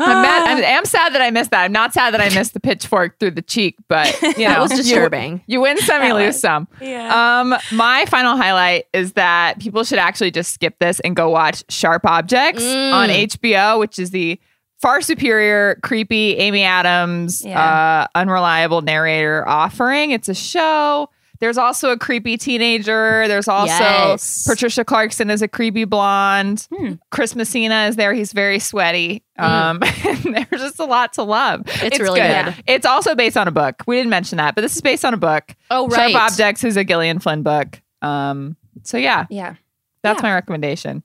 I'm, 0.00 0.22
mad, 0.22 0.48
I'm, 0.58 0.78
I'm 0.78 0.84
sad 0.84 1.14
that 1.14 1.22
I 1.22 1.30
missed 1.30 1.50
that. 1.50 1.64
I'm 1.64 1.72
not 1.72 1.92
sad 1.92 2.14
that 2.14 2.20
I 2.20 2.28
missed 2.34 2.54
the 2.54 2.60
pitchfork 2.60 3.18
through 3.18 3.32
the 3.32 3.42
cheek, 3.42 3.76
but 3.88 4.20
you 4.38 4.46
know, 4.48 4.60
was 4.62 4.70
you- 4.72 4.76
disturbing. 4.78 5.42
You, 5.46 5.60
win 5.60 5.76
some, 5.78 6.02
you 6.04 6.14
lose 6.14 6.26
was- 6.34 6.40
some. 6.40 6.68
Yeah. 6.80 7.40
Um, 7.40 7.54
my 7.72 8.04
final 8.06 8.36
highlight 8.36 8.84
is 8.92 9.14
that 9.14 9.58
people 9.60 9.82
should 9.84 9.98
actually 9.98 10.30
just 10.30 10.52
skip 10.52 10.78
this 10.78 11.00
and 11.00 11.16
go 11.16 11.28
watch 11.30 11.64
Sharp 11.68 12.04
Objects 12.06 12.62
Mm. 12.62 12.92
on 12.92 13.08
HBO, 13.08 13.78
which 13.80 13.98
is 13.98 14.10
the 14.10 14.38
far 14.80 15.00
superior, 15.00 15.78
creepy 15.82 16.36
Amy 16.36 16.62
Adams, 16.62 17.44
Yeah. 17.44 17.60
uh, 17.60 18.06
unreliable 18.14 18.82
narrator 18.82 19.46
offering. 19.48 20.12
It's 20.12 20.28
a 20.28 20.34
show. 20.34 21.08
There's 21.40 21.56
also 21.58 21.90
a 21.90 21.98
creepy 21.98 22.36
teenager. 22.36 23.28
There's 23.28 23.46
also 23.48 23.72
Yes. 23.72 24.44
Patricia 24.46 24.84
Clarkson 24.84 25.30
is 25.30 25.40
a 25.42 25.48
creepy 25.48 25.84
blonde. 25.84 26.66
Hmm. 26.74 26.94
Chris 27.10 27.36
Messina 27.36 27.86
is 27.88 27.96
there. 27.96 28.12
He's 28.12 28.32
very 28.32 28.58
sweaty. 28.58 29.22
Um, 29.38 29.80
and 30.04 30.34
there's 30.34 30.62
just 30.62 30.80
a 30.80 30.84
lot 30.84 31.12
to 31.14 31.22
love. 31.22 31.62
It's 31.66 32.00
really 32.00 32.20
good. 32.20 32.54
It's 32.66 32.84
also 32.86 33.14
based 33.14 33.36
on 33.36 33.46
a 33.46 33.52
book. 33.52 33.82
We 33.86 33.96
didn't 33.96 34.10
mention 34.10 34.38
that, 34.38 34.54
but 34.56 34.62
this 34.62 34.74
is 34.74 34.82
based 34.82 35.04
on 35.04 35.14
a 35.14 35.18
book. 35.18 35.54
Oh 35.70 35.86
right. 35.88 36.10
Sharp 36.10 36.24
Objects 36.32 36.64
is 36.64 36.76
a 36.76 36.84
Gillian 36.84 37.18
Flynn 37.20 37.42
book. 37.44 37.80
Um, 38.02 38.56
so 38.82 38.96
yeah, 38.96 39.26
yeah. 39.30 39.54
that's 40.02 40.18
Yeah. 40.22 40.28
my 40.28 40.34
recommendation. 40.34 41.02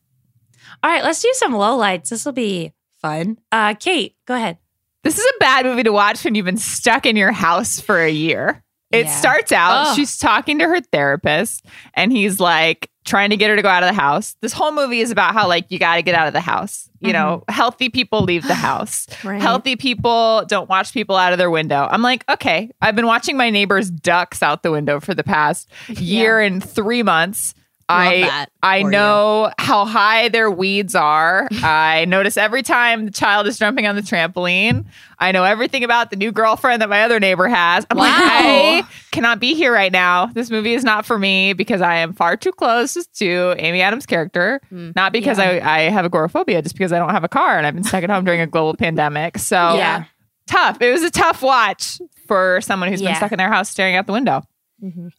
All 0.82 0.90
right, 0.92 1.04
let's 1.04 1.22
do 1.22 1.32
some 1.34 1.54
low 1.54 1.76
lights. 1.78 2.10
This 2.10 2.26
will 2.26 2.32
be 2.34 2.74
fun. 3.02 3.38
Uh, 3.52 3.74
Kate, 3.76 4.16
go 4.26 4.36
ahead. 4.36 4.58
This 5.04 5.18
is 5.18 5.26
a 5.26 5.40
bad 5.40 5.66
movie 5.66 5.84
to 5.84 5.92
watch 5.92 6.24
when 6.24 6.34
you've 6.34 6.46
been 6.46 6.58
stuck 6.58 7.06
in 7.06 7.16
your 7.16 7.32
house 7.34 7.80
for 7.80 8.00
a 8.00 8.10
year. 8.10 8.64
It 8.94 9.06
Yeah. 9.08 9.16
starts 9.16 9.52
out, 9.52 9.88
Ugh. 9.88 9.96
she's 9.96 10.18
talking 10.18 10.60
to 10.60 10.66
her 10.68 10.80
therapist, 10.80 11.66
and 11.96 12.12
he's 12.12 12.39
like 12.39 12.89
trying 13.06 13.32
to 13.32 13.36
get 13.38 13.50
her 13.50 13.56
to 13.58 13.62
go 13.62 13.68
out 13.68 13.84
of 13.84 13.89
the 13.89 14.00
house. 14.02 14.38
This 14.41 14.54
whole 14.54 14.72
movie 14.72 15.02
is 15.02 15.12
about 15.12 15.34
how, 15.34 15.46
like, 15.48 15.66
you 15.70 15.78
got 15.78 15.96
to 15.96 16.02
get 16.02 16.16
out 16.16 16.28
of 16.28 16.32
the 16.34 16.39
house. 16.39 16.89
You 17.02 17.12
know, 17.12 17.39
mm-hmm. 17.39 17.52
healthy 17.54 17.89
people 17.89 18.22
leave 18.22 18.48
the 18.48 18.54
house. 18.70 19.08
Right. 19.26 19.41
Healthy 19.41 19.76
people 19.76 20.46
don't 20.48 20.70
watch 20.70 20.94
people 20.94 21.18
out 21.18 21.34
of 21.34 21.38
their 21.38 21.50
window. 21.52 21.86
I'm 21.91 22.02
like, 22.02 22.24
okay, 22.30 22.72
I've 22.82 22.96
been 22.96 23.06
watching 23.06 23.36
my 23.36 23.50
neighbor's 23.50 23.91
ducks 23.91 24.41
out 24.41 24.64
the 24.64 24.72
window 24.72 25.02
for 25.02 25.14
the 25.14 25.24
past 25.24 25.70
year 25.89 26.39
and 26.39 26.64
three 26.64 27.04
months. 27.04 27.56
I 27.94 28.48
I 28.62 28.82
for 28.82 28.88
you. 28.88 28.91
know 28.91 29.52
how 29.60 29.86
high 29.86 30.30
their 30.30 30.50
weeds 30.52 30.96
are. 30.96 31.48
I 31.64 32.06
notice 32.06 32.38
every 32.38 32.64
time 32.64 33.06
the 33.06 33.12
child 33.12 33.48
is 33.48 33.58
jumping 33.60 33.88
on 33.88 33.96
the 33.96 34.02
trampoline. 34.02 34.86
I 35.20 35.32
know 35.32 35.44
everything 35.44 35.84
about 35.84 36.10
the 36.10 36.16
new 36.18 36.32
girlfriend 36.32 36.82
that 36.82 36.89
my 36.89 37.04
other 37.04 37.20
neighbor 37.20 37.48
has. 37.48 37.86
I'm 37.89 37.98
like, 37.98 38.12
I 38.14 38.84
cannot 39.12 39.39
be 39.39 39.54
here 39.54 39.72
right 39.74 39.91
now. 39.91 40.26
This 40.28 40.50
movie 40.50 40.74
is 40.74 40.84
not 40.84 41.06
for 41.06 41.18
me 41.18 41.54
because 41.54 41.82
I 41.82 41.96
am 41.98 42.14
far 42.14 42.36
too 42.36 42.52
close 42.52 42.94
to 43.08 43.56
Amy 43.58 43.82
Adams' 43.82 44.06
character. 44.06 44.60
Mm. 44.72 44.96
Not 44.96 45.14
because 45.14 45.39
I, 45.39 45.60
I 45.60 45.80
have 45.89 46.04
agoraphobia, 46.06 46.62
just 46.62 46.76
because 46.76 46.91
I 46.91 47.00
don't 47.00 47.12
have 47.12 47.24
a 47.24 47.30
car 47.30 47.58
and 47.58 47.66
I've 47.66 47.74
been 47.74 47.84
stuck 47.84 48.04
at 48.04 48.10
home 48.10 48.26
during 48.26 48.41
a 48.41 48.48
global 48.48 48.76
pandemic. 48.76 49.38
So 49.38 49.56
Yeah. 49.76 50.06
tough. 50.48 50.82
It 50.82 50.91
was 50.91 51.04
a 51.04 51.12
tough 51.12 51.41
watch 51.41 52.00
for 52.28 52.60
someone 52.62 52.89
who's 52.89 53.02
been 53.02 53.16
stuck 53.16 53.32
in 53.32 53.38
their 53.38 53.52
house 53.52 53.70
staring 53.70 53.96
out 53.96 54.08
the 54.08 54.14
window. 54.14 54.44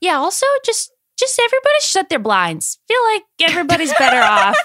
Yeah, 0.02 0.16
also 0.16 0.44
just 0.64 0.92
just 1.18 1.38
everybody 1.42 1.80
shut 1.80 2.08
their 2.08 2.18
blinds. 2.18 2.78
Feel 2.88 3.02
like 3.12 3.22
everybody's 3.42 3.92
better 3.94 4.20
off. 4.22 4.56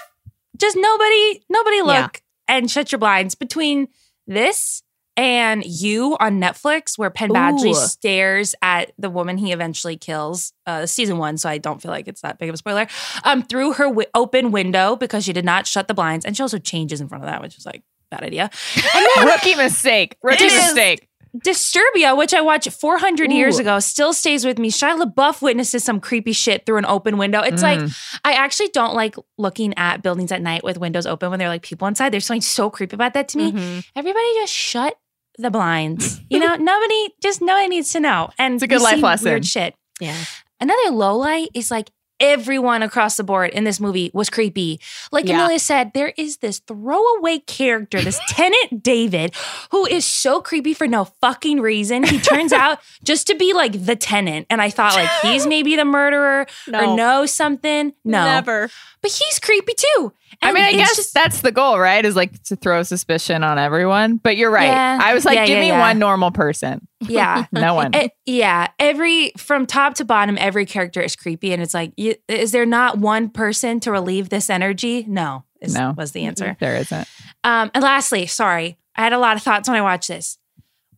Just 0.58 0.76
nobody 0.78 1.42
nobody 1.48 1.80
look 1.82 2.22
Yeah. 2.48 2.56
and 2.56 2.70
shut 2.70 2.92
your 2.92 2.98
blinds 2.98 3.34
between 3.34 3.88
this 4.26 4.82
and 5.16 5.64
you 5.66 6.16
on 6.20 6.40
Netflix 6.40 6.96
where 6.96 7.10
Penn 7.10 7.30
Badgley 7.30 7.70
Ooh. 7.70 7.74
stares 7.74 8.54
at 8.62 8.92
the 8.96 9.10
woman 9.10 9.36
he 9.38 9.52
eventually 9.52 9.96
kills 9.96 10.52
uh 10.66 10.86
season 10.86 11.18
1 11.18 11.36
so 11.38 11.48
I 11.48 11.58
don't 11.58 11.82
feel 11.82 11.90
like 11.90 12.06
it's 12.08 12.20
that 12.20 12.38
big 12.38 12.48
of 12.48 12.54
a 12.54 12.58
spoiler 12.58 12.86
um 13.24 13.42
through 13.42 13.72
her 13.74 13.84
wi- 13.86 14.06
open 14.14 14.52
window 14.52 14.94
because 14.96 15.24
she 15.24 15.32
did 15.32 15.44
not 15.44 15.66
shut 15.66 15.88
the 15.88 15.94
blinds 15.94 16.24
and 16.24 16.36
she 16.36 16.42
also 16.42 16.58
changes 16.58 17.00
in 17.00 17.08
front 17.08 17.24
of 17.24 17.30
that 17.30 17.42
which 17.42 17.58
is 17.58 17.66
like 17.66 17.82
bad 18.10 18.22
idea. 18.22 18.50
Rookie 19.24 19.54
mistake. 19.56 20.16
Rookie 20.22 20.44
mistake. 20.44 21.08
Disturbia, 21.36 22.16
which 22.16 22.34
I 22.34 22.40
watched 22.40 22.70
400 22.70 23.30
years 23.32 23.58
ago, 23.58 23.78
still 23.78 24.12
stays 24.12 24.44
with 24.44 24.58
me. 24.58 24.70
Shia 24.70 25.00
LaBeouf 25.00 25.40
witnesses 25.42 25.84
some 25.84 26.00
creepy 26.00 26.32
shit 26.32 26.66
through 26.66 26.78
an 26.78 26.86
open 26.86 27.18
window. 27.18 27.40
It's 27.40 27.62
like, 27.62 27.80
I 28.24 28.32
actually 28.32 28.68
don't 28.68 28.94
like 28.94 29.14
looking 29.38 29.72
at 29.76 30.02
buildings 30.02 30.32
at 30.32 30.42
night 30.42 30.64
with 30.64 30.78
windows 30.78 31.06
open 31.06 31.30
when 31.30 31.38
there 31.38 31.48
are 31.48 31.52
like 31.52 31.62
people 31.62 31.86
inside. 31.86 32.10
There's 32.12 32.26
something 32.26 32.40
so 32.42 32.68
creepy 32.70 32.94
about 32.94 33.14
that 33.14 33.28
to 33.28 33.38
me. 33.38 33.52
Mhm. 33.52 33.84
Everybody 33.94 34.34
just 34.34 34.52
shut 34.52 34.96
the 35.38 35.50
blinds. 35.50 36.20
You 36.28 36.40
know, 36.40 36.56
nobody, 36.60 37.08
just 37.22 37.40
nobody 37.40 37.68
needs 37.68 37.92
to 37.92 38.00
know. 38.00 38.30
And 38.38 38.54
It's 38.54 38.62
a 38.64 38.66
good 38.66 38.82
life 38.82 39.00
lesson. 39.00 39.30
Weird 39.30 39.46
shit. 39.46 39.74
Yeah. 40.00 40.16
Another 40.60 40.90
low 40.90 41.16
light 41.16 41.48
is 41.54 41.70
like 41.70 41.90
everyone 42.20 42.82
across 42.82 43.16
the 43.16 43.24
board 43.24 43.50
in 43.50 43.64
this 43.64 43.80
movie 43.80 44.10
was 44.14 44.30
creepy. 44.30 44.80
Like 45.10 45.26
Yeah. 45.26 45.34
Amelia 45.34 45.58
said, 45.58 45.92
there 45.94 46.12
is 46.16 46.36
this 46.38 46.58
throwaway 46.60 47.38
character, 47.40 48.00
this 48.00 48.20
tenant 48.28 48.82
David, 48.82 49.34
who 49.70 49.86
is 49.86 50.04
so 50.04 50.40
creepy 50.40 50.74
for 50.74 50.86
no 50.86 51.04
fucking 51.20 51.60
reason. 51.60 52.02
He 52.04 52.18
turns 52.20 52.52
out 52.52 52.78
just 53.02 53.26
to 53.28 53.34
be 53.34 53.52
like 53.52 53.84
the 53.86 53.96
tenant. 53.96 54.46
And 54.50 54.60
I 54.60 54.70
thought 54.70 54.94
like 54.94 55.10
he's 55.22 55.46
maybe 55.46 55.76
the 55.76 55.84
murderer 55.84 56.46
No. 56.68 56.92
or 56.92 56.96
knows 56.96 57.32
something. 57.32 57.92
No. 58.04 58.24
Never. 58.24 58.70
But 59.02 59.12
he's 59.12 59.38
creepy 59.38 59.72
too. 59.76 60.12
I 60.42 60.52
mean, 60.52 60.62
I 60.64 60.72
guess 60.72 60.96
just- 60.96 61.14
that's 61.14 61.40
the 61.40 61.52
goal, 61.52 61.78
right? 61.78 62.04
Is 62.04 62.16
like 62.16 62.42
to 62.44 62.56
throw 62.56 62.82
suspicion 62.82 63.42
on 63.44 63.58
everyone. 63.58 64.16
But 64.16 64.36
you're 64.36 64.50
right. 64.50 64.66
Yeah. 64.66 64.98
I 65.02 65.14
was 65.14 65.24
like, 65.24 65.36
Yeah, 65.36 65.46
give 65.46 65.62
yeah, 65.64 65.74
me 65.76 65.78
one 65.80 65.98
normal 65.98 66.30
person. 66.30 66.86
yeah. 67.00 67.46
No 67.52 67.74
one. 67.74 67.94
Eh, 67.94 68.08
yeah, 68.26 68.68
every 68.78 69.32
from 69.36 69.66
top 69.66 69.94
to 69.94 70.04
bottom, 70.04 70.36
every 70.38 70.66
character 70.66 71.00
is 71.00 71.16
creepy, 71.16 71.52
and 71.52 71.62
it's 71.62 71.74
like, 71.74 71.92
you, 71.96 72.14
is 72.28 72.52
there 72.52 72.66
not 72.66 72.98
one 72.98 73.28
person 73.30 73.80
to 73.80 73.90
relieve 73.90 74.28
this 74.28 74.48
energy? 74.50 75.04
No, 75.08 75.44
is, 75.60 75.74
No. 75.74 75.94
was 75.96 76.12
the 76.12 76.24
answer. 76.24 76.56
there 76.60 76.76
isn't. 76.76 77.08
Um, 77.44 77.70
and 77.74 77.82
lastly, 77.82 78.26
sorry, 78.26 78.78
I 78.96 79.02
had 79.02 79.12
a 79.12 79.18
lot 79.18 79.36
of 79.36 79.42
thoughts 79.42 79.68
when 79.68 79.76
I 79.78 79.82
watched 79.82 80.08
this. 80.08 80.38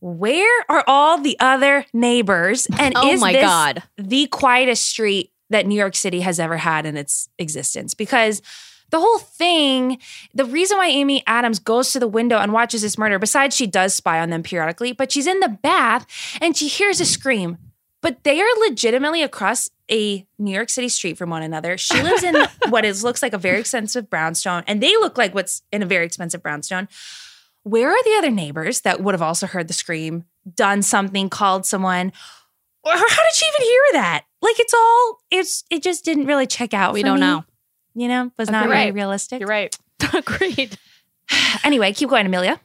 Where 0.00 0.64
are 0.68 0.82
all 0.86 1.20
the 1.20 1.36
other 1.40 1.86
neighbors? 1.92 2.66
And 2.78 2.94
Oh 2.96 3.08
is 3.08 3.20
my 3.20 3.32
this 3.32 3.42
God. 3.42 3.82
the 3.96 4.26
quietest 4.26 4.84
street 4.88 5.30
that 5.50 5.66
New 5.66 5.76
York 5.78 5.94
City 5.94 6.20
has 6.20 6.40
ever 6.40 6.56
had 6.56 6.86
in 6.86 6.96
its 6.96 7.28
existence? 7.38 7.94
Because 7.94 8.42
the 8.92 9.00
whole 9.00 9.18
thing, 9.18 9.98
the 10.34 10.44
reason 10.44 10.76
why 10.76 10.88
Amy 10.88 11.24
Adams 11.26 11.58
goes 11.58 11.92
to 11.92 11.98
the 11.98 12.06
window 12.06 12.36
and 12.36 12.52
watches 12.52 12.82
this 12.82 12.98
murder, 12.98 13.18
besides 13.18 13.56
she 13.56 13.66
does 13.66 13.94
spy 13.94 14.20
on 14.20 14.30
them 14.30 14.42
periodically, 14.42 14.92
but 14.92 15.10
she's 15.10 15.26
in 15.26 15.40
the 15.40 15.48
bath 15.48 16.06
and 16.40 16.56
she 16.56 16.68
hears 16.68 17.00
a 17.00 17.06
scream. 17.06 17.56
But 18.02 18.22
they 18.24 18.40
are 18.40 18.68
legitimately 18.68 19.22
across 19.22 19.70
a 19.90 20.26
New 20.38 20.52
York 20.52 20.68
City 20.68 20.88
street 20.88 21.16
from 21.16 21.30
one 21.30 21.42
another. 21.42 21.78
She 21.78 22.02
lives 22.02 22.22
in 22.22 22.36
what 22.68 22.84
is 22.84 23.02
looks 23.02 23.22
like 23.22 23.32
a 23.32 23.38
very 23.38 23.60
expensive 23.60 24.10
brownstone, 24.10 24.62
and 24.66 24.82
they 24.82 24.94
look 24.96 25.16
like 25.16 25.34
what's 25.34 25.62
in 25.72 25.82
a 25.82 25.86
very 25.86 26.04
expensive 26.04 26.42
brownstone. 26.42 26.88
Where 27.62 27.90
are 27.90 28.04
the 28.04 28.16
other 28.18 28.30
neighbors 28.30 28.80
that 28.82 29.00
would 29.00 29.14
have 29.14 29.22
also 29.22 29.46
heard 29.46 29.68
the 29.68 29.74
scream, 29.74 30.24
done 30.52 30.82
something, 30.82 31.30
called 31.30 31.64
someone? 31.64 32.12
Or 32.84 32.92
how 32.92 32.98
did 32.98 33.34
she 33.34 33.46
even 33.46 33.66
hear 33.66 33.82
that? 33.92 34.24
Like 34.42 34.58
it's 34.58 34.74
all 34.74 35.20
it's 35.30 35.64
it 35.70 35.82
just 35.82 36.04
didn't 36.04 36.26
really 36.26 36.48
check 36.48 36.74
out. 36.74 36.92
We 36.92 37.04
don't 37.04 37.20
me. 37.20 37.26
know. 37.26 37.44
You 37.94 38.08
know, 38.08 38.30
was 38.38 38.50
not 38.50 38.64
You're 38.64 38.72
really 38.72 38.84
right. 38.86 38.94
realistic. 38.94 39.40
You're 39.40 39.48
right. 39.48 39.76
Agreed. 40.14 40.76
Anyway, 41.64 41.92
keep 41.92 42.08
going, 42.08 42.26
Amelia. 42.26 42.60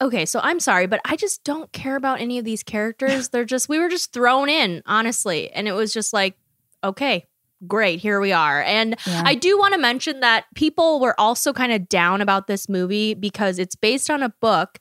Okay, 0.00 0.26
so 0.26 0.40
I'm 0.42 0.58
sorry, 0.58 0.86
but 0.86 1.00
I 1.04 1.14
just 1.16 1.44
don't 1.44 1.70
care 1.72 1.94
about 1.94 2.20
any 2.20 2.38
of 2.38 2.44
these 2.44 2.62
characters. 2.64 3.28
They're 3.28 3.44
just 3.44 3.68
we 3.68 3.78
were 3.78 3.88
just 3.88 4.12
thrown 4.12 4.48
in, 4.48 4.82
honestly, 4.86 5.50
and 5.50 5.68
it 5.68 5.72
was 5.72 5.92
just 5.92 6.12
like, 6.12 6.36
okay, 6.82 7.26
great, 7.68 8.00
here 8.00 8.20
we 8.20 8.32
are. 8.32 8.62
And 8.62 8.96
Yeah. 9.06 9.22
I 9.24 9.36
do 9.36 9.56
want 9.58 9.74
to 9.74 9.78
mention 9.80 10.18
that 10.20 10.46
people 10.56 10.98
were 10.98 11.18
also 11.20 11.52
kind 11.52 11.70
of 11.72 11.88
down 11.88 12.20
about 12.20 12.48
this 12.48 12.68
movie 12.68 13.14
because 13.14 13.60
it's 13.60 13.76
based 13.76 14.10
on 14.10 14.22
a 14.24 14.30
book 14.40 14.80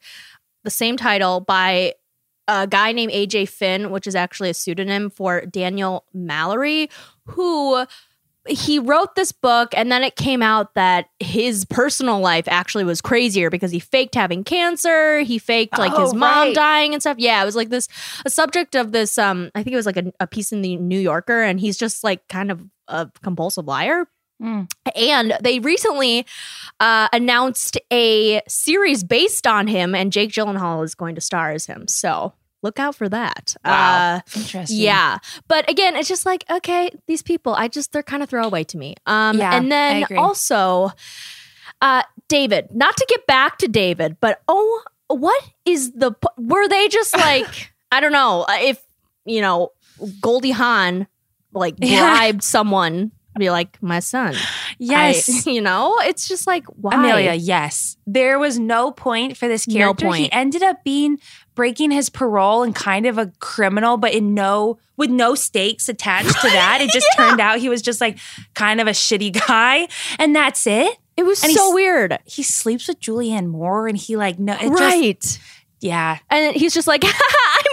the 0.63 0.71
same 0.71 0.97
title 0.97 1.39
by 1.41 1.93
a 2.47 2.65
guy 2.67 2.91
named 2.91 3.11
AJ 3.11 3.49
Finn, 3.49 3.91
which 3.91 4.07
is 4.07 4.15
actually 4.15 4.49
a 4.49 4.53
pseudonym 4.55 5.11
for 5.11 5.45
Daniel 5.45 6.05
Mallory, 6.13 6.89
who 7.25 7.85
he 8.47 8.79
wrote 8.79 9.13
this 9.15 9.31
book 9.31 9.69
and 9.75 9.91
then 9.91 10.03
it 10.03 10.15
came 10.15 10.41
out 10.41 10.73
that 10.73 11.07
his 11.19 11.63
personal 11.65 12.19
life 12.19 12.45
actually 12.47 12.83
was 12.83 12.99
crazier 13.01 13.49
because 13.51 13.69
he 13.71 13.79
faked 13.79 14.15
having 14.15 14.43
cancer 14.43 15.19
he 15.19 15.37
faked 15.37 15.77
like 15.77 15.91
his 15.95 16.11
Oh, 16.11 16.17
mom 16.17 16.47
right. 16.47 16.55
dying 16.55 16.93
and 16.93 17.01
stuff 17.03 17.17
yeah 17.19 17.41
it 17.41 17.45
was 17.45 17.55
like 17.55 17.69
this 17.69 17.87
a 18.25 18.29
subject 18.31 18.75
of 18.75 18.91
this 18.91 19.17
um 19.19 19.51
i 19.53 19.61
think 19.61 19.73
it 19.73 19.77
was 19.77 19.85
like 19.85 19.97
a, 19.97 20.11
a 20.19 20.25
piece 20.25 20.51
in 20.51 20.61
the 20.63 20.75
new 20.77 20.99
yorker 20.99 21.43
and 21.43 21.59
he's 21.59 21.77
just 21.77 22.03
like 22.03 22.27
kind 22.29 22.49
of 22.51 22.63
a 22.87 23.09
compulsive 23.21 23.65
liar 23.67 24.05
Mm. 24.41 24.67
and 24.95 25.37
they 25.43 25.59
recently 25.59 26.25
uh, 26.79 27.07
announced 27.13 27.77
a 27.93 28.41
series 28.47 29.03
based 29.03 29.45
on 29.45 29.67
him, 29.67 29.93
and 29.93 30.11
Jake 30.11 30.31
Gyllenhaal 30.31 30.83
is 30.83 30.95
going 30.95 31.13
to 31.13 31.21
star 31.21 31.51
as 31.51 31.67
him. 31.67 31.87
So 31.87 32.33
look 32.61 32.79
out 32.79 32.95
for 32.95 33.09
that. 33.09 33.55
Wow. 33.65 34.15
Uh, 34.17 34.19
Interesting. 34.35 34.77
yeah. 34.79 35.17
But 35.47 35.69
again, 35.69 35.95
it's 35.95 36.07
just 36.09 36.25
like, 36.25 36.43
okay, 36.49 36.91
these 37.07 37.21
people, 37.21 37.53
I 37.55 37.67
just, 37.67 37.91
they're 37.91 38.03
kind 38.03 38.21
of 38.23 38.29
throwaway 38.29 38.63
to 38.65 38.77
me. 38.77 38.95
Um, 39.05 39.37
Yeah, 39.37 39.55
and 39.55 39.65
I 39.65 39.69
then 39.69 40.03
agree. 40.03 40.17
also, 40.17 40.91
uh, 41.81 42.03
David, 42.27 42.67
not 42.73 42.95
to 42.97 43.05
get 43.09 43.25
back 43.27 43.57
to 43.59 43.67
David, 43.67 44.17
but 44.19 44.41
oh, 44.47 44.83
what 45.07 45.43
is 45.65 45.91
the, 45.93 46.13
were 46.37 46.67
they 46.67 46.87
just 46.87 47.15
like, 47.17 47.71
I 47.91 47.99
don't 47.99 48.11
know, 48.13 48.43
uh, 48.47 48.57
if, 48.61 48.81
you 49.25 49.41
know, 49.41 49.69
Goldie 50.21 50.51
Hawn 50.51 51.07
like 51.53 51.75
Yeah. 51.79 52.01
bribed 52.15 52.43
someone, 52.43 53.11
be 53.37 53.49
like, 53.49 53.81
my 53.81 53.99
son. 53.99 54.35
Yes. 54.77 55.47
I- 55.47 55.49
you 55.51 55.61
know, 55.61 55.95
it's 56.01 56.27
just 56.27 56.47
like, 56.47 56.65
why? 56.67 56.93
Amelia, 56.95 57.33
yes. 57.33 57.97
There 58.05 58.39
was 58.39 58.59
no 58.59 58.91
point 58.91 59.37
for 59.37 59.47
this 59.47 59.67
No 59.67 59.93
character. 59.93 60.11
He 60.13 60.31
ended 60.31 60.63
up 60.63 60.83
being 60.83 61.17
breaking 61.55 61.91
his 61.91 62.09
parole 62.09 62.63
and 62.63 62.73
kind 62.73 63.05
of 63.05 63.17
a 63.17 63.31
criminal, 63.39 63.97
but 63.97 64.13
in 64.13 64.33
no 64.33 64.77
with 64.97 65.09
no 65.09 65.35
stakes 65.35 65.89
attached 65.89 66.39
to 66.41 66.47
that. 66.47 66.79
It 66.81 66.91
just 66.91 67.07
turned 67.17 67.39
out 67.39 67.59
he 67.59 67.69
was 67.69 67.81
just 67.81 67.99
like 68.01 68.17
kind 68.53 68.79
of 68.79 68.87
a 68.87 68.91
shitty 68.91 69.45
guy. 69.47 69.87
And 70.19 70.35
that's 70.35 70.65
it. 70.67 70.97
It 71.17 71.23
was 71.23 71.43
And 71.43 71.51
so 71.51 71.73
weird. 71.73 72.17
He 72.25 72.43
sleeps 72.43 72.87
with 72.87 72.99
Julianne 72.99 73.47
Moore 73.47 73.87
and 73.87 73.97
he 73.97 74.15
like 74.15 74.39
no 74.39 74.53
it 74.53 74.69
just 74.69 74.81
right. 74.81 75.39
yeah. 75.81 76.19
and 76.29 76.55
he's 76.55 76.73
just 76.73 76.87
like, 76.87 77.03
I'm 77.05 77.11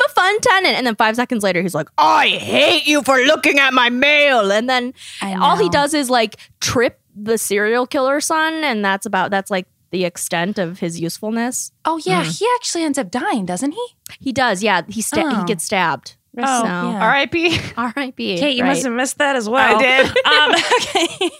a 0.07 0.13
fun 0.13 0.41
tenant. 0.41 0.77
And 0.77 0.87
then 0.87 0.97
five 0.97 1.17
seconds 1.17 1.43
later, 1.43 1.63
he's 1.63 1.75
like, 1.75 1.89
I 1.97 2.29
hate 2.29 2.87
you 2.87 3.03
for 3.03 3.19
looking 3.19 3.59
at 3.59 3.73
my 3.73 3.91
mail. 3.91 4.51
And 4.51 4.69
then 4.69 4.93
all 5.23 5.57
he 5.57 5.69
does 5.69 5.95
is 5.95 6.11
like 6.11 6.37
trip 6.61 7.01
the 7.15 7.39
serial 7.39 7.87
killer 7.87 8.21
son. 8.21 8.65
And 8.65 8.85
that's 8.85 9.07
about, 9.07 9.31
that's 9.31 9.51
like 9.51 9.67
the 9.91 10.05
extent 10.05 10.59
of 10.59 10.81
his 10.81 11.01
usefulness. 11.01 11.73
Oh 11.85 11.99
yeah, 12.05 12.23
he 12.25 12.47
actually 12.57 12.85
ends 12.85 12.99
up 12.99 13.11
dying, 13.11 13.47
doesn't 13.47 13.73
he? 13.73 13.87
He 14.21 14.33
does. 14.33 14.63
Yeah. 14.63 14.83
He, 14.89 15.03
sta- 15.03 15.23
Oh. 15.25 15.41
he 15.41 15.45
gets 15.45 15.65
stabbed. 15.65 16.17
Oh, 16.41 16.61
So, 16.63 16.67
yeah. 16.67 17.03
R.I.p. 17.05 17.59
R.I.P. 17.77 18.37
Kate, 18.39 18.57
you 18.57 18.63
right. 18.63 18.69
must 18.69 18.85
have 18.85 18.93
missed 18.93 19.19
that 19.19 19.35
as 19.35 19.49
well. 19.49 19.77
I 19.77 19.81
did. 20.05 20.07
um, 20.27 20.55
okay. 20.79 21.31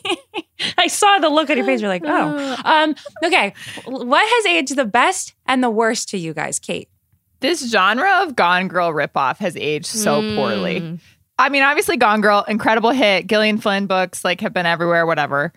I 0.79 0.87
saw 0.89 1.19
the 1.21 1.29
look 1.29 1.51
on 1.51 1.57
your 1.57 1.67
face. 1.67 1.81
You're 1.81 1.91
like, 1.91 2.03
oh. 2.05 2.57
Um, 2.65 2.95
okay. 3.25 3.55
What 3.85 4.27
has 4.29 4.47
aged 4.47 4.75
the 4.77 4.85
best 4.87 5.35
and 5.47 5.63
the 5.63 5.71
worst 5.71 6.09
to 6.11 6.19
you 6.19 6.35
guys, 6.35 6.59
Kate? 6.59 6.89
This 7.41 7.71
genre 7.71 8.23
of 8.25 8.35
Gone 8.35 8.67
Girl 8.67 8.93
ripoff 8.93 9.37
has 9.39 9.57
aged 9.57 9.87
so 9.87 10.21
poorly. 10.35 10.81
Mm. 10.81 11.01
I 11.39 11.51
mean, 11.51 11.63
obviously, 11.63 11.97
Gone 11.97 12.21
Girl, 12.21 12.45
incredible 12.49 12.91
hit. 12.91 13.29
Gillian 13.29 13.59
Flynn 13.59 13.87
books 13.87 14.25
like 14.25 14.41
have 14.41 14.53
been 14.53 14.67
everywhere, 14.67 15.07
whatever. 15.07 15.53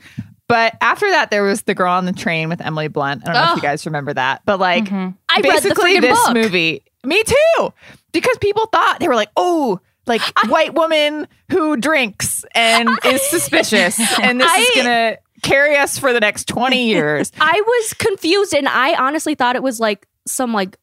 But 0.52 0.76
after 0.82 1.10
that, 1.10 1.32
there 1.32 1.44
was 1.44 1.62
The 1.62 1.74
Girl 1.74 1.94
on 1.94 2.04
the 2.04 2.12
Train 2.12 2.50
with 2.50 2.60
Emily 2.60 2.90
Blunt. 2.90 3.22
I 3.24 3.32
don't 3.32 3.42
know 3.42 3.52
if 3.52 3.56
you 3.56 3.62
guys 3.62 3.86
remember 3.86 4.14
that, 4.14 4.42
but 4.46 4.60
like 4.60 4.84
mm-hmm. 4.84 5.12
I 5.30 5.36
read 5.36 5.44
the 5.44 5.70
basically 5.70 6.02
this 6.02 6.20
book. 6.26 6.34
movie. 6.34 6.84
Me 7.06 7.24
too, 7.24 7.74
because 8.12 8.38
people 8.40 8.66
thought 8.66 8.98
they 9.00 9.08
were 9.08 9.16
like, 9.16 9.30
oh, 9.38 9.80
like 10.08 10.22
white 10.50 10.74
woman 10.74 11.30
who 11.50 11.78
drinks 11.78 12.44
and 12.54 12.90
is 13.06 13.22
suspicious, 13.30 13.98
and 14.20 14.42
this 14.42 14.52
is 14.54 14.76
gonna 14.76 15.20
carry 15.42 15.78
us 15.78 15.98
for 15.98 16.12
the 16.12 16.20
next 16.20 16.50
twenty 16.50 16.86
years. 16.90 17.32
I 17.40 17.62
was 17.66 17.94
confused 17.94 18.54
and 18.54 18.68
I 18.68 18.96
honestly 18.96 19.36
thought 19.36 19.56
it 19.56 19.64
was 19.64 19.80
like 19.80 20.06
some 20.28 20.52
like 20.52 20.78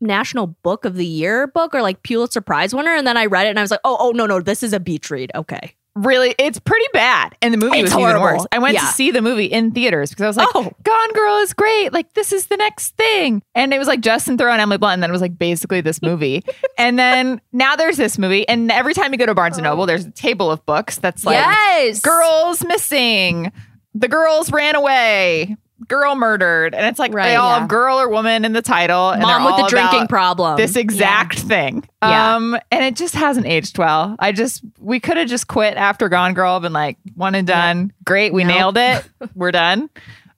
National 0.00 0.48
Book 0.48 0.84
of 0.84 0.96
the 0.96 1.06
Year 1.06 1.46
book 1.46 1.72
or 1.72 1.82
like 1.82 2.02
Pulitzer 2.02 2.40
Prize 2.40 2.74
winner. 2.74 2.96
And 2.96 3.06
then 3.06 3.16
I 3.16 3.26
read 3.26 3.46
it 3.46 3.50
and 3.50 3.60
I 3.60 3.62
was 3.62 3.70
like, 3.70 3.80
oh, 3.84 3.96
oh, 4.00 4.10
no, 4.10 4.26
no, 4.26 4.40
this 4.40 4.62
is 4.62 4.72
a 4.72 4.80
beach 4.80 5.10
read. 5.10 5.30
Okay. 5.34 5.74
Really 5.96 6.34
it's 6.38 6.58
pretty 6.60 6.86
bad. 6.92 7.36
And 7.42 7.52
the 7.52 7.58
movie 7.58 7.78
It's 7.78 7.84
was 7.86 7.92
even 7.92 8.16
horrible. 8.16 8.38
worse 8.38 8.46
i 8.52 8.58
went 8.58 8.74
Yeah. 8.74 8.80
to 8.80 8.86
see 8.86 9.10
the 9.10 9.20
movie 9.22 9.46
in 9.46 9.72
theaters 9.72 10.10
because 10.10 10.22
i 10.22 10.26
was 10.28 10.36
like 10.36 10.48
Oh. 10.54 10.70
gone 10.84 11.12
girl 11.12 11.38
is 11.38 11.52
great. 11.52 11.92
Like 11.92 12.14
this 12.14 12.32
is 12.32 12.46
the 12.46 12.56
next 12.56 12.96
thing. 12.96 13.42
And 13.54 13.74
it 13.74 13.78
was 13.78 13.88
like 13.88 14.00
justin 14.00 14.36
Theroux 14.38 14.52
and 14.52 14.60
emily 14.60 14.78
blunt. 14.78 14.94
And 14.94 15.02
then 15.02 15.10
it 15.10 15.12
was 15.12 15.20
like 15.22 15.38
basically 15.38 15.80
this 15.80 16.00
movie. 16.02 16.44
And 16.78 16.96
then 16.96 17.40
now 17.52 17.74
there's 17.74 17.96
this 17.96 18.18
movie. 18.18 18.46
And 18.48 18.70
every 18.70 18.94
time 18.94 19.12
you 19.12 19.18
go 19.18 19.26
to 19.26 19.34
barnes 19.34 19.56
and 19.56 19.64
noble 19.64 19.82
oh. 19.82 19.86
there's 19.86 20.04
a 20.04 20.10
table 20.12 20.48
of 20.50 20.64
books 20.64 20.98
that's 20.98 21.24
like 21.24 21.34
yes. 21.34 22.00
girls 22.00 22.64
missing. 22.64 23.50
The 23.94 24.06
girls 24.06 24.52
ran 24.52 24.76
away 24.76 25.56
girl 25.88 26.14
murdered 26.14 26.74
and 26.74 26.86
it's 26.86 26.98
like 26.98 27.12
Right, 27.12 27.30
they 27.30 27.36
all 27.36 27.50
yeah. 27.52 27.60
have 27.60 27.68
girl 27.68 27.98
or 27.98 28.08
woman 28.08 28.44
in 28.44 28.52
the 28.52 28.62
title 28.62 29.10
and 29.10 29.22
Mom 29.22 29.42
they're 29.42 29.52
with 29.52 29.64
the 29.64 29.68
drinking 29.68 30.06
problem. 30.08 30.56
this 30.56 30.76
exact 30.76 31.38
thing. 31.40 31.88
Yeah. 32.02 32.36
Um, 32.36 32.56
and 32.70 32.84
it 32.84 32.94
just 32.96 33.14
hasn't 33.14 33.46
aged 33.46 33.78
well. 33.78 34.14
I 34.18 34.32
just 34.32 34.62
we 34.78 35.00
could 35.00 35.16
have 35.16 35.28
just 35.28 35.48
quit 35.48 35.76
after 35.76 36.08
Gone 36.08 36.34
Girl, 36.34 36.60
been 36.60 36.72
like 36.72 36.96
one 37.16 37.34
and 37.34 37.46
done. 37.46 37.92
Great, 38.04 38.32
we 38.32 38.44
Nope. 38.44 38.54
nailed 38.56 38.78
it. 38.78 39.08
We're 39.34 39.50
done. 39.52 39.90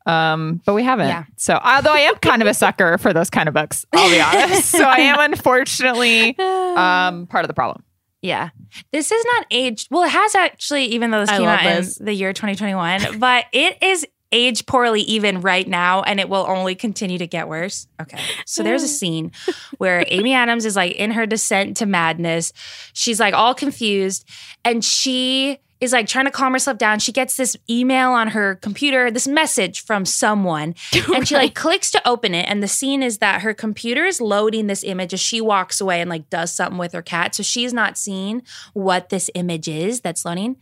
Um, 0.06 0.62
but 0.64 0.74
we 0.74 0.82
haven't. 0.82 1.08
Yeah. 1.08 1.24
So 1.36 1.60
although 1.62 1.92
I 1.92 2.00
am 2.00 2.14
kind 2.16 2.40
of 2.42 2.48
a 2.48 2.54
sucker 2.54 2.96
for 2.98 3.12
those 3.12 3.28
kind 3.30 3.48
of 3.48 3.54
books, 3.54 3.84
I'll 3.92 4.10
be 4.10 4.20
honest. 4.20 4.70
So 4.70 4.82
I 4.82 4.96
am 5.00 5.20
unfortunately 5.20 6.38
um 6.38 7.26
part 7.26 7.44
of 7.44 7.48
the 7.48 7.54
problem. 7.54 7.84
Yeah. 8.22 8.50
This 8.92 9.10
is 9.12 9.24
not 9.34 9.46
aged. 9.50 9.88
Well, 9.90 10.02
it 10.04 10.10
has 10.10 10.34
actually, 10.34 10.84
even 10.86 11.10
though 11.10 11.20
this 11.20 11.30
I 11.30 11.38
came 11.38 11.48
out 11.48 11.62
this. 11.62 11.98
in 11.98 12.04
the 12.06 12.12
year 12.12 12.32
2021, 12.32 13.18
but 13.18 13.46
it 13.52 13.82
is 13.82 14.06
aged 14.32 14.66
poorly 14.66 15.02
even 15.02 15.40
right 15.40 15.66
now, 15.66 16.02
and 16.02 16.20
it 16.20 16.28
will 16.28 16.46
only 16.48 16.74
continue 16.74 17.18
to 17.18 17.26
get 17.26 17.48
worse. 17.48 17.86
Okay. 18.00 18.20
So 18.46 18.62
there's 18.62 18.82
a 18.82 18.88
scene 19.00 19.32
where 19.78 20.04
Amy 20.08 20.34
Adams 20.34 20.64
is 20.64 20.76
like 20.76 20.92
in 20.92 21.12
her 21.12 21.26
descent 21.26 21.76
to 21.78 21.86
madness. 21.86 22.52
She's 22.92 23.20
like 23.20 23.34
all 23.34 23.54
confused, 23.54 24.28
and 24.64 24.84
she 24.84 25.58
is 25.80 25.92
like 25.92 26.06
trying 26.06 26.26
to 26.26 26.30
calm 26.30 26.52
herself 26.52 26.76
down. 26.76 26.98
She 26.98 27.10
gets 27.12 27.36
this 27.36 27.56
email 27.68 28.10
on 28.10 28.28
her 28.28 28.56
computer, 28.56 29.10
this 29.10 29.26
message 29.26 29.84
from 29.84 30.04
someone, 30.04 30.74
and 31.14 31.26
she 31.26 31.34
like 31.34 31.54
clicks 31.54 31.90
to 31.92 32.08
open 32.08 32.34
it. 32.34 32.42
And 32.48 32.62
the 32.62 32.68
scene 32.68 33.02
is 33.02 33.18
that 33.18 33.42
her 33.42 33.54
computer 33.54 34.04
is 34.04 34.20
loading 34.20 34.66
this 34.66 34.84
image 34.84 35.14
as 35.14 35.20
she 35.20 35.40
walks 35.40 35.80
away 35.80 36.00
and 36.00 36.10
like 36.10 36.28
does 36.28 36.52
something 36.54 36.78
with 36.78 36.92
her 36.92 37.02
cat. 37.02 37.34
So 37.34 37.42
she's 37.42 37.72
not 37.72 37.96
seeing 37.96 38.42
what 38.74 39.08
this 39.08 39.30
image 39.34 39.68
is 39.68 40.00
that's 40.00 40.24
loading. 40.24 40.56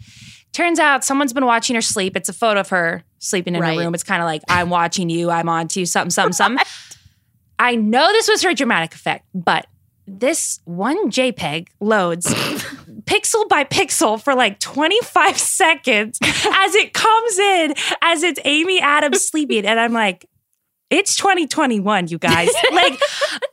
Turns 0.53 0.79
out 0.79 1.05
someone's 1.05 1.33
been 1.33 1.45
watching 1.47 1.75
her 1.75 1.83
sleep. 1.83 2.17
It's 2.17 2.29
a 2.29 2.33
photo 2.33 2.61
of 2.61 2.69
her 2.71 3.03
sleeping 3.19 3.55
in 3.55 3.61
Right. 3.61 3.75
her 3.77 3.81
room. 3.85 3.95
It's 3.95 4.05
kind 4.05 4.23
of 4.23 4.27
like, 4.27 4.43
I'm 4.49 4.71
watching 4.71 5.11
you, 5.11 5.31
I'm 5.31 5.49
on 5.49 5.69
to 5.69 5.81
you, 5.81 5.87
something, 5.87 6.11
something, 6.11 6.33
something. 6.33 6.65
I 7.59 7.75
know 7.75 8.07
this 8.13 8.29
was 8.29 8.43
her 8.45 8.55
dramatic 8.55 8.95
effect, 8.95 9.27
but 9.35 9.67
this 10.09 10.61
one 10.65 11.11
JPEG 11.11 11.69
loads 11.81 12.27
pixel 13.05 13.49
by 13.49 13.65
pixel 13.65 14.21
for 14.21 14.35
like 14.35 14.59
25 14.61 15.39
seconds 15.39 16.19
as 16.23 16.75
it 16.75 16.93
comes 16.93 17.39
in 17.39 17.75
as 18.03 18.23
it's 18.23 18.41
Amy 18.45 18.81
Adams 18.81 19.25
sleeping. 19.25 19.67
And 19.67 19.79
I'm 19.79 19.93
like, 19.93 20.27
it's 20.91 21.17
2021, 21.17 22.09
you 22.09 22.19
guys. 22.19 22.49
like, 22.73 22.99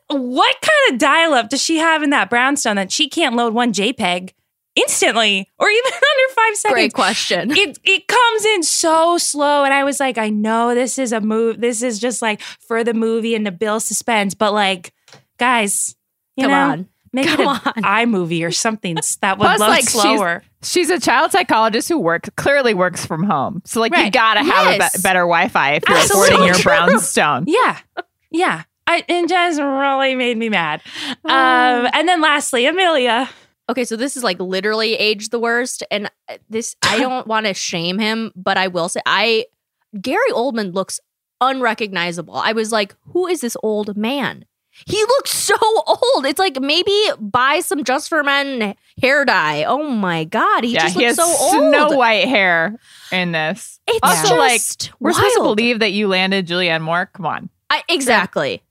what 0.08 0.56
kind 0.62 0.94
of 0.94 1.00
dial 1.00 1.34
up 1.34 1.50
does 1.50 1.62
she 1.62 1.78
have 1.78 2.02
in 2.04 2.12
that 2.12 2.30
brownstone 2.30 2.78
that 2.78 2.92
she 2.92 3.10
can't 3.10 3.36
load 3.36 3.54
one 3.54 3.74
JPEG 3.74 4.32
instantly 4.76 5.50
or 5.60 5.70
even 5.70 5.92
under 5.94 6.34
five 6.34 6.56
seconds? 6.56 6.76
Great 6.76 6.94
question. 6.94 7.52
it 7.52 7.78
it 7.84 8.08
comes 8.08 8.46
in 8.46 8.64
so 8.64 9.18
slow 9.18 9.64
and 9.64 9.74
i 9.74 9.86
was 9.86 10.02
like 10.02 10.18
i 10.18 10.30
know 10.30 10.76
this 10.76 11.00
is 11.00 11.14
a 11.14 11.22
move 11.22 11.62
this 11.62 11.82
is 11.82 11.98
just 11.98 12.22
like 12.22 12.42
for 12.42 12.84
the 12.84 12.94
movie 12.94 13.36
and 13.36 13.46
to 13.46 13.52
build 13.54 13.82
suspense 13.82 14.34
but 14.34 14.52
like 14.52 14.94
guys 15.38 15.96
you 16.36 16.44
Come 16.44 16.52
know 16.52 16.72
on. 16.72 16.90
make 17.14 17.28
Come 17.28 17.42
it 17.42 17.48
on. 17.48 17.58
iMovie 17.84 18.46
or 18.46 18.52
something 18.52 18.96
that 19.22 19.38
would 19.38 19.46
Plus, 19.46 19.60
load 19.60 19.68
like, 19.70 19.84
slower 19.86 20.44
She's 20.64 20.90
a 20.90 21.00
child 21.00 21.32
psychologist 21.32 21.88
who 21.90 22.00
works 22.00 22.30
clearly 22.38 22.74
works 22.74 23.06
from 23.06 23.24
home. 23.24 23.62
So 23.66 23.80
like 23.80 23.96
you 23.96 24.10
gotta 24.10 24.44
have 24.44 24.68
a 24.76 24.78
be- 24.80 25.02
better 25.02 25.20
Wi-Fi 25.22 25.74
if 25.74 25.84
you're 25.88 25.98
Absolutely 25.98 26.28
affording 26.36 26.48
your 26.56 26.64
brownstone. 26.64 27.46
yeah 27.48 27.80
yeah 28.32 28.64
I, 28.88 29.04
it 29.08 29.30
just 29.30 29.60
really 29.60 30.16
made 30.16 30.38
me 30.38 30.50
mad 30.50 30.82
Oh. 31.24 31.30
um 31.30 31.88
and 31.94 32.08
then 32.08 32.22
lastly 32.22 32.66
amelia 32.66 33.30
Okay, 33.68 33.84
so 33.84 33.96
this 33.96 34.16
is 34.16 34.24
like 34.24 34.40
literally 34.40 34.94
age 34.94 35.30
the 35.30 35.40
worst, 35.40 35.82
and 35.90 36.06
uh, 36.30 36.38
this 36.52 36.76
I 36.84 37.00
don't 37.06 37.26
want 37.26 37.48
to 37.48 37.56
shame 37.56 37.98
him, 37.98 38.32
but 38.36 38.60
I 38.60 38.68
will 38.68 38.90
say 38.90 39.00
I 39.08 39.46
Gary 40.00 40.30
Oldman 40.34 40.76
looks 40.76 41.00
unrecognizable. 41.42 42.36
I 42.36 42.52
was 42.52 42.72
like, 42.72 42.96
who 43.08 43.26
is 43.28 43.42
this 43.42 43.58
old 43.64 43.98
man? 43.98 44.46
He 44.86 44.98
looks 44.98 45.32
so 45.32 45.56
old. 45.88 46.26
It's 46.26 46.40
like 46.40 46.60
maybe 46.60 46.94
buy 47.20 47.62
some 47.62 47.84
just 47.84 48.10
for 48.10 48.24
men 48.24 48.76
hair 49.02 49.24
dye. 49.26 49.64
Oh 49.64 49.84
my 49.90 50.26
god, 50.26 50.64
he 50.64 50.74
yeah, 50.74 50.82
just 50.82 50.96
he 50.96 51.06
looks 51.06 51.18
has 51.18 51.38
so 51.38 51.44
old. 51.44 51.74
Snow 51.74 51.98
White 51.98 52.28
hair 52.28 52.78
in 53.12 53.32
this. 53.32 53.80
It's 53.88 54.00
also, 54.04 54.36
like, 54.36 54.54
just 54.54 54.92
We're 55.00 55.14
supposed 55.14 55.36
to 55.36 55.44
believe 55.44 55.80
that 55.80 55.92
you 55.92 56.08
landed 56.08 56.48
Julianne 56.48 56.82
Moore. 56.82 57.10
Come 57.14 57.26
on. 57.26 57.50
I, 57.70 57.84
exactly. 57.88 58.62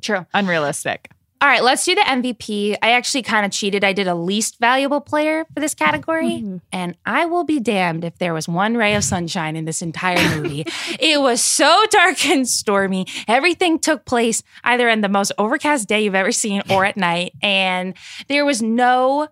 True. 0.00 0.26
Unrealistic. 0.32 1.10
All 1.42 1.48
right, 1.48 1.64
let's 1.64 1.86
do 1.86 1.94
the 1.94 2.02
MVP. 2.02 2.76
I 2.82 2.92
actually 2.92 3.22
kind 3.22 3.46
of 3.46 3.52
cheated. 3.52 3.82
I 3.82 3.94
did 3.94 4.06
a 4.06 4.14
least 4.14 4.58
valuable 4.60 5.00
player 5.00 5.46
for 5.54 5.60
this 5.60 5.74
category. 5.74 6.32
Mm-hmm. 6.32 6.56
And 6.70 6.98
I 7.06 7.24
will 7.24 7.44
be 7.44 7.58
damned 7.58 8.04
if 8.04 8.18
there 8.18 8.34
was 8.34 8.46
one 8.46 8.76
ray 8.76 8.94
of 8.94 9.04
sunshine 9.04 9.56
in 9.56 9.64
this 9.64 9.80
entire 9.80 10.36
movie. 10.36 10.66
it 11.00 11.18
was 11.18 11.42
so 11.42 11.82
dark 11.90 12.26
and 12.26 12.46
stormy. 12.46 13.06
Everything 13.26 13.78
took 13.78 14.04
place 14.04 14.42
either 14.64 14.86
in 14.90 15.00
the 15.00 15.08
most 15.08 15.32
overcast 15.38 15.88
day 15.88 16.02
you've 16.02 16.14
ever 16.14 16.30
seen 16.30 16.60
or 16.68 16.84
at 16.84 16.98
night. 16.98 17.32
And 17.42 17.94
there 18.28 18.44
was 18.44 18.60
no 18.60 19.28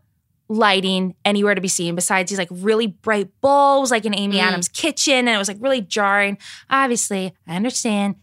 lighting 0.49 1.15
anywhere 1.27 1.55
to 1.55 1.61
be 1.61 1.69
seen 1.69 1.95
besides 1.95 2.31
these 2.31 2.39
like 2.39 2.49
really 2.51 2.87
bright 2.87 3.29
bulbs, 3.43 3.91
like 3.91 4.07
in 4.07 4.15
Amy 4.15 4.37
mm. 4.37 4.43
Adams' 4.43 4.69
kitchen. 4.69 5.29
And 5.29 5.29
it 5.29 5.37
was 5.39 5.49
like 5.49 5.59
really 5.61 5.83
jarring. 5.83 6.39
Obviously, 6.71 7.35
I 7.47 7.55
understand 7.55 8.17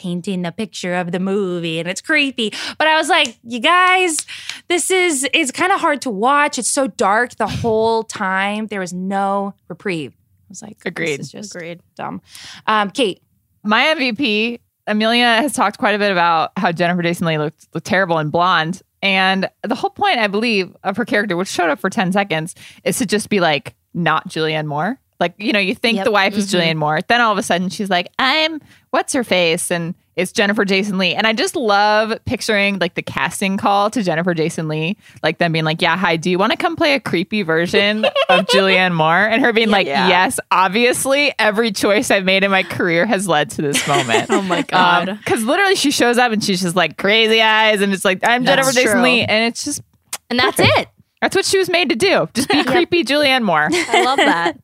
painting 0.00 0.40
the 0.40 0.50
picture 0.50 0.94
of 0.94 1.12
the 1.12 1.20
movie 1.20 1.78
and 1.78 1.86
it's 1.86 2.00
creepy. 2.00 2.52
But 2.78 2.86
I 2.88 2.96
was 2.96 3.10
like, 3.10 3.38
you 3.44 3.60
guys, 3.60 4.24
this 4.68 4.90
is 4.90 5.28
it's 5.34 5.50
kind 5.52 5.72
of 5.72 5.80
hard 5.80 6.00
to 6.02 6.10
watch. 6.10 6.58
It's 6.58 6.70
so 6.70 6.86
dark 6.86 7.36
the 7.36 7.46
whole 7.46 8.02
time. 8.02 8.66
There 8.68 8.80
was 8.80 8.94
no 8.94 9.52
reprieve. 9.68 10.12
I 10.12 10.48
was 10.48 10.62
like, 10.62 10.78
Agreed. 10.86 11.22
Just 11.22 11.54
Agreed. 11.54 11.80
dumb. 11.96 12.22
Um, 12.66 12.90
Kate, 12.90 13.22
My 13.62 13.94
MVP, 13.94 14.60
Amelia 14.86 15.24
has 15.42 15.52
talked 15.52 15.76
quite 15.78 15.94
a 15.94 15.98
bit 15.98 16.10
about 16.10 16.52
how 16.56 16.72
Jennifer 16.72 17.02
Jason 17.02 17.26
Leigh 17.26 17.36
looked, 17.38 17.68
looked 17.74 17.86
terrible 17.86 18.16
and 18.16 18.32
blonde. 18.32 18.80
And 19.02 19.50
the 19.62 19.74
whole 19.74 19.90
point, 19.90 20.18
I 20.18 20.28
believe, 20.28 20.74
of 20.82 20.96
her 20.96 21.04
character, 21.04 21.36
which 21.36 21.48
showed 21.48 21.68
up 21.70 21.78
for 21.78 21.90
10 21.90 22.12
seconds, 22.12 22.54
is 22.84 22.96
to 22.98 23.06
just 23.06 23.28
be 23.28 23.38
like, 23.40 23.74
not 23.92 24.28
Julianne 24.28 24.66
Moore. 24.66 24.98
Like, 25.20 25.34
you 25.38 25.52
know, 25.52 25.58
you 25.58 25.74
think 25.74 25.96
Yep. 25.96 26.04
the 26.04 26.10
wife 26.10 26.36
is 26.36 26.50
mm-hmm. 26.50 26.60
Julianne 26.60 26.76
Moore. 26.76 27.00
Then 27.06 27.20
all 27.20 27.32
of 27.32 27.38
a 27.38 27.42
sudden 27.42 27.68
she's 27.68 27.90
like, 27.90 28.08
I'm 28.18 28.60
what's 28.90 29.12
her 29.12 29.22
face? 29.22 29.70
And 29.70 29.94
it's 30.16 30.32
Jennifer 30.32 30.64
Jason 30.64 30.98
Leigh. 30.98 31.14
And 31.14 31.26
I 31.26 31.32
just 31.32 31.56
love 31.56 32.12
picturing 32.24 32.78
like 32.78 32.94
the 32.94 33.02
casting 33.02 33.56
call 33.56 33.90
to 33.90 34.02
Jennifer 34.02 34.34
Jason 34.34 34.68
Leigh, 34.68 34.96
like 35.22 35.38
them 35.38 35.52
being 35.52 35.64
like, 35.64 35.80
Yeah, 35.80 35.96
hi, 35.96 36.16
do 36.16 36.30
you 36.30 36.38
want 36.38 36.52
to 36.52 36.58
come 36.58 36.76
play 36.76 36.94
a 36.94 37.00
creepy 37.00 37.42
version 37.42 38.04
of 38.04 38.12
Julianne 38.46 38.92
Moore? 38.92 39.16
And 39.16 39.42
her 39.42 39.52
being 39.52 39.70
like, 39.70 39.86
Yeah. 39.86 40.08
Yes, 40.08 40.40
obviously, 40.50 41.32
every 41.38 41.72
choice 41.72 42.10
I've 42.10 42.24
made 42.24 42.44
in 42.44 42.50
my 42.50 42.64
career 42.64 43.06
has 43.06 43.28
led 43.28 43.50
to 43.50 43.62
this 43.62 43.86
moment. 43.86 44.28
Oh 44.40 44.42
my 44.42 44.58
um, 44.60 44.64
god. 44.68 45.18
Because 45.18 45.42
literally, 45.44 45.74
she 45.74 45.90
shows 45.90 46.16
up 46.16 46.32
and 46.32 46.42
she's 46.42 46.62
just 46.62 46.76
like 46.76 46.96
crazy 46.96 47.42
eyes, 47.42 47.80
and 47.80 47.92
it's 47.92 48.04
like 48.04 48.20
I'm 48.22 48.44
That's 48.44 48.56
Jennifer 48.56 48.72
Jason 48.72 48.92
true. 48.92 49.02
Leigh, 49.02 49.24
and 49.24 49.44
it's 49.44 49.64
just 49.64 49.82
and 50.30 50.38
that's 50.38 50.58
it. 50.58 50.88
That's 51.20 51.36
what 51.36 51.44
she 51.44 51.58
was 51.58 51.68
made 51.70 51.88
to 51.90 51.96
do. 51.96 52.28
Just 52.34 52.48
be 52.48 52.64
creepy 52.72 53.04
Julianne 53.04 53.42
Moore. 53.44 53.68
I 53.72 54.04
love 54.04 54.18
that. 54.18 54.58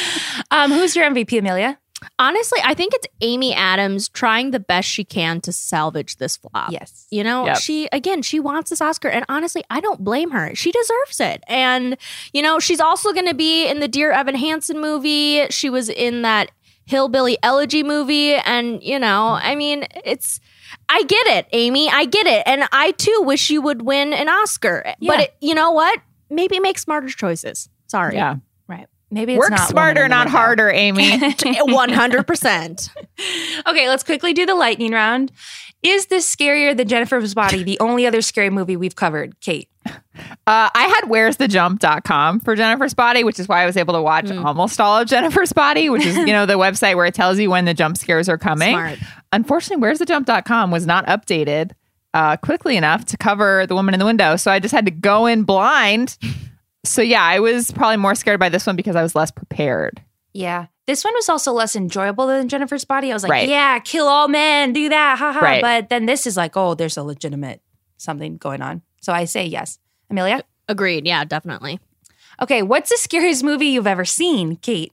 um, 0.50 0.70
who's 0.70 0.94
your 0.96 1.08
MVP, 1.08 1.38
Amelia? 1.38 1.78
Honestly, 2.18 2.58
I 2.64 2.72
think 2.72 2.94
it's 2.94 3.06
Amy 3.20 3.54
Adams 3.54 4.08
trying 4.08 4.52
the 4.52 4.60
best 4.60 4.88
she 4.88 5.04
can 5.04 5.40
to 5.42 5.52
salvage 5.52 6.16
this 6.16 6.38
flop. 6.38 6.72
Yes. 6.72 7.06
You 7.10 7.22
know, 7.22 7.44
Yep. 7.44 7.58
she 7.58 7.88
again, 7.92 8.22
she 8.22 8.40
wants 8.40 8.70
this 8.70 8.80
Oscar, 8.80 9.08
and 9.08 9.24
honestly, 9.28 9.62
I 9.68 9.80
don't 9.80 10.02
blame 10.02 10.30
her. 10.30 10.54
She 10.54 10.72
deserves 10.72 11.20
it. 11.20 11.44
And 11.46 11.98
you 12.32 12.40
know, 12.40 12.58
she's 12.58 12.80
also 12.80 13.12
going 13.12 13.26
to 13.28 13.34
be 13.34 13.68
in 13.68 13.80
the 13.80 13.88
Dear 13.88 14.12
Evan 14.12 14.34
Hansen 14.34 14.80
movie. 14.80 15.46
She 15.50 15.68
was 15.68 15.90
in 15.90 16.22
that 16.22 16.50
Hillbilly 16.86 17.36
Elegy 17.42 17.82
movie, 17.82 18.34
and 18.34 18.82
you 18.82 18.98
know, 18.98 19.38
I 19.40 19.54
mean, 19.54 19.84
it's. 20.04 20.40
I 20.88 21.02
get 21.04 21.26
it, 21.28 21.46
Amy. 21.52 21.88
I 21.90 22.04
get 22.04 22.26
it, 22.26 22.42
and 22.46 22.64
I 22.72 22.92
too 22.92 23.22
wish 23.24 23.50
you 23.50 23.60
would 23.62 23.82
win 23.82 24.12
an 24.12 24.28
Oscar. 24.28 24.94
Yeah. 24.98 25.12
But 25.12 25.20
it, 25.20 25.34
you 25.40 25.54
know 25.54 25.70
what? 25.72 26.00
Maybe 26.30 26.60
make 26.60 26.78
smarter 26.78 27.08
choices. 27.08 27.68
Sorry. 27.88 28.14
Yeah, 28.14 28.36
Right. 28.68 28.86
Maybe 29.10 29.32
it's 29.34 29.40
work 29.40 29.50
not 29.50 29.68
smarter, 29.68 30.02
Woman 30.02 30.04
in 30.04 30.10
the 30.10 30.24
not 30.24 30.28
harder, 30.28 30.70
Amy. 30.70 31.18
One 31.72 31.90
hundred 31.90 32.26
percent. 32.26 32.90
Okay, 33.66 33.88
let's 33.90 34.02
quickly 34.02 34.32
do 34.32 34.46
the 34.46 34.54
lightning 34.54 34.92
round. 34.92 35.30
Is 35.82 36.06
this 36.06 36.34
scarier 36.34 36.74
than 36.74 36.88
Jennifer's 36.88 37.34
Body, 37.34 37.62
the 37.62 37.78
only 37.80 38.06
other 38.06 38.22
scary 38.22 38.48
movie 38.48 38.76
we've 38.76 38.96
covered? 38.96 39.38
Kate. 39.40 39.68
Uh, 39.86 39.92
I 40.46 40.92
had 40.94 41.08
where's 41.08 41.36
the 41.36 41.46
jump.com 41.48 42.40
for 42.40 42.56
Jennifer's 42.56 42.94
Body, 42.94 43.22
which 43.24 43.38
is 43.38 43.46
why 43.48 43.62
I 43.62 43.66
was 43.66 43.76
able 43.76 43.94
to 43.94 44.02
watch 44.02 44.28
Hmm. 44.30 44.44
almost 44.44 44.80
all 44.80 44.98
of 44.98 45.08
Jennifer's 45.08 45.52
Body, 45.52 45.90
which 45.90 46.04
is, 46.06 46.16
you 46.16 46.26
know, 46.26 46.46
the 46.46 46.54
website 46.58 46.96
where 46.96 47.06
it 47.06 47.14
tells 47.14 47.38
you 47.38 47.50
when 47.50 47.64
the 47.66 47.74
jump 47.74 47.96
scares 47.98 48.28
are 48.28 48.38
coming. 48.38 48.72
Smart. 48.72 48.98
Unfortunately, 49.32 49.80
where's 49.80 49.98
the 49.98 50.06
jump.com 50.06 50.70
was 50.70 50.86
not 50.86 51.06
updated 51.06 51.72
uh, 52.14 52.36
quickly 52.36 52.76
enough 52.76 53.04
to 53.06 53.16
cover 53.16 53.66
the 53.66 53.74
woman 53.74 53.94
in 53.94 54.00
the 54.00 54.06
window. 54.06 54.36
So 54.36 54.50
I 54.50 54.58
just 54.58 54.72
had 54.72 54.84
to 54.86 54.90
go 54.90 55.26
in 55.26 55.44
blind. 55.44 56.16
So 56.82 57.02
yeah, 57.02 57.22
I 57.22 57.40
was 57.40 57.70
probably 57.72 57.98
more 57.98 58.14
scared 58.14 58.40
by 58.40 58.48
this 58.48 58.66
one 58.66 58.74
because 58.74 58.96
I 58.96 59.02
was 59.02 59.14
less 59.14 59.30
prepared. 59.30 60.00
Yeah. 60.32 60.68
This 60.86 61.04
one 61.04 61.12
was 61.12 61.28
also 61.28 61.52
less 61.52 61.76
enjoyable 61.76 62.26
than 62.26 62.48
Jennifer's 62.48 62.86
Body. 62.86 63.10
I 63.10 63.14
was 63.14 63.22
like, 63.22 63.30
Right. 63.30 63.48
yeah, 63.50 63.78
kill 63.80 64.06
all 64.08 64.28
men, 64.28 64.72
do 64.72 64.88
that, 64.88 65.18
haha. 65.18 65.40
Right. 65.40 65.60
But 65.60 65.90
then 65.90 66.06
this 66.06 66.26
is 66.26 66.38
like, 66.38 66.56
oh, 66.56 66.72
there's 66.74 66.96
a 66.96 67.02
legitimate 67.02 67.60
something 67.98 68.38
going 68.38 68.62
on. 68.62 68.80
So 69.02 69.12
I 69.12 69.26
say 69.26 69.44
yes. 69.44 69.78
Amelia? 70.08 70.42
Agreed. 70.68 71.06
Yeah, 71.06 71.22
definitely. 71.24 71.80
Okay, 72.40 72.62
what's 72.62 72.88
the 72.88 72.96
scariest 72.96 73.44
movie 73.44 73.66
you've 73.66 73.86
ever 73.86 74.06
seen, 74.06 74.56
Kate? 74.56 74.90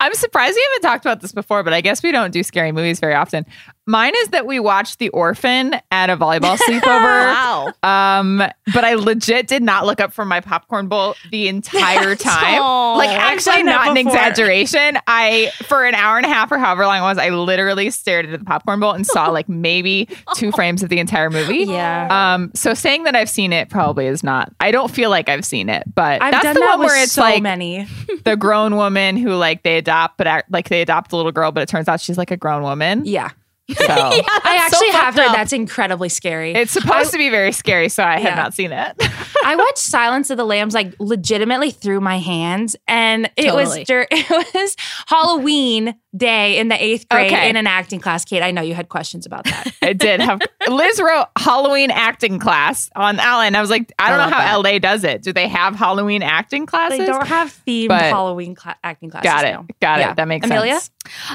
I'm 0.00 0.14
surprised 0.14 0.54
we 0.54 0.66
haven't 0.72 0.88
talked 0.88 1.04
about 1.04 1.20
this 1.20 1.32
before, 1.32 1.62
but 1.62 1.72
I 1.72 1.80
guess 1.80 2.02
we 2.02 2.12
don't 2.12 2.30
do 2.30 2.42
scary 2.42 2.72
movies 2.72 3.00
very 3.00 3.14
often. 3.14 3.46
Mine 3.88 4.12
is 4.18 4.28
that 4.28 4.44
we 4.44 4.60
watched 4.60 4.98
The 4.98 5.08
Orphan 5.08 5.74
at 5.90 6.10
a 6.10 6.16
volleyball 6.16 6.58
sleepover. 6.68 6.82
Wow. 6.82 7.72
Um, 7.82 8.36
but 8.74 8.84
I 8.84 8.94
legit 8.96 9.46
did 9.46 9.62
not 9.62 9.86
look 9.86 9.98
up 9.98 10.12
from 10.12 10.28
my 10.28 10.40
popcorn 10.40 10.88
bowl 10.88 11.14
the 11.30 11.48
entire 11.48 12.14
time. 12.14 12.60
Aw. 12.60 12.96
like 12.98 13.08
actually 13.08 13.62
not 13.62 13.88
an 13.88 13.96
exaggeration. 13.96 14.98
I 15.06 15.50
for 15.62 15.86
an 15.86 15.94
hour 15.94 16.18
and 16.18 16.26
a 16.26 16.28
half 16.28 16.52
or 16.52 16.58
however 16.58 16.84
long 16.84 16.98
it 16.98 17.02
was, 17.02 17.16
I 17.16 17.30
literally 17.30 17.88
stared 17.88 18.26
at 18.26 18.38
the 18.38 18.44
popcorn 18.44 18.78
bowl 18.78 18.92
and 18.92 19.06
saw 19.06 19.30
like 19.30 19.48
maybe 19.48 20.06
two 20.34 20.52
frames 20.52 20.82
of 20.82 20.90
the 20.90 20.98
entire 20.98 21.30
movie. 21.30 21.64
Yeah. 21.64 22.34
Um, 22.34 22.50
so 22.54 22.74
saying 22.74 23.04
that 23.04 23.16
I've 23.16 23.30
seen 23.30 23.54
it 23.54 23.70
probably 23.70 24.06
is 24.06 24.22
not. 24.22 24.52
I 24.60 24.70
don't 24.70 24.90
feel 24.90 25.08
like 25.08 25.30
I've 25.30 25.46
seen 25.46 25.70
it, 25.70 25.84
but 25.94 26.20
I've 26.20 26.32
that's 26.32 26.48
the 26.48 26.60
that 26.60 26.78
one 26.78 26.86
where 26.86 27.02
it's 27.02 27.12
so 27.12 27.22
like 27.22 27.42
many. 27.42 27.86
the 28.24 28.36
grown 28.36 28.76
woman 28.76 29.16
who 29.16 29.30
like 29.30 29.62
they 29.62 29.78
adopt, 29.78 30.18
but 30.18 30.26
act, 30.26 30.50
like 30.50 30.68
they 30.68 30.82
adopt 30.82 31.12
a 31.12 31.16
little 31.16 31.32
girl, 31.32 31.52
but 31.52 31.62
it 31.62 31.70
turns 31.70 31.88
out 31.88 32.02
she's 32.02 32.18
like 32.18 32.30
a 32.30 32.36
grown 32.36 32.62
woman. 32.62 33.06
Yeah. 33.06 33.30
So 33.78 33.84
I 33.86 34.58
actually 34.64 34.88
have 34.90 35.14
fucked 35.14 35.18
heard 35.18 35.26
up. 35.28 35.36
that's 35.36 35.52
incredibly 35.52 36.08
scary. 36.08 36.54
it's 36.54 36.72
supposed 36.72 37.10
to 37.12 37.18
be 37.18 37.28
very 37.28 37.52
scary. 37.52 37.88
So 37.88 38.02
I 38.02 38.14
Yeah. 38.18 38.28
have 38.30 38.36
not 38.36 38.54
seen 38.54 38.72
it. 38.72 38.96
I 39.44 39.56
watched 39.56 39.78
Silence 39.78 40.30
of 40.30 40.36
the 40.36 40.44
Lambs 40.44 40.74
like 40.74 40.94
legitimately 40.98 41.70
through 41.70 42.00
my 42.00 42.18
hands, 42.18 42.76
and 42.86 43.30
it 43.36 43.52
was 43.54 43.68
Totally. 43.68 43.84
dur- 43.84 44.06
it 44.10 44.54
was 44.54 44.76
Halloween 45.06 45.94
day 46.16 46.58
in 46.58 46.68
the 46.68 46.82
eighth 46.82 47.08
grade 47.08 47.32
Okay. 47.32 47.48
in 47.50 47.56
an 47.56 47.66
acting 47.66 48.00
class. 48.00 48.24
Kate, 48.24 48.42
I 48.42 48.50
know 48.50 48.62
you 48.62 48.74
had 48.74 48.88
questions 48.88 49.26
about 49.26 49.44
that. 49.44 49.72
I 49.82 49.92
did 49.92 50.20
have 50.20 50.40
Liz 50.68 51.00
wrote 51.00 51.26
Halloween 51.36 51.90
acting 51.90 52.38
class 52.38 52.90
on 52.96 53.20
Ellen. 53.20 53.54
I 53.54 53.60
was 53.60 53.70
like, 53.70 53.92
I 53.98 54.08
don't 54.10 54.20
I 54.20 54.24
know 54.24 54.30
love 54.36 54.42
how 54.42 54.62
LA 54.62 54.78
does 54.78 55.04
it. 55.04 55.22
Do 55.22 55.32
they 55.32 55.48
have 55.48 55.74
Halloween 55.76 56.22
acting 56.22 56.66
classes? 56.66 56.98
they 56.98 57.06
don't 57.06 57.26
have 57.26 57.48
themed 57.66 57.88
But- 57.88 58.02
Halloween 58.02 58.54
cla- 58.54 58.76
acting 58.82 59.10
classes. 59.10 59.30
Got 59.30 59.44
it. 59.44 59.52
now. 59.52 59.66
Got 59.80 60.00
Yeah. 60.00 60.10
it. 60.12 60.16
That 60.16 60.28
makes 60.28 60.46
Amelia? 60.46 60.72
sense. 60.74 60.90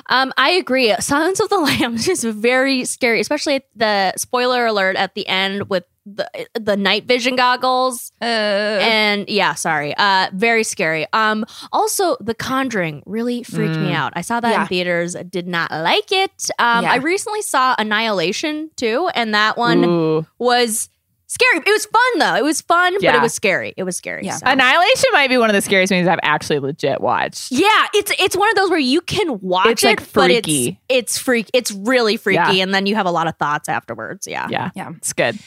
Um, 0.07 0.34
I 0.38 0.51
agree. 0.51 0.93
Silence 0.99 1.39
of 1.39 1.49
the 1.49 1.57
Lambs 1.59 2.07
is 2.07 2.24
very 2.24 2.86
scary, 2.86 3.19
especially 3.19 3.55
at 3.55 3.65
the 3.76 4.13
spoiler 4.17 4.65
alert 4.65 4.95
at 4.95 5.15
the 5.15 5.28
end 5.28 5.69
with 5.69 5.84
the 6.05 6.30
the 6.53 6.76
night 6.76 7.05
vision 7.05 7.38
goggles. 7.38 8.11
Uh, 8.21 8.26
and 8.26 9.30
yeah, 9.30 9.53
sorry. 9.53 9.95
Uh, 9.97 10.28
very 10.34 10.63
scary. 10.65 11.07
Um, 11.13 11.45
also 11.71 12.17
The 12.19 12.34
Conjuring 12.36 13.03
really 13.05 13.43
freaked 13.43 13.78
me 13.78 13.93
out. 13.93 14.11
I 14.15 14.21
saw 14.21 14.41
that 14.41 14.51
Yeah. 14.51 14.61
in 14.63 14.67
theaters. 14.67 15.15
Did 15.30 15.47
not 15.47 15.71
like 15.71 16.11
it. 16.11 16.49
Um, 16.59 16.84
Yeah. 16.84 16.91
I 16.91 16.95
recently 16.97 17.41
saw 17.41 17.76
Annihilation 17.80 18.69
too, 18.76 19.09
and 19.15 19.34
that 19.34 19.57
one 19.57 19.86
Ooh. 19.86 20.26
was 20.39 20.89
scary. 21.34 21.57
It 21.65 21.71
was 21.71 21.86
fun 21.86 22.19
though. 22.19 22.36
It 22.36 22.43
was 22.43 22.61
fun, 22.61 22.93
but 22.95 23.15
it 23.15 23.21
was 23.21 23.34
scary. 23.34 23.73
It 23.75 23.84
was 23.84 23.97
scary. 23.97 24.25
Yeah. 24.25 24.38
so. 24.38 24.45
Annihilation 24.47 25.09
might 25.13 25.27
be 25.29 25.38
one 25.38 25.49
of 25.49 25.53
the 25.53 25.61
scariest 25.61 25.91
movies 25.91 26.07
I've 26.07 26.19
actually 26.23 26.59
legit 26.59 27.01
watched. 27.01 27.51
Yeah, 27.51 27.67
it's 27.93 28.11
it's 28.19 28.36
one 28.38 28.49
of 28.49 28.55
those 28.55 28.69
where 28.69 28.79
you 28.79 29.01
can 29.01 29.39
watch 29.41 29.67
It's, 29.67 29.84
it, 29.84 29.88
like, 29.88 30.13
but 30.13 30.25
freaky. 30.27 30.79
it's 30.89 31.13
it's 31.15 31.17
freak. 31.17 31.49
It's 31.53 31.71
really 31.71 32.17
freaky, 32.17 32.57
Yeah. 32.57 32.63
and 32.63 32.73
then 32.73 32.86
you 32.86 32.95
have 32.95 33.05
a 33.05 33.11
lot 33.11 33.27
of 33.27 33.36
thoughts 33.38 33.67
afterwards. 33.69 34.27
Yeah, 34.27 34.47
Yeah. 34.49 34.69
Yeah. 34.75 34.91
It's 34.97 35.13
good. 35.13 35.38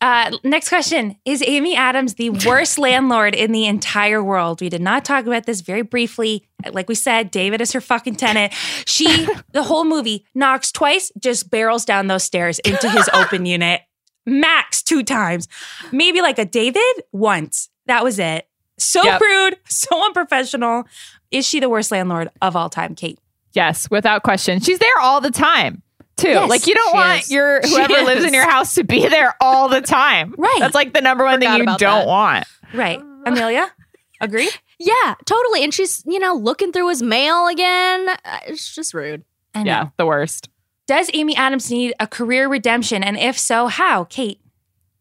Uh, 0.00 0.36
next 0.42 0.68
question 0.68 1.16
Is 1.24 1.44
Amy 1.46 1.76
Adams 1.76 2.14
the 2.14 2.30
worst 2.30 2.76
landlord 2.78 3.36
in 3.36 3.52
the 3.52 3.66
entire 3.66 4.22
world? 4.22 4.60
We 4.60 4.68
did 4.68 4.80
not 4.82 5.04
talk 5.04 5.26
about 5.26 5.46
this 5.46 5.60
very 5.60 5.82
briefly. 5.82 6.48
Like 6.72 6.88
we 6.88 6.96
said, 6.96 7.30
David 7.30 7.60
is 7.60 7.70
her 7.72 7.80
fucking 7.80 8.16
tenant. 8.16 8.52
She, 8.84 9.28
the 9.52 9.62
whole 9.62 9.84
movie, 9.84 10.26
knocks 10.34 10.72
twice, 10.72 11.12
just 11.20 11.50
barrels 11.50 11.84
down 11.84 12.08
those 12.08 12.24
stairs 12.24 12.58
into 12.60 12.90
his 12.90 13.08
open 13.14 13.46
unit. 13.46 13.82
Max 14.26 14.82
two 14.82 15.02
times. 15.02 15.48
Maybe 15.90 16.20
like 16.20 16.38
a 16.38 16.44
David 16.44 16.82
once. 17.12 17.68
That 17.86 18.04
was 18.04 18.18
it. 18.18 18.46
So 18.78 19.02
Yep. 19.02 19.20
rude, 19.20 19.56
so 19.68 20.04
unprofessional. 20.06 20.84
Is 21.30 21.46
she 21.46 21.60
the 21.60 21.68
worst 21.68 21.90
landlord 21.90 22.30
of 22.40 22.56
all 22.56 22.68
time, 22.70 22.94
Kate? 22.94 23.18
Yes, 23.52 23.90
without 23.90 24.22
question. 24.22 24.60
She's 24.60 24.78
there 24.78 24.98
all 25.00 25.20
the 25.20 25.30
time. 25.30 25.82
Too. 26.16 26.28
Yes, 26.28 26.48
like 26.50 26.66
you 26.66 26.74
don't 26.74 26.94
want 26.94 27.20
is. 27.22 27.30
your 27.30 27.62
She 27.62 27.70
whoever 27.74 27.94
lives 28.04 28.24
in 28.24 28.34
your 28.34 28.48
house 28.48 28.74
to 28.74 28.84
be 28.84 29.08
there 29.08 29.34
all 29.40 29.68
the 29.68 29.80
time. 29.80 30.34
Right. 30.38 30.56
That's 30.58 30.74
like 30.74 30.92
the 30.92 31.00
number 31.00 31.24
one 31.24 31.40
thing 31.40 31.52
you 31.54 31.64
don't 31.64 31.78
that. 31.78 32.06
want. 32.06 32.46
Right. 32.74 33.00
Amelia? 33.26 33.70
Agree? 34.20 34.50
yeah, 34.78 35.14
totally. 35.24 35.64
And 35.64 35.72
she's 35.74 36.02
you 36.06 36.18
know 36.18 36.34
looking 36.34 36.70
through 36.72 36.88
his 36.90 37.02
mail 37.02 37.46
again. 37.48 38.08
Uh, 38.08 38.38
It's 38.46 38.74
just 38.74 38.94
rude. 38.94 39.24
I 39.54 39.62
know. 39.64 39.70
Yeah, 39.70 39.88
the 39.96 40.06
worst. 40.06 40.48
Does 40.92 41.08
Amy 41.14 41.34
Adams 41.36 41.70
need 41.70 41.94
a 41.98 42.06
career 42.06 42.48
redemption? 42.50 43.02
And 43.02 43.16
if 43.16 43.38
so, 43.38 43.66
how? 43.68 44.04
Kate. 44.04 44.42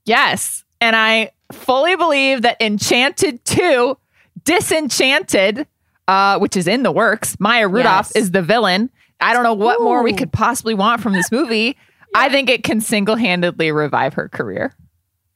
Yes. 0.05 0.63
And 0.79 0.95
I 0.95 1.31
fully 1.51 1.97
believe 1.97 2.43
that 2.43 2.55
Enchanted 2.61 3.43
2, 3.43 3.97
Disenchanted, 4.45 5.67
uh, 6.07 6.39
which 6.39 6.55
is 6.55 6.65
in 6.65 6.83
the 6.83 6.93
works, 6.93 7.35
Maya 7.41 7.67
Rudolph 7.67 8.11
Yes. 8.15 8.23
is 8.23 8.31
the 8.31 8.41
villain. 8.41 8.89
I 9.19 9.33
don't 9.33 9.43
know 9.43 9.53
what 9.53 9.81
more 9.81 10.01
we 10.01 10.13
could 10.13 10.31
possibly 10.31 10.73
want 10.73 11.01
from 11.01 11.11
this 11.11 11.29
movie. 11.29 11.75
I 12.15 12.29
think 12.29 12.49
it 12.49 12.63
can 12.63 12.79
single 12.79 13.17
handedly 13.17 13.73
revive 13.73 14.13
her 14.13 14.29
career. 14.29 14.73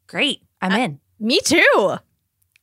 Great. 0.08 0.42
I'm 0.62 0.72
in. 0.72 1.02
Me 1.20 1.42
too. 1.44 1.98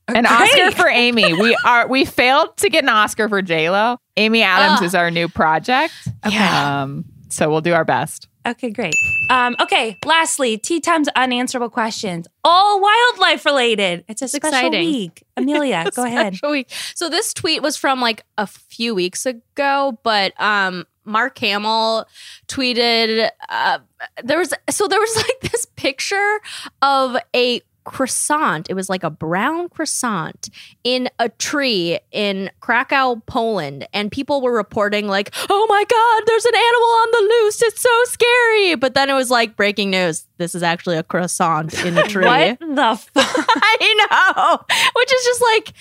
An 0.08 0.24
Oscar 0.24 0.70
for 0.70 0.88
Amy. 0.90 1.34
We 1.34 1.54
are 1.66 1.86
we 1.88 2.06
failed 2.06 2.56
to 2.56 2.70
get 2.70 2.84
an 2.84 2.88
Oscar 2.88 3.28
for 3.28 3.42
J 3.42 3.68
Lo. 3.68 3.98
Amy 4.16 4.42
Adams 4.42 4.78
Ugh. 4.80 4.84
is 4.86 4.94
our 4.94 5.10
new 5.10 5.28
project. 5.28 5.92
Um, 6.24 7.04
so 7.32 7.48
we'll 7.50 7.60
do 7.60 7.72
our 7.72 7.84
best. 7.84 8.28
Okay, 8.46 8.70
great. 8.70 8.94
Um, 9.30 9.54
okay, 9.60 9.96
lastly, 10.04 10.58
Tea 10.58 10.80
Time's 10.80 11.08
unanswerable 11.14 11.70
questions. 11.70 12.26
All 12.42 12.80
wildlife 12.80 13.44
related. 13.44 14.04
It's 14.08 14.20
a 14.20 14.28
special 14.28 14.48
exciting. 14.48 14.86
week. 14.86 15.22
Amelia, 15.36 15.90
go 15.94 16.04
ahead. 16.04 16.38
Week. 16.42 16.68
So 16.94 17.08
this 17.08 17.32
tweet 17.32 17.62
was 17.62 17.76
from 17.76 18.00
like 18.00 18.24
a 18.36 18.46
few 18.46 18.94
weeks 18.94 19.26
ago, 19.26 19.98
but 20.02 20.38
um 20.40 20.86
Mark 21.04 21.38
Hamill 21.38 22.06
tweeted 22.48 23.30
uh 23.48 23.78
there 24.22 24.38
was 24.38 24.52
so 24.70 24.88
there 24.88 25.00
was 25.00 25.16
like 25.28 25.50
this 25.52 25.66
picture 25.76 26.40
of 26.82 27.16
a 27.34 27.62
croissant. 27.84 28.68
It 28.70 28.74
was 28.74 28.88
like 28.88 29.02
a 29.02 29.10
brown 29.10 29.68
croissant 29.68 30.48
in 30.84 31.08
a 31.18 31.28
tree 31.28 31.98
in 32.10 32.50
Krakow, 32.60 33.16
Poland, 33.26 33.86
and 33.92 34.10
people 34.10 34.40
were 34.40 34.54
reporting 34.54 35.08
like, 35.08 35.34
"Oh 35.50 35.66
my 35.68 35.84
god, 35.84 36.22
there's 36.26 36.44
an 36.44 36.54
animal 36.54 36.88
on 36.88 37.08
the 37.12 37.34
loose. 37.34 37.62
It's 37.62 37.82
so 37.82 38.04
scary." 38.04 38.74
But 38.76 38.94
then 38.94 39.10
it 39.10 39.14
was 39.14 39.30
like 39.30 39.56
breaking 39.56 39.90
news. 39.90 40.26
This 40.38 40.54
is 40.54 40.62
actually 40.62 40.96
a 40.96 41.02
croissant 41.02 41.74
in 41.84 41.98
a 41.98 42.02
tree. 42.08 42.24
What 42.24 42.58
the 42.60 42.96
fuck? 43.14 43.46
I 43.48 44.08
know, 44.10 44.76
which 44.94 45.12
is 45.12 45.24
just 45.24 45.42
like, 45.42 45.72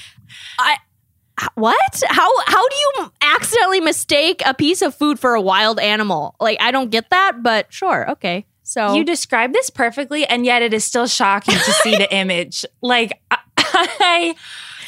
I 0.60 0.78
what? 1.56 2.04
How 2.08 2.30
how 2.45 2.68
do 2.68 2.76
you 2.76 3.12
accidentally 3.22 3.82
mistake 3.82 4.41
a 4.45 4.54
piece 4.54 4.82
of 4.82 4.93
food 4.95 5.20
for 5.20 5.34
a 5.34 5.41
wild 5.41 5.80
animal? 5.80 6.36
Like, 6.39 6.58
I 6.62 6.72
don't 6.72 6.91
get 6.91 7.10
that, 7.10 7.41
but 7.41 7.72
sure, 7.74 8.10
okay. 8.12 8.45
So 8.72 8.93
You 8.93 9.03
describe 9.03 9.51
this 9.51 9.69
perfectly, 9.69 10.26
and 10.26 10.45
yet 10.45 10.61
it 10.61 10.74
is 10.74 10.86
still 10.86 11.05
shocking 11.07 11.55
to 11.55 11.72
see 11.84 11.97
the 11.97 12.09
image. 12.13 12.65
Like, 12.82 13.22
I, 13.30 13.38
I 13.57 14.36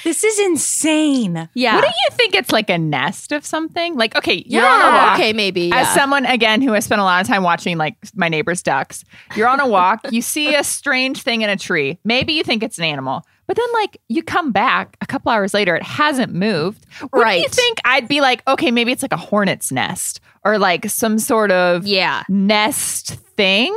this 0.05 0.23
is 0.23 0.39
insane. 0.39 1.49
yeah, 1.53 1.75
What 1.75 1.81
do 1.81 1.87
you 1.87 2.15
think 2.15 2.33
it's 2.35 2.51
like 2.51 2.69
a 2.69 2.77
nest 2.77 3.31
of 3.33 3.45
something? 3.45 3.95
Like, 3.95 4.15
okay, 4.15 4.43
you're 4.45 4.65
on 4.65 4.81
a 4.81 4.83
yeah, 4.85 5.05
walk. 5.09 5.19
okay, 5.19 5.33
maybe 5.33 5.71
As 5.73 5.93
someone 5.93 6.25
again 6.25 6.61
who 6.61 6.71
has 6.73 6.85
spent 6.85 7.01
a 7.01 7.03
lot 7.03 7.21
of 7.21 7.27
time 7.27 7.43
watching 7.43 7.77
like 7.77 7.95
my 8.15 8.29
neighbor's 8.29 8.61
ducks, 8.63 9.03
you're 9.35 9.47
on 9.47 9.59
a 9.59 9.67
walk, 9.67 10.01
you 10.11 10.21
see 10.21 10.55
a 10.55 10.63
strange 10.63 11.21
thing 11.21 11.41
in 11.41 11.49
a 11.49 11.57
tree. 11.57 11.99
Maybe 12.05 12.33
you 12.33 12.43
think 12.43 12.63
it's 12.63 12.77
an 12.77 12.85
animal, 12.85 13.25
but 13.47 13.57
then 13.57 13.65
like 13.73 13.99
you 14.09 14.23
come 14.23 14.51
back 14.51 14.97
a 15.01 15.05
couple 15.05 15.31
hours 15.31 15.53
later, 15.53 15.75
it 15.75 15.83
hasn't 15.83 16.33
moved. 16.33 16.85
What 17.11 17.29
do 17.29 17.37
you 17.37 17.49
think? 17.49 17.79
I'd 17.85 18.07
be 18.07 18.21
like, 18.21 18.45
okay, 18.47 18.71
maybe 18.71 18.91
it's 18.91 19.01
like 19.01 19.13
a 19.13 19.17
hornet's 19.17 19.71
nest 19.71 20.19
or 20.43 20.57
like 20.57 20.89
some 20.89 21.19
sort 21.19 21.51
of 21.51 21.85
yeah, 21.85 22.23
nest 22.29 23.15
thing. 23.35 23.75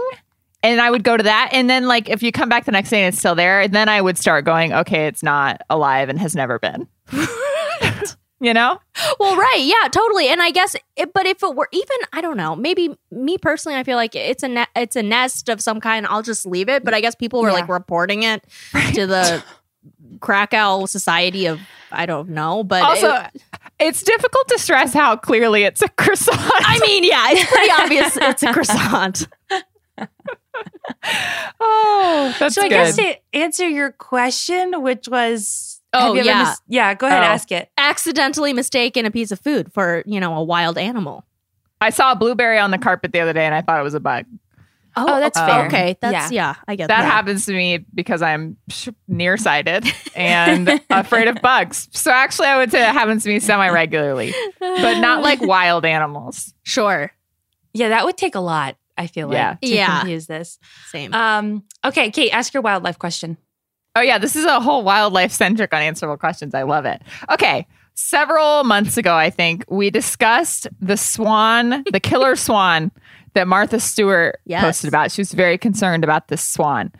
And 0.62 0.80
I 0.80 0.90
would 0.90 1.04
go 1.04 1.16
to 1.16 1.22
that. 1.22 1.50
And 1.52 1.70
then, 1.70 1.86
like, 1.86 2.08
if 2.08 2.24
you 2.24 2.32
come 2.32 2.48
back 2.48 2.64
the 2.64 2.72
next 2.72 2.90
day 2.90 3.04
and 3.04 3.12
it's 3.12 3.18
still 3.18 3.36
there, 3.36 3.68
then 3.68 3.88
I 3.88 4.00
would 4.00 4.18
start 4.18 4.44
going, 4.44 4.72
okay, 4.72 5.06
it's 5.06 5.22
not 5.22 5.60
alive 5.70 6.08
and 6.08 6.18
has 6.18 6.34
never 6.34 6.58
been. 6.58 6.88
you 8.40 8.52
know? 8.54 8.78
well, 9.18 9.36
right, 9.36 9.60
yeah, 9.62 9.88
totally. 9.88 10.28
And 10.28 10.42
I 10.42 10.50
guess, 10.50 10.76
it, 10.96 11.12
but 11.12 11.26
if 11.26 11.42
it 11.42 11.54
were 11.54 11.68
even, 11.72 11.96
I 12.12 12.20
don't 12.20 12.36
know, 12.36 12.54
maybe 12.56 12.96
me 13.10 13.38
personally, 13.38 13.78
I 13.78 13.82
feel 13.84 13.96
like 13.96 14.14
it's 14.14 14.42
a 14.42 14.48
ne- 14.48 14.66
it's 14.74 14.96
a 14.96 15.02
nest 15.02 15.48
of 15.48 15.60
some 15.60 15.80
kind. 15.80 16.06
I'll 16.06 16.22
just 16.22 16.44
leave 16.46 16.68
it. 16.68 16.84
But 16.84 16.94
I 16.94 17.00
guess 17.00 17.14
people 17.14 17.40
were 17.42 17.48
Yeah. 17.48 17.54
like 17.54 17.68
reporting 17.68 18.22
it 18.24 18.44
to 18.94 19.06
the 19.06 19.42
Krakow 20.20 20.86
Society 20.86 21.46
of 21.46 21.60
I 21.92 22.04
don't 22.06 22.30
know, 22.30 22.62
but 22.64 22.82
Also, 22.82 23.14
it- 23.14 23.42
it's 23.78 24.02
difficult 24.02 24.48
to 24.48 24.58
stress 24.58 24.92
how 24.94 25.16
clearly 25.16 25.62
it's 25.64 25.82
a 25.82 25.88
croissant. 25.90 26.38
I 26.40 26.78
mean, 26.80 27.04
yeah, 27.04 27.26
it's 27.30 27.44
pretty 27.50 27.70
obvious 27.70 28.16
it's 28.16 28.42
a 28.42 28.52
croissant. 28.52 29.28
oh, 31.60 32.34
that's 32.38 32.54
so 32.54 32.62
I 32.62 32.68
good. 32.68 32.70
guess 32.70 32.96
to 32.96 33.14
answer 33.34 33.68
your 33.68 33.92
question, 33.92 34.82
which 34.82 35.08
was 35.08 35.75
Oh, 35.96 36.14
have 36.14 36.14
you 36.14 36.20
ever 36.20 36.28
yeah. 36.28 36.42
mis- 36.44 36.60
yeah, 36.68 36.94
go 36.94 37.06
ahead, 37.06 37.22
Oh. 37.22 37.26
ask 37.26 37.50
it. 37.52 37.70
accidentally 37.78 38.52
mistaken 38.52 39.06
a 39.06 39.10
piece 39.10 39.30
of 39.30 39.40
food 39.40 39.72
for, 39.72 40.02
you 40.06 40.20
know, 40.20 40.34
a 40.36 40.42
wild 40.42 40.78
animal. 40.78 41.24
I 41.80 41.90
saw 41.90 42.12
a 42.12 42.16
blueberry 42.16 42.58
on 42.58 42.70
the 42.70 42.78
carpet 42.78 43.12
the 43.12 43.20
other 43.20 43.32
day 43.32 43.44
and 43.44 43.54
I 43.54 43.60
thought 43.62 43.80
it 43.80 43.84
was 43.84 43.94
a 43.94 44.00
bug. 44.00 44.24
Oh, 44.98 45.20
that's 45.20 45.36
okay. 45.38 45.46
fair. 45.46 45.66
Okay, 45.66 45.96
that's 46.00 46.32
Yeah. 46.32 46.52
yeah, 46.52 46.54
I 46.66 46.74
get 46.76 46.88
That 46.88 47.02
that. 47.02 47.12
happens 47.12 47.44
to 47.46 47.52
me 47.52 47.84
because 47.94 48.22
I'm 48.22 48.56
sh- 48.70 48.88
nearsighted 49.06 49.84
and 50.16 50.80
afraid 50.88 51.28
of 51.28 51.42
bugs. 51.42 51.88
So 51.92 52.10
actually, 52.10 52.48
I 52.48 52.56
would 52.56 52.70
say 52.70 52.80
it 52.88 52.92
happens 52.92 53.22
to 53.24 53.28
me 53.28 53.38
semi 53.38 53.68
regularly, 53.68 54.32
but 54.58 54.98
not 55.00 55.22
like 55.22 55.40
wild 55.42 55.84
animals. 55.84 56.54
Sure. 56.62 57.12
Yeah, 57.74 57.90
that 57.90 58.06
would 58.06 58.16
take 58.16 58.34
a 58.36 58.40
lot, 58.40 58.76
I 58.96 59.06
feel 59.06 59.28
like, 59.28 59.34
Yeah. 59.36 59.56
to 59.60 59.68
Yeah. 59.68 59.98
confuse 60.00 60.26
this. 60.28 60.58
Same. 60.90 61.12
Um, 61.12 61.64
okay, 61.84 62.10
Kate, 62.10 62.30
ask 62.30 62.54
your 62.54 62.62
wildlife 62.62 62.98
question. 62.98 63.36
Oh, 63.96 64.00
yeah. 64.00 64.18
This 64.18 64.36
is 64.36 64.44
a 64.44 64.60
whole 64.60 64.82
wildlife 64.84 65.32
centric 65.32 65.72
unanswerable 65.72 66.18
questions. 66.18 66.54
I 66.54 66.62
love 66.62 66.84
it. 66.84 67.02
Okay. 67.30 67.66
Several 67.94 68.62
months 68.62 68.98
ago, 68.98 69.14
I 69.16 69.30
think 69.30 69.64
we 69.68 69.88
discussed 69.90 70.68
the 70.80 70.96
swan, 70.98 71.82
the 71.90 71.98
killer 72.00 72.36
swan 72.36 72.92
that 73.32 73.48
Martha 73.48 73.80
Stewart 73.80 74.38
Yes. 74.44 74.62
posted 74.62 74.88
about. 74.88 75.10
She 75.10 75.22
was 75.22 75.32
very 75.32 75.56
concerned 75.58 76.04
about 76.04 76.28
this 76.28 76.42
swan. 76.42 76.92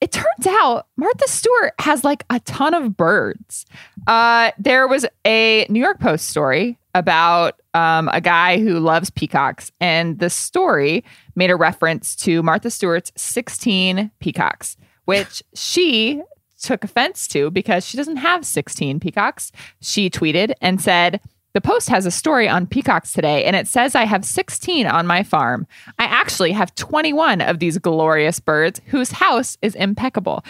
It 0.00 0.12
turns 0.12 0.46
out 0.46 0.86
Martha 0.96 1.26
Stewart 1.26 1.72
has 1.80 2.04
like 2.04 2.24
a 2.30 2.38
ton 2.40 2.74
of 2.74 2.96
birds. 2.96 3.66
Uh, 4.06 4.52
there 4.58 4.86
was 4.86 5.04
a 5.26 5.66
New 5.68 5.80
York 5.80 5.98
Post 6.00 6.28
story 6.28 6.78
about 6.94 7.60
um, 7.74 8.08
a 8.12 8.20
guy 8.20 8.58
who 8.58 8.78
loves 8.78 9.10
peacocks, 9.10 9.72
and 9.80 10.18
the 10.18 10.30
story 10.30 11.02
made 11.34 11.50
a 11.50 11.56
reference 11.56 12.14
to 12.16 12.42
Martha 12.42 12.70
Stewart's 12.70 13.10
16 13.16 14.10
peacocks, 14.20 14.76
which 15.06 15.42
she 15.54 16.22
took 16.66 16.84
offense 16.84 17.26
to 17.28 17.50
because 17.50 17.86
she 17.86 17.96
doesn't 17.96 18.16
have 18.16 18.44
16 18.44 19.00
peacocks. 19.00 19.52
She 19.80 20.10
tweeted 20.10 20.52
and 20.60 20.80
said, 20.80 21.20
the 21.56 21.60
Post 21.62 21.88
has 21.88 22.04
a 22.04 22.10
story 22.10 22.50
on 22.50 22.66
peacocks 22.66 23.14
today, 23.14 23.44
and 23.44 23.56
it 23.56 23.66
says 23.66 23.94
I 23.94 24.04
have 24.04 24.26
16 24.26 24.86
on 24.86 25.06
my 25.06 25.22
farm. 25.22 25.66
I 25.98 26.04
actually 26.04 26.52
have 26.52 26.74
21 26.74 27.40
of 27.40 27.60
these 27.60 27.78
glorious 27.78 28.40
birds 28.40 28.82
whose 28.88 29.10
house 29.10 29.56
is 29.62 29.74
impeccable. 29.74 30.44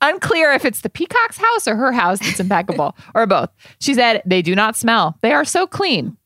Unclear 0.00 0.50
if 0.52 0.64
it's 0.64 0.80
the 0.80 0.90
peacock's 0.90 1.38
house 1.38 1.68
or 1.68 1.76
her 1.76 1.92
house 1.92 2.18
that's 2.18 2.40
impeccable, 2.40 2.96
or 3.14 3.24
both. 3.24 3.50
She 3.78 3.94
said, 3.94 4.20
They 4.26 4.42
do 4.42 4.56
not 4.56 4.74
smell. 4.74 5.16
They 5.20 5.32
are 5.32 5.44
so 5.44 5.68
clean. 5.68 6.16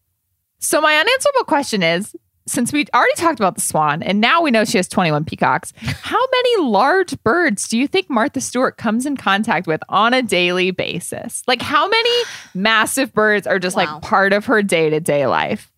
So, 0.60 0.80
my 0.80 0.96
unanswerable 0.96 1.44
question 1.44 1.82
is 1.82 2.16
since 2.46 2.72
we 2.72 2.84
already 2.94 3.14
talked 3.16 3.38
about 3.38 3.54
the 3.54 3.60
swan 3.60 4.02
and 4.02 4.20
now 4.20 4.42
we 4.42 4.50
know 4.50 4.64
she 4.64 4.76
has 4.78 4.88
21 4.88 5.24
peacocks, 5.24 5.72
how 5.82 6.18
many 6.32 6.64
large 6.68 7.20
birds 7.22 7.68
do 7.68 7.78
you 7.78 7.86
think 7.86 8.10
Martha 8.10 8.40
Stewart 8.40 8.76
comes 8.76 9.06
in 9.06 9.16
contact 9.16 9.66
with 9.66 9.80
on 9.88 10.12
a 10.14 10.22
daily 10.22 10.70
basis? 10.72 11.42
Like, 11.46 11.62
how 11.62 11.88
many 11.88 12.10
massive 12.54 13.12
birds 13.12 13.46
are 13.46 13.58
just 13.58 13.76
Wow. 13.76 13.84
like 13.94 14.02
part 14.02 14.32
of 14.32 14.46
her 14.46 14.62
day 14.62 14.90
to 14.90 15.00
day 15.00 15.26
life? 15.26 15.70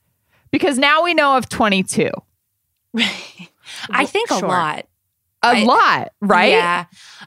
Because 0.50 0.78
now 0.78 1.02
we 1.02 1.14
know 1.14 1.36
of 1.36 1.48
22. 1.48 2.10
I 3.90 4.06
think 4.06 4.30
a 4.30 4.36
lot. 4.36 4.86
A 5.42 5.48
I- 5.48 5.64
lot, 5.64 6.12
right? 6.20 6.52
Yeah. 6.52 6.84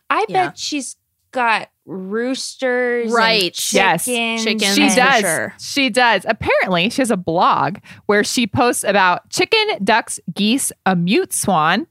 I 0.10 0.26
Yeah. 0.30 0.48
bet 0.48 0.58
she's 0.58 0.96
got 1.38 1.70
roosters, 1.86 3.12
Right. 3.12 3.44
And 3.44 3.74
Yes. 3.74 4.06
chickens, 4.06 4.44
Chickens. 4.44 4.76
She 4.76 4.90
does. 5.00 5.22
sure. 5.22 5.54
She 5.60 5.90
does. 5.90 6.26
Apparently, 6.28 6.90
she 6.90 7.02
has 7.02 7.12
a 7.12 7.18
blog 7.18 7.78
where 8.08 8.24
she 8.24 8.46
posts 8.48 8.84
about 8.84 9.30
chicken, 9.30 9.66
ducks, 9.84 10.20
geese, 10.34 10.72
a 10.86 10.96
mute 10.96 11.32
swan. 11.34 11.88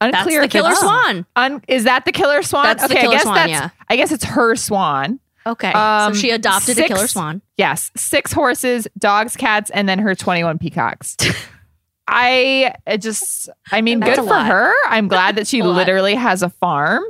That's 0.00 0.24
the 0.26 0.48
killer 0.48 0.74
swan. 0.74 1.26
Un- 1.34 1.62
is 1.66 1.84
that 1.84 2.04
the 2.04 2.12
killer 2.12 2.42
swan? 2.42 2.64
That's 2.64 2.86
the 2.86 2.92
okay, 2.92 3.00
killer 3.02 3.14
I 3.14 3.16
guess 3.16 3.22
swan, 3.22 3.34
that's. 3.34 3.50
yeah. 3.50 3.68
I 3.88 3.96
guess 3.96 4.12
it's 4.12 4.24
her 4.24 4.54
swan. 4.54 5.18
Okay. 5.46 5.72
Um, 5.72 6.12
so 6.14 6.20
she 6.20 6.30
adopted 6.30 6.78
a 6.78 6.84
killer 6.84 7.06
swan. 7.06 7.40
Yes, 7.56 7.90
six 7.96 8.32
horses, 8.32 8.86
dogs, 8.98 9.34
cats, 9.36 9.70
and 9.70 9.88
then 9.88 9.98
her 10.00 10.14
twenty-one 10.14 10.58
peacocks. 10.58 11.16
I 12.10 12.74
just, 12.98 13.48
I 13.70 13.80
mean, 13.82 14.00
That's 14.00 14.18
good 14.18 14.24
for 14.26 14.30
lot. 14.30 14.46
her. 14.46 14.72
I'm 14.86 15.08
glad 15.08 15.36
that 15.36 15.46
she 15.46 15.62
literally 15.62 16.14
has 16.14 16.42
a 16.42 16.48
farm. 16.48 17.02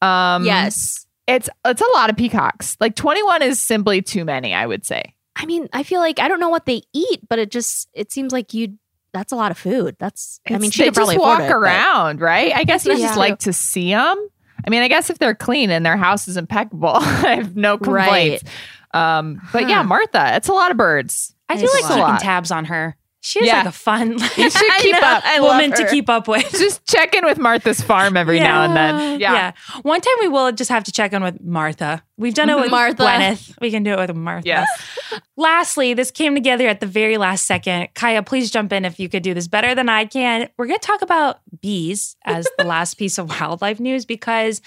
Um, 0.00 0.44
yes. 0.44 1.05
It's 1.26 1.48
it's 1.64 1.80
a 1.80 1.92
lot 1.94 2.10
of 2.10 2.16
peacocks. 2.16 2.76
Like 2.80 2.94
twenty-one 2.96 3.42
is 3.42 3.60
simply 3.60 4.02
too 4.02 4.24
many. 4.24 4.54
I 4.54 4.66
would 4.66 4.84
say. 4.86 5.14
I 5.34 5.44
mean, 5.46 5.68
I 5.72 5.82
feel 5.82 6.00
like 6.00 6.18
I 6.18 6.28
don't 6.28 6.40
know 6.40 6.48
what 6.48 6.66
they 6.66 6.82
eat, 6.92 7.20
but 7.28 7.38
it 7.38 7.50
just 7.50 7.88
it 7.92 8.10
seems 8.12 8.32
like 8.32 8.54
you 8.54 8.78
that's 9.12 9.32
a 9.32 9.36
lot 9.36 9.50
of 9.50 9.58
food. 9.58 9.96
That's 9.98 10.40
I 10.48 10.58
mean, 10.58 10.70
she 10.70 10.82
they 10.82 10.88
could 10.88 10.94
probably 10.94 11.14
just 11.16 11.24
afford 11.24 11.38
walk 11.40 11.48
it, 11.48 11.52
but- 11.52 11.56
around, 11.56 12.20
right? 12.20 12.54
I 12.54 12.64
guess 12.64 12.84
you 12.86 12.92
Yeah. 12.94 13.06
just 13.06 13.18
like 13.18 13.38
to 13.40 13.52
see 13.52 13.90
them. 13.90 14.28
I 14.66 14.70
mean, 14.70 14.82
I 14.82 14.88
guess 14.88 15.10
if 15.10 15.18
they're 15.18 15.34
clean 15.34 15.70
and 15.70 15.84
their 15.86 15.96
house 15.96 16.26
is 16.28 16.36
impeccable, 16.36 16.88
I 16.96 17.36
have 17.36 17.54
no 17.56 17.78
complaints. 17.78 18.44
Um, 18.92 19.40
but 19.52 19.68
yeah, 19.68 19.82
Martha, 19.82 20.34
it's 20.36 20.48
a 20.48 20.52
lot 20.52 20.70
of 20.70 20.76
birds. 20.76 21.34
I 21.48 21.56
feel 21.56 21.70
like 21.72 21.84
a 21.84 21.88
keeping 21.88 22.02
lot. 22.02 22.20
tabs 22.20 22.50
on 22.50 22.64
her. 22.66 22.96
She 23.26 23.40
was 23.40 23.48
Yeah. 23.48 23.56
like 23.58 23.66
a 23.66 23.72
fun 23.72 24.12
You 24.12 24.18
should 24.50 24.72
keep 24.78 24.92
know. 24.92 25.00
up. 25.00 25.22
I 25.26 25.38
love 25.38 25.56
woman 25.56 25.72
to 25.72 25.88
keep 25.90 26.08
up 26.08 26.28
with. 26.28 26.48
Just 26.52 26.86
check 26.86 27.12
in 27.12 27.24
with 27.24 27.38
Martha's 27.38 27.80
Farm 27.80 28.16
every 28.16 28.38
now 28.38 28.62
and 28.62 28.76
then. 28.76 29.18
Yeah. 29.18 29.50
One 29.82 30.00
time 30.00 30.14
we 30.20 30.28
will 30.28 30.52
just 30.52 30.70
have 30.70 30.84
to 30.84 30.92
check 30.92 31.12
in 31.12 31.24
with 31.24 31.42
Martha. 31.42 32.04
We've 32.16 32.34
done 32.34 32.48
it 32.48 32.52
mm-hmm. 32.52 32.60
with 32.62 32.70
Martha. 32.70 33.02
Gwyneth. 33.02 33.60
We 33.60 33.72
can 33.72 33.82
do 33.82 33.94
it 33.94 33.98
with 33.98 34.14
Martha. 34.14 34.46
Yes. 34.46 34.68
Lastly, 35.36 35.92
this 35.92 36.12
came 36.12 36.36
together 36.36 36.68
at 36.68 36.78
the 36.78 36.86
very 36.86 37.16
last 37.18 37.46
second. 37.46 37.88
Kaya, 37.94 38.22
please 38.22 38.48
jump 38.48 38.72
in 38.72 38.84
if 38.84 39.00
you 39.00 39.08
could 39.08 39.24
do 39.24 39.34
this 39.34 39.48
better 39.48 39.74
than 39.74 39.88
I 39.88 40.04
can. 40.04 40.48
We're 40.56 40.66
going 40.66 40.78
to 40.78 40.86
talk 40.86 41.02
about 41.02 41.40
bees 41.60 42.14
as 42.24 42.46
the 42.58 42.64
last 42.64 42.94
piece 42.94 43.18
of 43.18 43.28
wildlife 43.28 43.80
news 43.80 44.04
because 44.04 44.62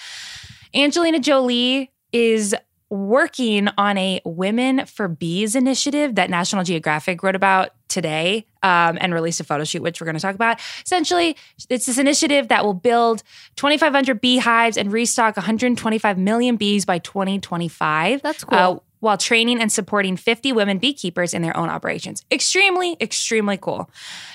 Angelina 0.76 1.20
Jolie 1.20 1.94
is 2.12 2.54
working 2.90 3.70
on 3.78 3.98
a 3.98 4.20
Women 4.26 4.86
for 4.86 5.08
Bees 5.08 5.56
initiative 5.56 6.16
that 6.16 6.30
National 6.30 6.66
Geographic 6.66 7.24
wrote 7.24 7.36
about 7.36 7.70
today 7.90 8.46
um, 8.64 8.98
and 9.02 9.14
released 9.14 9.40
a 9.40 9.44
photo 9.44 9.64
shoot, 9.64 9.82
which 9.82 10.00
we're 10.00 10.06
going 10.06 10.16
to 10.16 10.22
talk 10.22 10.36
about. 10.36 10.60
Essentially, 10.86 11.36
it's 11.70 11.86
this 11.86 11.98
initiative 11.98 12.48
that 12.48 12.64
will 12.64 12.74
build 12.74 13.24
2,500 13.58 14.22
beehives 14.22 14.78
and 14.78 14.92
restock 14.92 15.36
125 15.36 16.18
million 16.18 16.56
bees 16.56 16.86
by 16.86 17.00
2025. 17.00 18.22
That's 18.22 18.44
cool. 18.44 18.58
uh, 18.58 18.80
while 19.00 19.18
training 19.18 19.62
and 19.62 19.72
supporting 19.72 20.18
50 20.18 20.52
women 20.52 20.78
beekeepers 20.78 21.34
in 21.34 21.42
their 21.42 21.56
own 21.56 21.70
operations. 21.70 22.26
Extremely, 22.32 22.98
extremely 23.00 23.58
cool. 23.58 23.90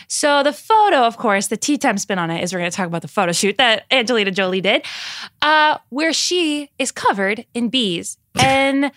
So, 0.09 0.43
the 0.43 0.53
photo, 0.53 1.03
of 1.05 1.17
course, 1.17 1.49
the 1.49 1.57
tea 1.57 1.79
time 1.79 1.99
spin 1.99 2.19
on 2.19 2.31
it 2.31 2.43
is 2.43 2.53
we're 2.53 2.61
going 2.61 2.71
to 2.71 2.77
talk 2.77 2.87
about 2.87 3.03
the 3.03 3.09
photo 3.09 3.33
shoot 3.33 3.59
that 3.59 3.85
Angelina 3.91 4.31
Jolie 4.31 4.61
did, 4.61 4.85
uh, 5.43 5.79
where 5.91 6.13
she 6.13 6.71
is 6.79 6.93
covered 6.93 7.47
in 7.55 7.69
bees. 7.69 8.19
And 8.41 8.91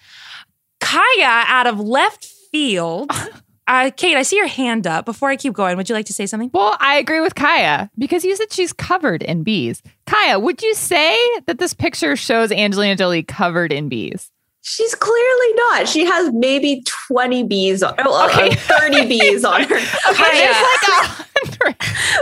Kaya, 0.80 1.44
out 1.48 1.68
of 1.68 1.80
left 1.80 2.26
field, 2.26 3.12
uh, 3.68 3.92
Kate, 3.96 4.16
I 4.16 4.24
see 4.24 4.38
your 4.38 4.48
hand 4.48 4.88
up. 4.88 5.06
Before 5.06 5.30
I 5.30 5.36
keep 5.36 5.54
going, 5.54 5.78
would 5.78 5.90
you 5.90 5.96
like 5.96 6.06
to 6.08 6.14
say 6.14 6.26
something? 6.26 6.50
Well, 6.54 6.78
I 6.80 6.96
agree 6.98 7.20
with 7.22 7.36
Kaya 7.36 7.90
because 7.98 8.24
you 8.24 8.36
said 8.36 8.52
she's 8.52 8.74
covered 8.74 9.24
in 9.24 9.44
bees. 9.44 9.82
Kaya, 10.06 10.40
would 10.40 10.62
you 10.62 10.74
say 10.74 11.18
that 11.48 11.60
this 11.60 11.74
picture 11.74 12.16
shows 12.16 12.52
Angelina 12.52 12.96
Jolie 12.96 13.24
covered 13.24 13.72
in 13.74 13.90
bees? 13.90 14.32
She's 14.62 14.96
clearly 14.96 15.54
not. 15.56 15.88
She 15.88 16.04
has 16.06 16.32
maybe 16.34 16.84
20 17.08 17.44
bees 17.44 17.82
on 17.84 17.96
well, 18.04 18.30
Okay. 18.30 18.50
uh, 18.50 18.56
30 18.56 19.08
bees 19.08 19.46
on 19.46 19.64
her. 19.64 19.76
Okay, 20.10 20.38
there's 20.38 20.56
like 20.56 21.08
a. 21.10 21.26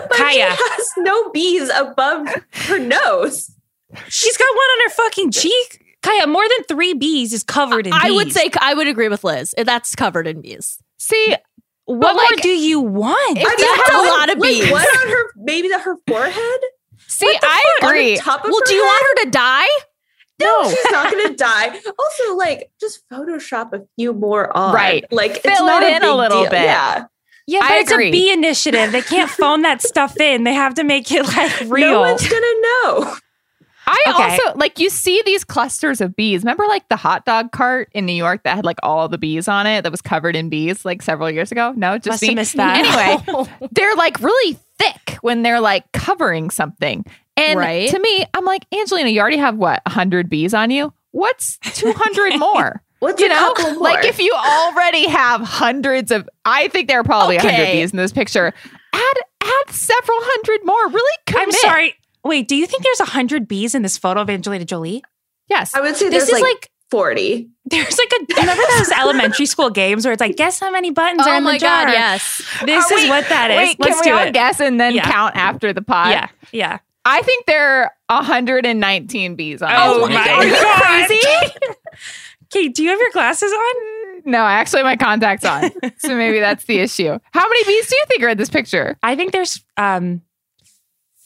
But 0.08 0.18
Kaya. 0.18 0.34
she 0.34 0.41
has 0.41 0.89
no 0.98 1.30
bees 1.32 1.70
above 1.76 2.28
her 2.68 2.80
nose. 2.80 3.52
She's 4.10 4.38
got 4.38 4.48
one 4.50 4.58
on 4.58 4.80
her 4.86 4.89
fucking 4.91 5.32
cheek. 5.32 5.82
Kaya, 6.04 6.28
more 6.28 6.43
than 6.48 6.64
three 6.66 6.93
bees 6.93 7.34
is 7.34 7.43
covered 7.43 7.88
in 7.88 7.93
bees. 7.93 8.02
I 8.04 8.12
would 8.12 8.32
say 8.32 8.52
I 8.62 8.74
would 8.76 8.88
agree 8.88 9.08
with 9.10 9.24
Liz. 9.24 9.56
That's 9.58 9.96
covered 9.96 10.28
in 10.28 10.41
bees. 10.41 10.78
See, 10.98 11.36
what 11.86 12.00
but, 12.02 12.14
more 12.14 12.24
like, 12.32 12.41
do 12.41 12.50
you 12.50 12.80
want? 12.80 13.38
if 13.38 13.46
I 13.46 13.56
mean, 13.56 13.78
That's 13.78 13.89
a 13.93 14.18
lot 14.18 14.32
of 14.32 14.39
like, 14.39 14.50
bees. 14.62 14.72
What 14.72 15.04
on 15.06 15.12
her? 15.12 15.24
Maybe 15.36 15.68
the, 15.68 15.80
her 15.80 15.96
forehead. 16.08 16.60
see, 17.08 17.26
What 17.26 17.41
the 17.41 17.48
I 17.50 17.62
fuck? 17.82 17.89
agree. 17.89 18.10
On 18.12 18.16
the 18.16 18.22
top 18.22 18.46
of 18.46 18.52
Well, 18.52 18.60
her 18.60 18.66
do 18.66 18.74
you 18.74 18.84
head? 18.84 18.88
want 18.88 19.20
her 19.20 19.26
to 19.26 19.30
die? 19.32 19.68
No, 20.41 20.70
she's 20.70 20.91
not 20.91 21.12
going 21.12 21.28
to 21.30 21.36
die. 21.36 21.80
Also, 22.00 22.36
like, 22.36 22.72
just 22.80 23.08
Photoshop 23.10 23.74
a 23.74 23.86
few 23.98 24.14
more 24.14 24.56
on. 24.58 24.74
Right. 24.74 25.06
Like, 25.12 25.32
it's 25.32 25.41
Fill 25.58 25.66
not 25.66 25.84
it 25.84 25.93
a 25.93 25.96
in 25.98 26.04
a 26.04 26.16
little 26.16 26.41
deal. 26.41 26.50
bit. 26.52 26.64
Yeah. 26.64 27.06
Yeah, 27.48 27.60
but 27.62 27.72
I 27.72 27.78
it's 27.82 27.91
agree. 27.91 28.08
a 28.08 28.12
bee 28.12 28.32
initiative. 28.34 28.91
They 28.91 29.04
can't 29.04 29.30
phone 29.41 29.62
that 29.62 29.82
stuff 29.84 30.20
in. 30.20 30.43
They 30.46 30.54
have 30.56 30.74
to 30.76 30.84
make 30.84 31.12
it 31.12 31.24
like 31.28 31.52
real. 31.70 31.91
No 31.91 32.00
one's 32.00 32.28
going 32.28 32.41
to 32.41 32.62
know. 32.84 33.16
I 33.88 34.04
Okay. 34.10 34.24
also 34.24 34.58
like 34.58 34.80
you 34.80 34.90
see 34.90 35.22
these 35.26 35.44
clusters 35.44 36.02
of 36.02 36.16
bees. 36.16 36.42
Remember 36.44 36.66
like 36.68 36.88
the 36.90 36.96
hot 36.96 37.26
dog 37.26 37.52
cart 37.52 37.90
in 37.94 38.06
New 38.06 38.14
York 38.14 38.44
that 38.44 38.56
had 38.56 38.66
like 38.66 38.78
all 38.84 39.08
the 39.08 39.18
bees 39.18 39.48
on 39.48 39.68
it 39.68 39.84
that 39.84 39.92
was 39.92 40.02
covered 40.02 40.36
in 40.36 40.50
bees 40.50 40.86
like 40.86 41.02
several 41.02 41.30
years 41.30 41.52
ago? 41.52 41.74
No, 41.76 41.98
just 41.98 42.22
Must 42.24 42.36
missed 42.36 42.58
that. 42.58 42.78
Anyway, 43.28 43.48
they're 43.72 43.96
like 43.96 44.20
really 44.22 44.58
thick 44.80 45.18
when 45.22 45.44
they're 45.44 45.60
like 45.60 45.92
covering 45.92 46.50
something. 46.50 47.06
And 47.38 47.60
Right. 47.60 47.90
to 47.90 48.00
me, 48.00 48.26
I'm 48.34 48.46
like, 48.46 48.66
Angelina, 48.74 49.10
you 49.10 49.20
already 49.20 49.38
have 49.38 49.56
what, 49.58 49.82
100 49.86 50.30
bees 50.30 50.54
on 50.54 50.72
you? 50.72 50.94
What's 51.12 51.58
200 51.60 52.40
more? 52.40 52.82
What's 53.00 53.20
You 53.22 53.28
a 53.28 53.30
know, 53.30 53.54
more? 53.60 53.74
like 53.82 54.06
if 54.06 54.20
you 54.20 54.34
already 54.34 55.08
have 55.10 55.42
hundreds 55.42 56.12
of, 56.12 56.28
I 56.46 56.70
think 56.70 56.88
there 56.88 57.00
are 57.00 57.04
probably 57.04 57.36
a 57.36 57.40
100 57.44 57.72
bees 57.72 57.92
in 57.92 57.98
this 57.98 58.12
picture. 58.14 58.54
Add 58.94 59.14
add 59.44 59.70
several 59.70 60.18
hundred 60.22 60.66
more. 60.66 60.88
Really 60.90 61.18
commit. 61.28 61.44
I'm 61.44 61.52
sorry. 61.52 61.96
Wait, 62.26 62.47
do 62.47 62.55
you 62.55 62.65
think 62.65 62.84
there's 62.84 62.99
a 62.99 63.05
hundred 63.05 63.47
bees 63.47 63.73
in 63.76 63.82
this 63.84 63.97
photo 63.97 64.19
of 64.21 64.30
Angelina 64.30 64.65
Jolie? 64.65 65.03
Yes. 65.47 65.73
I 65.76 65.82
would 65.82 65.95
say 65.95 66.09
This 66.09 66.26
there's 66.26 66.30
is 66.38 66.41
like, 66.41 66.43
like 66.43 66.71
40. 66.91 67.49
there's 67.65 67.97
like 67.97 68.11
a 68.19 68.41
remember 68.41 68.63
those 68.78 68.91
elementary 68.99 69.45
school 69.45 69.69
games 69.69 70.05
where 70.05 70.13
it's 70.13 70.19
like 70.21 70.36
guess 70.36 70.59
how 70.59 70.71
many 70.71 70.89
buttons 70.91 71.26
are 71.26 71.36
oh 71.36 71.38
in 71.38 71.43
the 71.43 71.57
jar. 71.59 71.86
god, 71.86 71.91
yes. 71.91 72.41
This 72.65 72.91
Are 72.91 72.95
is 72.97 73.03
we- 73.03 73.09
what 73.09 73.30
that 73.30 73.51
is. 73.51 73.57
Wait, 73.57 73.80
Let's 73.80 74.01
can 74.01 74.11
we 74.11 74.11
do 74.11 74.17
all 74.21 74.28
it. 74.28 74.34
guess 74.34 74.59
and 74.59 74.80
then 74.82 74.95
Yeah. 74.95 75.09
count 75.09 75.36
after 75.36 75.71
the 75.71 75.82
pod? 75.82 76.11
Yeah, 76.11 76.28
yeah. 76.51 76.80
I 77.05 77.21
think 77.21 77.45
there 77.45 77.84
are 77.84 77.91
119 78.09 79.36
bees 79.36 79.61
on 79.61 79.69
Oh, 79.73 80.07
my 80.07 80.15
picture. 80.17 80.32
Are 80.32 80.45
you 80.45 80.51
God. 80.53 80.82
crazy? 81.07 81.53
Kate, 82.51 82.73
do 82.76 82.84
you 82.84 82.89
have 82.89 82.99
your 82.99 83.11
glasses 83.11 83.51
on? 83.51 84.21
no, 84.26 84.39
I 84.39 84.53
actually 84.53 84.82
my 84.84 84.95
contacts 84.95 85.45
on. 85.45 85.69
so 85.99 86.15
maybe 86.15 86.39
that's 86.39 86.63
the 86.65 86.80
issue. 86.80 87.19
How 87.32 87.47
many 87.47 87.63
bees 87.65 87.88
do 87.88 87.95
you 87.95 88.05
think 88.07 88.23
are 88.23 88.30
in 88.30 88.38
this 88.39 88.49
picture? 88.49 88.97
I 89.03 89.15
think 89.15 89.32
there's 89.32 89.63
um 89.78 90.21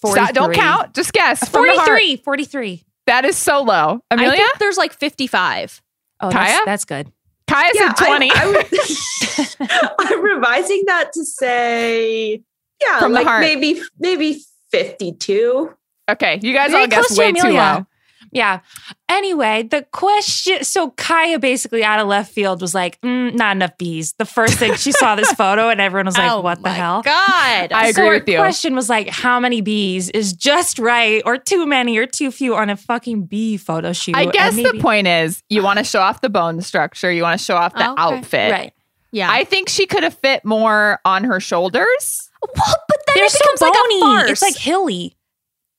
43. 0.02 0.26
Stop, 0.26 0.36
don't 0.36 0.54
count. 0.54 0.94
Just 0.94 1.14
guess. 1.14 1.48
From 1.50 1.64
the 1.66 1.74
heart. 1.74 1.88
43. 1.88 2.18
43. 2.18 2.84
That 3.08 3.26
is 3.26 3.38
so 3.38 3.62
low. 3.64 4.02
I 4.12 4.16
Amelia? 4.16 4.32
think 4.38 4.58
there's 4.60 4.78
like 4.78 4.94
55. 4.94 5.82
Oh, 6.22 6.30
Kaya? 6.30 6.48
that's, 6.48 6.66
that's 6.66 6.86
good. 6.86 7.12
Kaya 7.48 7.72
Yeah, 7.74 7.94
said 7.94 8.06
20. 8.06 8.32
I, 8.32 8.34
I 8.36 8.46
would, 8.48 9.70
I'm 10.00 10.22
revising 10.24 10.84
that 10.88 11.12
to 11.14 11.26
say, 11.26 12.44
yeah, 12.82 13.00
From 13.00 13.14
the 13.14 13.22
like 13.24 13.42
maybe 13.42 13.82
maybe 14.00 14.42
52. 14.72 15.74
okay, 16.12 16.40
you 16.42 16.54
guys 16.54 16.70
Very 16.72 16.84
all 16.84 16.88
guessed 16.88 17.08
close 17.08 17.18
to 17.18 17.24
way 17.24 17.32
too 17.34 17.50
low. 17.58 17.86
Yeah. 18.32 18.60
Anyway, 19.08 19.64
the 19.64 19.84
question 19.92 20.64
so 20.64 20.92
Kaya 20.92 21.40
basically 21.40 21.84
out 21.84 22.00
of 22.00 22.08
left 22.08 22.32
field 22.32 22.62
was 22.62 22.76
like, 22.76 23.00
mm, 23.02 23.34
not 23.34 23.56
enough 23.56 23.78
bees. 23.78 24.14
The 24.20 24.26
first 24.26 24.58
thing 24.60 24.76
she 24.76 24.92
saw 24.92 25.16
this 25.16 25.32
photo 25.38 25.70
and 25.70 25.82
everyone 25.82 26.06
was 26.06 26.18
like, 26.18 26.32
oh 26.32 26.42
what 26.42 26.58
the 26.60 26.64
my 26.64 26.70
hell? 26.70 27.02
God. 27.02 27.72
I 27.72 27.92
so 27.92 28.04
agree 28.04 28.20
with 28.20 28.28
you. 28.28 28.36
The 28.36 28.42
question 28.44 28.76
was 28.76 28.90
like, 28.90 29.10
how 29.10 29.40
many 29.40 29.62
bees 29.62 30.10
is 30.10 30.34
just 30.34 30.78
right 30.80 31.22
or 31.26 31.38
too 31.38 31.66
many 31.66 31.98
or 31.98 32.06
too 32.06 32.30
few 32.32 32.56
on 32.56 32.70
a 32.70 32.76
fucking 32.78 33.26
bee 33.26 33.58
photo 33.58 33.94
shoot? 33.94 34.16
I 34.16 34.24
And 34.24 34.32
guess 34.32 34.56
the 34.56 34.78
point 34.80 35.08
is 35.08 35.44
you 35.50 35.64
want 35.64 35.80
to 35.80 35.84
show 35.86 36.02
off 36.02 36.22
the 36.22 36.30
bone 36.30 36.62
structure, 36.62 37.12
you 37.12 37.24
want 37.24 37.40
to 37.40 37.44
show 37.44 37.56
off 37.56 37.74
the 37.74 37.88
Oh, 37.88 37.94
okay. 37.94 38.02
outfit. 38.18 38.52
Right. 38.52 38.74
yeah. 39.12 39.30
I 39.32 39.44
think 39.44 39.70
she 39.70 39.88
could 39.88 40.04
have 40.04 40.14
fit 40.14 40.46
more 40.46 41.00
on 41.06 41.24
her 41.24 41.40
shoulders. 41.40 42.30
well, 42.44 42.76
but 42.88 42.98
then 43.08 43.16
They're 43.16 43.26
it 43.26 43.32
so 43.32 43.40
becomes 43.42 43.62
like 43.62 43.74
a 43.74 43.78
bony. 43.78 44.00
farce. 44.02 44.30
it's 44.32 44.42
like 44.42 44.56
hilly. 44.58 45.16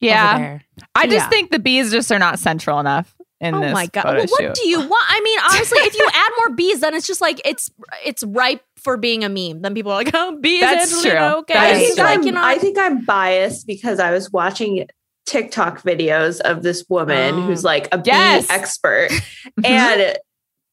Over 0.02 0.10
Yeah. 0.12 0.38
there. 0.38 0.64
I 0.94 1.06
just 1.06 1.16
Yeah. 1.26 1.28
think 1.28 1.50
the 1.50 1.58
bees 1.58 1.90
just 1.90 2.10
are 2.12 2.18
not 2.18 2.38
central 2.38 2.78
enough 2.80 3.14
in 3.40 3.54
Oh 3.54 3.60
this. 3.60 3.72
my 3.72 3.86
god! 3.86 4.02
photo 4.02 4.16
Well, 4.18 4.26
what 4.48 4.54
do 4.54 4.68
you 4.68 4.78
want? 4.88 5.04
I 5.08 5.20
mean, 5.22 5.38
honestly, 5.50 5.78
if 5.80 5.94
you 5.94 6.06
add 6.12 6.30
more 6.38 6.54
bees, 6.56 6.80
then 6.80 6.94
it's 6.94 7.06
just 7.06 7.20
like 7.20 7.40
it's 7.44 7.70
it's 8.04 8.22
ripe 8.24 8.62
for 8.76 8.96
being 8.96 9.24
a 9.24 9.28
meme. 9.28 9.62
Then 9.62 9.74
people 9.74 9.92
are 9.92 9.96
like, 9.96 10.10
"Oh, 10.14 10.36
bees, 10.40 10.60
That's 10.60 10.92
Angelina, 10.94 11.18
true. 11.20 11.38
Okay, 11.40 11.54
That 11.54 11.74
I 11.74 11.78
think, 11.78 11.94
true. 11.96 12.04
like 12.04 12.18
I'm, 12.18 12.22
you 12.24 12.32
know, 12.32 12.42
I 12.44 12.58
think 12.58 12.78
I'm 12.78 13.04
biased 13.04 13.66
because 13.66 13.98
I 14.00 14.10
was 14.10 14.30
watching 14.30 14.86
TikTok 15.26 15.82
videos 15.82 16.40
of 16.40 16.62
this 16.62 16.84
woman 16.88 17.34
Oh. 17.36 17.42
who's 17.42 17.62
like 17.64 17.88
a 17.92 17.98
bee 17.98 18.10
expert, 18.10 19.10
and 19.64 20.16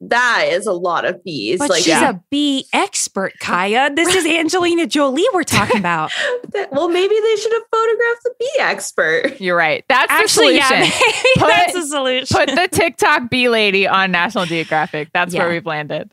that 0.02 0.46
is 0.50 0.68
a 0.68 0.74
lot 0.74 1.06
of 1.06 1.24
bees. 1.24 1.60
But 1.60 1.70
like, 1.72 1.84
she's 1.84 1.94
a 1.94 2.22
bee 2.30 2.66
expert, 2.72 3.34
Kaya. 3.40 3.90
This 3.96 4.14
is 4.14 4.26
Angelina 4.26 4.86
Jolie 4.86 5.26
we're 5.34 5.44
talking 5.44 5.80
about. 5.80 6.12
well, 6.72 6.88
maybe 6.90 7.16
they 7.20 7.36
should 7.38 7.52
have 7.54 7.64
photographed 7.72 8.24
the 8.24 8.34
bee 8.40 8.56
expert. 8.60 9.42
You're 9.42 9.58
right. 9.58 9.84
That's 9.90 10.12
Actually, 10.12 10.50
the 10.50 10.54
yeah, 10.56 10.68
solution. 10.68 11.00
maybe 11.16 11.30
Put- 11.40 11.48
that's 11.48 11.76
a 11.76 11.88
solution. 11.88 12.38
Put 12.38 12.48
the 12.50 12.68
TikTok 12.72 13.30
bee 13.30 13.50
lady 13.50 13.88
on 13.88 14.12
National 14.12 14.46
Geographic. 14.46 15.10
That's 15.14 15.34
Yeah. 15.34 15.44
where 15.44 15.52
we've 15.54 15.66
landed. 15.66 16.12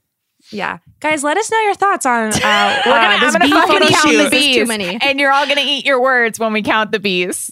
yeah, 0.51 0.79
guys, 1.01 1.23
let 1.25 1.37
us 1.39 1.51
know 1.51 1.61
your 1.61 1.75
thoughts 1.75 2.05
on 2.07 2.29
uh, 2.29 2.83
We're 2.87 2.93
uh, 2.93 3.01
gonna, 3.03 3.21
this 3.21 3.35
I'm 3.35 3.41
gonna 3.51 3.67
fucking 3.67 3.89
count 3.89 4.09
shoot. 4.09 4.17
the 4.25 4.29
This 4.31 4.41
is 4.45 4.47
too 4.55 4.61
bees, 4.61 4.69
many. 4.69 4.99
and 5.03 5.19
you're 5.21 5.33
all 5.33 5.47
gonna 5.47 5.63
eat 5.65 5.85
your 5.87 6.01
words 6.03 6.39
when 6.39 6.53
we 6.53 6.63
count 6.63 6.93
the 6.93 6.99
bees. 7.01 7.51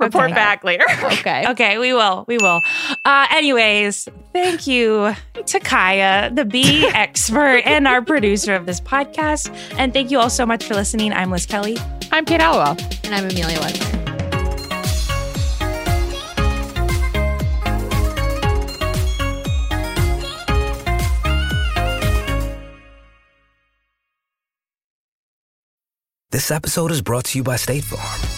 Report 0.00 0.26
Okay. 0.26 0.34
back 0.34 0.62
later. 0.64 0.84
okay. 1.04 1.44
Okay, 1.48 1.78
we 1.78 1.92
will. 1.92 2.24
We 2.28 2.38
will. 2.38 2.60
Uh, 3.04 3.26
anyways, 3.32 4.08
thank 4.32 4.66
you 4.66 5.14
to 5.46 5.60
Kaya, 5.60 6.30
the 6.32 6.44
bee 6.44 6.86
expert 6.94 7.62
and 7.64 7.88
our 7.88 8.00
producer 8.02 8.54
of 8.54 8.66
this 8.66 8.80
podcast. 8.80 9.50
And 9.76 9.92
thank 9.92 10.10
you 10.10 10.18
all 10.20 10.30
so 10.30 10.46
much 10.46 10.64
for 10.64 10.74
listening. 10.74 11.12
I'm 11.12 11.30
Liz 11.30 11.46
Kelly. 11.46 11.76
I'm 12.12 12.24
Kate 12.24 12.40
Halliwell. 12.40 12.76
And 13.04 13.14
I'm 13.14 13.24
Amelia 13.24 13.58
Webster. 13.60 13.98
This 26.30 26.50
episode 26.50 26.90
is 26.90 27.00
brought 27.00 27.24
to 27.26 27.38
you 27.38 27.42
by 27.42 27.56
State 27.56 27.84
Farm. 27.84 28.37